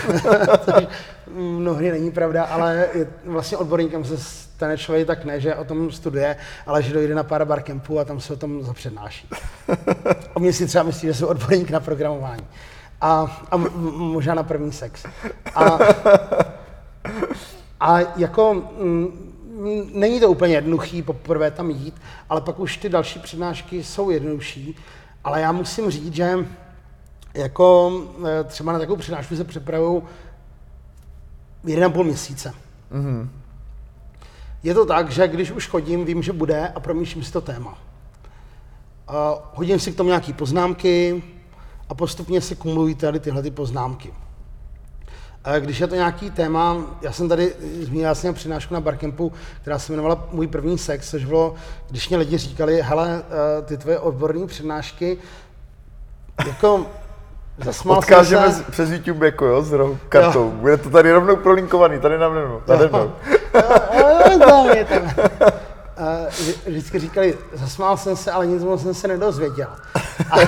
Což 0.64 0.86
mnohdy 1.34 1.90
není 1.90 2.10
pravda, 2.10 2.44
ale 2.44 2.88
vlastně 3.24 3.56
odborníkem 3.56 4.04
se 4.04 4.49
stane 4.60 4.78
člověk 4.78 5.06
tak 5.06 5.24
ne, 5.24 5.40
že 5.40 5.54
o 5.54 5.64
tom 5.64 5.92
studuje, 5.92 6.36
ale 6.66 6.82
že 6.82 6.92
dojde 6.92 7.14
na 7.14 7.22
pár 7.22 7.44
barkempů 7.44 7.98
a 7.98 8.04
tam 8.04 8.20
se 8.20 8.32
o 8.32 8.36
tom 8.36 8.62
zapřednáší. 8.62 9.28
A 10.34 10.38
mě 10.38 10.52
si 10.52 10.66
třeba 10.66 10.84
myslí, 10.84 11.08
že 11.08 11.14
jsem 11.14 11.28
odborník 11.28 11.70
na 11.70 11.80
programování. 11.80 12.46
A, 13.00 13.40
a 13.50 13.56
možná 13.96 14.34
na 14.34 14.42
první 14.42 14.72
sex. 14.72 15.06
A, 15.54 15.78
a 17.80 17.98
jako 18.16 18.62
m, 18.80 19.08
není 19.94 20.20
to 20.20 20.30
úplně 20.30 20.54
jednoduchý 20.54 21.02
poprvé 21.02 21.50
tam 21.50 21.70
jít, 21.70 21.94
ale 22.28 22.40
pak 22.40 22.58
už 22.58 22.76
ty 22.76 22.88
další 22.88 23.18
přednášky 23.18 23.84
jsou 23.84 24.10
jednodušší 24.10 24.76
ale 25.24 25.40
já 25.40 25.52
musím 25.52 25.90
říct, 25.90 26.14
že 26.14 26.38
jako 27.34 27.92
eh, 28.26 28.44
třeba 28.44 28.72
na 28.72 28.78
takovou 28.78 28.96
přednášku 28.96 29.36
se 29.36 29.44
připravuju 29.44 30.04
jeden 31.64 31.84
a 31.84 31.90
půl 31.90 32.04
měsíce. 32.04 32.54
Mm-hmm. 32.92 33.28
Je 34.62 34.74
to 34.74 34.86
tak, 34.86 35.10
že 35.10 35.28
když 35.28 35.50
už 35.50 35.68
chodím, 35.68 36.04
vím, 36.04 36.22
že 36.22 36.32
bude 36.32 36.68
a 36.68 36.80
promýšlím 36.80 37.24
si 37.24 37.32
to 37.32 37.40
téma. 37.40 37.78
A 39.08 39.34
hodím 39.54 39.80
si 39.80 39.92
k 39.92 39.96
tomu 39.96 40.08
nějaké 40.08 40.32
poznámky 40.32 41.22
a 41.88 41.94
postupně 41.94 42.40
si 42.40 42.56
kumulují 42.56 42.94
tady 42.94 43.20
tyhle 43.20 43.42
ty 43.42 43.50
poznámky. 43.50 44.14
A 45.44 45.58
když 45.58 45.80
je 45.80 45.86
to 45.86 45.94
nějaký 45.94 46.30
téma, 46.30 46.76
já 47.02 47.12
jsem 47.12 47.28
tady 47.28 47.54
zmínil, 47.80 48.14
jsem 48.14 48.34
přednášku 48.34 48.74
na 48.74 48.80
Barkempu, 48.80 49.32
která 49.62 49.78
se 49.78 49.92
jmenovala 49.92 50.28
Můj 50.32 50.46
první 50.46 50.78
sex, 50.78 51.10
což 51.10 51.24
bylo, 51.24 51.54
když 51.90 52.08
mě 52.08 52.18
lidi 52.18 52.38
říkali, 52.38 52.82
hele, 52.82 53.22
eh, 53.58 53.62
ty 53.62 53.76
tvoje 53.76 53.98
odborné 53.98 54.46
přednášky, 54.46 55.18
jako 56.46 56.86
Zasmál 57.64 57.98
Odkážeme 57.98 58.52
se... 58.52 58.62
přes 58.70 58.90
YouTube 58.90 59.26
jako 59.26 59.46
jo, 59.46 59.62
s 59.62 59.96
kartou. 60.08 60.44
Jo. 60.44 60.50
Bude 60.50 60.76
to 60.76 60.90
tady 60.90 61.12
rovnou 61.12 61.36
prolinkovaný, 61.36 62.00
tady 62.00 62.18
na 62.18 62.28
mnou. 62.28 62.60
Tady 62.66 62.88
mnou. 62.88 63.12
Je 64.74 64.84
tam. 64.84 65.10
vždycky 66.66 66.98
říkali, 66.98 67.38
zasmál 67.52 67.96
jsem 67.96 68.16
se, 68.16 68.32
ale 68.32 68.46
nic 68.46 68.64
moc 68.64 68.82
jsem 68.82 68.94
se 68.94 69.08
nedozvěděl. 69.08 69.68
A 70.30 70.38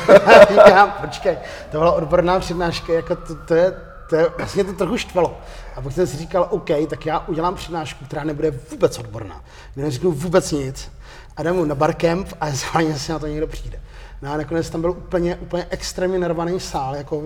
říkám, 0.50 0.94
počkej, 1.00 1.38
to 1.70 1.78
byla 1.78 1.92
odborná 1.92 2.40
přednáška, 2.40 2.92
jako 2.92 3.16
to, 3.16 3.34
to 3.34 3.54
je 3.54 3.74
to 4.12 4.16
je, 4.16 4.26
vlastně 4.38 4.64
to 4.64 4.72
trochu 4.72 4.96
štvalo. 4.96 5.38
A 5.76 5.80
pak 5.80 5.92
jsem 5.92 6.06
si 6.06 6.16
říkal, 6.16 6.46
OK, 6.50 6.70
tak 6.90 7.06
já 7.06 7.18
udělám 7.18 7.54
přednášku, 7.54 8.04
která 8.04 8.24
nebude 8.24 8.50
vůbec 8.50 8.98
odborná, 8.98 9.44
kde 9.74 9.84
neřeknu 9.84 10.12
vůbec 10.12 10.52
nic 10.52 10.92
a 11.36 11.42
jdem 11.42 11.68
na 11.68 11.74
barcamp 11.74 12.28
a 12.40 12.50
zváně 12.50 12.98
se 12.98 13.12
na 13.12 13.18
to 13.18 13.26
někdo 13.26 13.46
přijde. 13.46 13.80
No 14.22 14.32
a 14.32 14.36
nakonec 14.36 14.70
tam 14.70 14.80
byl 14.80 14.90
úplně, 14.90 15.36
úplně 15.36 15.66
extrémně 15.70 16.18
narvaný 16.18 16.60
sál, 16.60 16.96
jako 16.96 17.22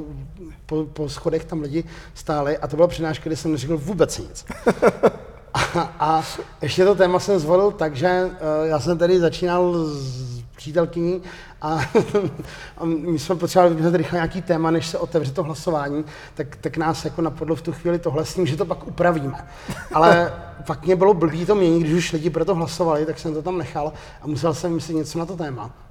po, 0.66 0.84
po 0.84 1.08
schodech 1.08 1.44
tam 1.44 1.60
lidi 1.60 1.84
stáli 2.14 2.58
a 2.58 2.66
to 2.66 2.76
byla 2.76 2.88
přednáška, 2.88 3.24
kde 3.24 3.36
jsem 3.36 3.52
neřekl 3.52 3.76
vůbec 3.76 4.18
nic. 4.18 4.44
A, 5.56 5.80
a 6.00 6.22
ještě 6.62 6.84
to 6.84 6.94
téma 6.94 7.18
jsem 7.18 7.38
zvolil 7.38 7.70
tak, 7.70 7.96
že 7.96 8.24
uh, 8.24 8.68
já 8.68 8.80
jsem 8.80 8.98
tady 8.98 9.20
začínal 9.20 9.74
s 9.84 10.42
přítelkyní 10.56 11.22
a, 11.62 11.80
a 12.78 12.84
my 12.84 13.18
jsme 13.18 13.36
potřebovali 13.36 13.74
vymyslet 13.74 13.94
rychle 13.94 14.16
nějaký 14.16 14.42
téma, 14.42 14.70
než 14.70 14.86
se 14.86 14.98
otevře 14.98 15.32
to 15.32 15.42
hlasování, 15.42 16.04
tak, 16.34 16.56
tak 16.56 16.76
nás 16.76 17.04
jako 17.04 17.22
napadlo 17.22 17.56
v 17.56 17.62
tu 17.62 17.72
chvíli 17.72 17.98
tohle 17.98 18.24
s 18.24 18.34
tím, 18.34 18.46
že 18.46 18.56
to 18.56 18.64
pak 18.64 18.86
upravíme. 18.86 19.46
Ale 19.92 20.32
pak 20.66 20.86
mě 20.86 20.96
bylo 20.96 21.14
blbý 21.14 21.46
to 21.46 21.54
měnit, 21.54 21.80
když 21.80 21.94
už 21.94 22.12
lidi 22.12 22.30
pro 22.30 22.44
to 22.44 22.54
hlasovali, 22.54 23.06
tak 23.06 23.18
jsem 23.18 23.34
to 23.34 23.42
tam 23.42 23.58
nechal 23.58 23.92
a 24.22 24.26
musel 24.26 24.54
jsem 24.54 24.74
myslet 24.74 24.94
něco 24.94 25.18
na 25.18 25.26
to 25.26 25.36
téma. 25.36 25.85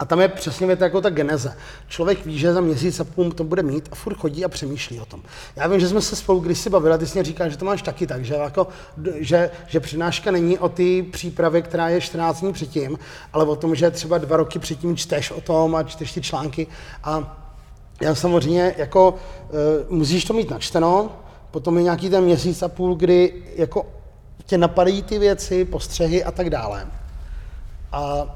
A 0.00 0.04
tam 0.04 0.20
je 0.20 0.28
přesně 0.28 0.66
věta 0.66 0.84
jako 0.84 1.00
ta 1.00 1.10
geneze. 1.10 1.56
Člověk 1.88 2.26
ví, 2.26 2.38
že 2.38 2.52
za 2.52 2.60
měsíc 2.60 3.00
a 3.00 3.04
půl 3.04 3.32
to 3.32 3.44
bude 3.44 3.62
mít 3.62 3.88
a 3.92 3.94
furt 3.94 4.14
chodí 4.14 4.44
a 4.44 4.48
přemýšlí 4.48 5.00
o 5.00 5.04
tom. 5.04 5.22
Já 5.56 5.66
vím, 5.66 5.80
že 5.80 5.88
jsme 5.88 6.00
se 6.00 6.16
spolu 6.16 6.40
kdysi 6.40 6.70
bavili 6.70 6.94
a 6.94 6.98
ty 6.98 7.06
jsi 7.06 7.18
mě 7.18 7.24
říkal, 7.24 7.50
že 7.50 7.56
to 7.56 7.64
máš 7.64 7.82
taky 7.82 8.06
tak, 8.06 8.24
že, 8.24 8.34
jako, 8.34 8.68
že, 9.14 9.50
že 9.66 9.80
přednáška 9.80 10.30
není 10.30 10.58
o 10.58 10.68
té 10.68 11.02
přípravě, 11.12 11.62
která 11.62 11.88
je 11.88 12.00
14 12.00 12.40
dní 12.40 12.52
předtím, 12.52 12.98
ale 13.32 13.44
o 13.44 13.56
tom, 13.56 13.74
že 13.74 13.90
třeba 13.90 14.18
dva 14.18 14.36
roky 14.36 14.58
předtím 14.58 14.96
čteš 14.96 15.30
o 15.30 15.40
tom 15.40 15.74
a 15.74 15.82
čteš 15.82 16.12
ty 16.12 16.20
články. 16.20 16.66
A 17.04 17.36
já 18.02 18.14
samozřejmě 18.14 18.74
jako 18.78 19.10
uh, 19.10 19.96
musíš 19.96 20.24
to 20.24 20.34
mít 20.34 20.50
načteno, 20.50 21.10
potom 21.50 21.76
je 21.76 21.82
nějaký 21.82 22.10
ten 22.10 22.24
měsíc 22.24 22.62
a 22.62 22.68
půl, 22.68 22.94
kdy 22.94 23.42
jako 23.56 23.86
tě 24.46 24.58
napadají 24.58 25.02
ty 25.02 25.18
věci, 25.18 25.64
postřehy 25.64 26.24
a 26.24 26.30
tak 26.30 26.50
dále. 26.50 26.86
A 27.92 28.26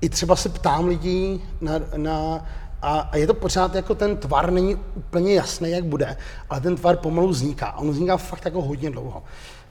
i 0.00 0.08
třeba 0.08 0.36
se 0.36 0.48
ptám 0.48 0.86
lidí 0.86 1.44
na, 1.60 1.72
na 1.96 2.46
a, 2.82 3.00
a 3.00 3.16
je 3.16 3.26
to 3.26 3.34
pořád 3.34 3.74
jako 3.74 3.94
ten 3.94 4.16
tvar 4.16 4.50
není 4.50 4.76
úplně 4.94 5.34
jasný, 5.34 5.70
jak 5.70 5.84
bude, 5.84 6.16
ale 6.50 6.60
ten 6.60 6.76
tvar 6.76 6.96
pomalu 6.96 7.28
vzniká. 7.28 7.72
On 7.76 7.90
vzniká 7.90 8.16
fakt 8.16 8.44
jako 8.44 8.62
hodně 8.62 8.90
dlouho. 8.90 9.22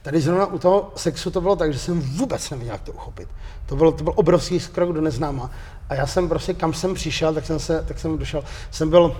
Tady 0.02 0.20
zrovna 0.20 0.46
u 0.46 0.58
toho 0.58 0.92
sexu 0.96 1.30
to 1.30 1.40
bylo 1.40 1.56
tak, 1.56 1.72
že 1.72 1.78
jsem 1.78 2.00
vůbec 2.00 2.50
nevěděl, 2.50 2.74
jak 2.74 2.82
to 2.82 2.92
uchopit. 2.92 3.28
To 3.66 3.76
byl, 3.76 3.92
to 3.92 4.04
byl 4.04 4.12
obrovský 4.16 4.60
krok 4.60 4.92
do 4.92 5.00
neznáma. 5.00 5.50
A 5.88 5.94
já 5.94 6.06
jsem 6.06 6.28
prostě, 6.28 6.54
kam 6.54 6.72
jsem 6.72 6.94
přišel, 6.94 7.34
tak 7.34 7.46
jsem, 7.46 7.58
se, 7.58 7.84
tak 7.88 7.98
jsem 7.98 8.18
došel. 8.18 8.44
Jsem 8.70 8.90
byl, 8.90 9.16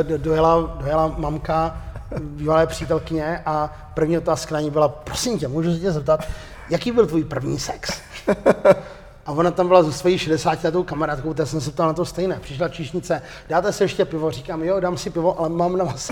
eh, 0.00 0.18
dojela, 0.18 0.76
dojela 0.80 1.14
mamka, 1.18 1.82
bývalé 2.20 2.66
přítelkyně 2.66 3.42
a 3.46 3.70
první 3.94 4.18
otázka 4.18 4.54
na 4.54 4.60
ní 4.60 4.70
byla, 4.70 4.88
prosím 4.88 5.38
tě, 5.38 5.48
můžu 5.48 5.74
se 5.74 5.80
tě 5.80 5.92
zeptat, 5.92 6.28
jaký 6.70 6.92
byl 6.92 7.06
tvůj 7.06 7.24
první 7.24 7.58
sex? 7.58 7.90
A 9.26 9.32
ona 9.32 9.50
tam 9.50 9.68
byla 9.68 9.84
se 9.84 9.92
svojí 9.92 10.18
60 10.18 10.64
letou 10.64 10.82
kamarádkou, 10.82 11.34
tak 11.34 11.48
jsem 11.48 11.60
se 11.60 11.70
ptal 11.70 11.86
na 11.86 11.92
to 11.92 12.04
stejné. 12.04 12.38
Přišla 12.40 12.68
číšnice, 12.68 13.22
dáte 13.48 13.72
se 13.72 13.84
ještě 13.84 14.04
pivo? 14.04 14.30
Říkám, 14.30 14.62
jo, 14.62 14.80
dám 14.80 14.96
si 14.96 15.10
pivo, 15.10 15.40
ale 15.40 15.48
mám 15.48 15.76
na 15.76 15.84
vás 15.84 16.10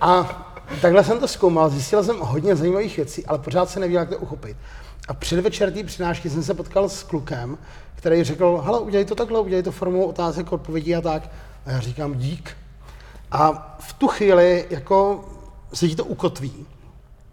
A 0.00 0.44
takhle 0.80 1.04
jsem 1.04 1.18
to 1.18 1.28
zkoumal, 1.28 1.70
zjistil 1.70 2.04
jsem 2.04 2.18
hodně 2.18 2.56
zajímavých 2.56 2.96
věcí, 2.96 3.26
ale 3.26 3.38
pořád 3.38 3.70
se 3.70 3.80
nevěděl, 3.80 4.00
jak 4.00 4.08
to 4.08 4.18
uchopit. 4.18 4.56
A 5.08 5.14
předvečer 5.14 5.72
té 5.72 5.84
přinášky 5.84 6.30
jsem 6.30 6.42
se 6.42 6.54
potkal 6.54 6.88
s 6.88 7.02
klukem, 7.02 7.58
který 7.94 8.24
řekl, 8.24 8.62
hele, 8.64 8.80
udělej 8.80 9.04
to 9.04 9.14
takhle, 9.14 9.40
udělej 9.40 9.62
to 9.62 9.72
formou 9.72 10.04
otázek, 10.04 10.52
odpovědí 10.52 10.96
a 10.96 11.00
tak. 11.00 11.30
A 11.66 11.70
já 11.70 11.80
říkám, 11.80 12.18
dík. 12.18 12.56
A 13.30 13.76
v 13.80 13.92
tu 13.92 14.08
chvíli 14.08 14.66
jako 14.70 15.24
se 15.74 15.88
ti 15.88 15.96
to 15.96 16.04
ukotví 16.04 16.66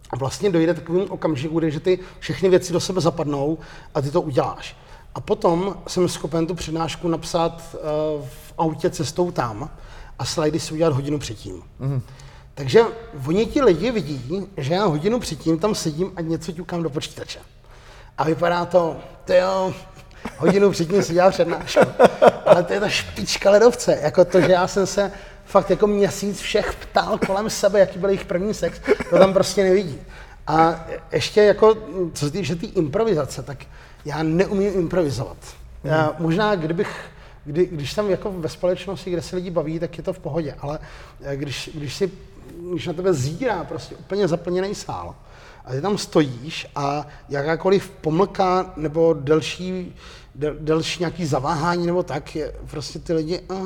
a 0.09 0.15
vlastně 0.15 0.49
dojde 0.49 0.73
takovým 0.73 1.11
okamžiku, 1.11 1.59
kdy 1.59 1.71
že 1.71 1.79
ty 1.79 1.99
všechny 2.19 2.49
věci 2.49 2.73
do 2.73 2.79
sebe 2.79 3.01
zapadnou 3.01 3.57
a 3.95 4.01
ty 4.01 4.11
to 4.11 4.21
uděláš. 4.21 4.75
A 5.15 5.21
potom 5.21 5.77
jsem 5.87 6.09
schopen 6.09 6.47
tu 6.47 6.55
přednášku 6.55 7.07
napsat 7.07 7.61
uh, 7.73 7.79
v 8.27 8.53
autě 8.57 8.89
cestou 8.89 9.31
tam 9.31 9.69
a 10.19 10.25
slajdy 10.25 10.59
si 10.59 10.73
udělat 10.73 10.93
hodinu 10.93 11.19
předtím. 11.19 11.63
Mm. 11.79 12.01
Takže 12.53 12.81
oni 13.27 13.45
ti 13.45 13.61
lidi 13.61 13.91
vidí, 13.91 14.47
že 14.57 14.73
já 14.73 14.85
hodinu 14.85 15.19
předtím 15.19 15.59
tam 15.59 15.75
sedím 15.75 16.11
a 16.15 16.21
něco 16.21 16.51
ťukám 16.51 16.83
do 16.83 16.89
počítače. 16.89 17.39
A 18.17 18.23
vypadá 18.23 18.65
to, 18.65 18.97
to 19.25 19.33
jo, 19.33 19.73
hodinu 20.37 20.71
předtím 20.71 21.03
si 21.03 21.13
dělal 21.13 21.31
přednášku. 21.31 21.79
Ale 22.45 22.63
to 22.63 22.73
je 22.73 22.79
ta 22.79 22.89
špička 22.89 23.49
ledovce, 23.49 23.99
jako 24.01 24.25
to, 24.25 24.41
že 24.41 24.51
já 24.51 24.67
jsem 24.67 24.87
se 24.87 25.11
fakt 25.45 25.69
jako 25.69 25.87
měsíc 25.87 26.39
všech 26.39 26.75
ptal 26.75 27.19
kolem 27.25 27.49
sebe, 27.49 27.79
jaký 27.79 27.99
byl 27.99 28.09
jejich 28.09 28.25
první 28.25 28.53
sex, 28.53 28.81
to 29.09 29.17
tam 29.17 29.33
prostě 29.33 29.63
nevidí. 29.63 30.01
A 30.47 30.85
ještě 31.11 31.41
jako, 31.41 31.77
co 32.13 32.25
se 32.25 32.31
týče 32.31 32.55
té 32.55 32.61
tý 32.61 32.67
improvizace, 32.67 33.43
tak 33.43 33.57
já 34.05 34.23
neumím 34.23 34.73
improvizovat. 34.73 35.37
Já, 35.83 36.15
možná 36.19 36.55
kdybych, 36.55 37.05
kdy, 37.45 37.65
když 37.65 37.93
jsem 37.93 38.09
jako 38.09 38.31
ve 38.31 38.49
společnosti, 38.49 39.11
kde 39.11 39.21
se 39.21 39.35
lidi 39.35 39.49
baví, 39.49 39.79
tak 39.79 39.97
je 39.97 40.03
to 40.03 40.13
v 40.13 40.19
pohodě, 40.19 40.55
ale 40.59 40.79
eh, 41.23 41.35
když, 41.35 41.69
když 41.73 41.93
si 41.93 42.11
když 42.71 42.87
na 42.87 42.93
tebe 42.93 43.13
zírá 43.13 43.63
prostě 43.63 43.95
úplně 43.95 44.27
zaplněný 44.27 44.75
sál 44.75 45.15
a 45.65 45.71
ty 45.71 45.81
tam 45.81 45.97
stojíš 45.97 46.67
a 46.75 47.07
jakákoliv 47.29 47.89
pomlka 47.89 48.73
nebo 48.75 49.13
delší 49.13 49.95
del, 50.35 50.55
delší 50.59 50.99
nějaký 50.99 51.25
zaváhání 51.25 51.87
nebo 51.87 52.03
tak, 52.03 52.35
je 52.35 52.53
prostě 52.71 52.99
ty 52.99 53.13
lidi, 53.13 53.39
uh, 53.39 53.59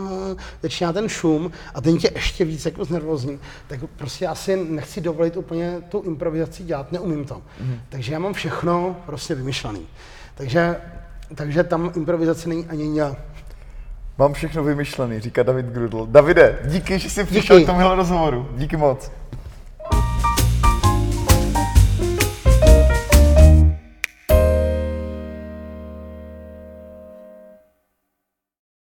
začíná 0.64 0.94
ten 0.94 1.10
šum 1.10 1.52
a 1.74 1.82
ten 1.82 1.98
tě 1.98 2.12
ještě 2.16 2.46
víc 2.46 2.66
jako 2.66 2.86
znervozní, 2.86 3.40
tak 3.68 3.80
prostě 3.96 4.26
já 4.26 4.36
si 4.36 4.56
nechci 4.56 5.02
dovolit 5.02 5.38
úplně 5.38 5.82
tu 5.90 6.02
improvizaci 6.02 6.64
dělat, 6.64 6.92
neumím 6.92 7.26
to. 7.26 7.36
Mm-hmm. 7.36 7.80
Takže 7.90 8.14
já 8.14 8.20
mám 8.20 8.34
všechno 8.34 8.96
prostě 9.06 9.36
vymyšlený. 9.36 9.88
Takže, 10.36 10.76
takže 11.36 11.64
tam 11.64 11.92
improvizace 11.96 12.50
není 12.50 12.66
ani 12.66 12.88
nějak 12.88 13.18
Mám 14.20 14.34
všechno 14.34 14.64
vymyšlený, 14.64 15.20
říká 15.20 15.44
David 15.44 15.66
Grudl. 15.66 16.06
Davide, 16.06 16.60
díky, 16.66 17.00
že 17.00 17.10
jsi 17.10 17.24
přišel 17.24 17.58
Díky. 17.58 17.64
k 17.64 17.68
tomuhle 17.68 17.96
rozhovoru. 17.96 18.50
Díky 18.56 18.78
moc. 18.78 19.12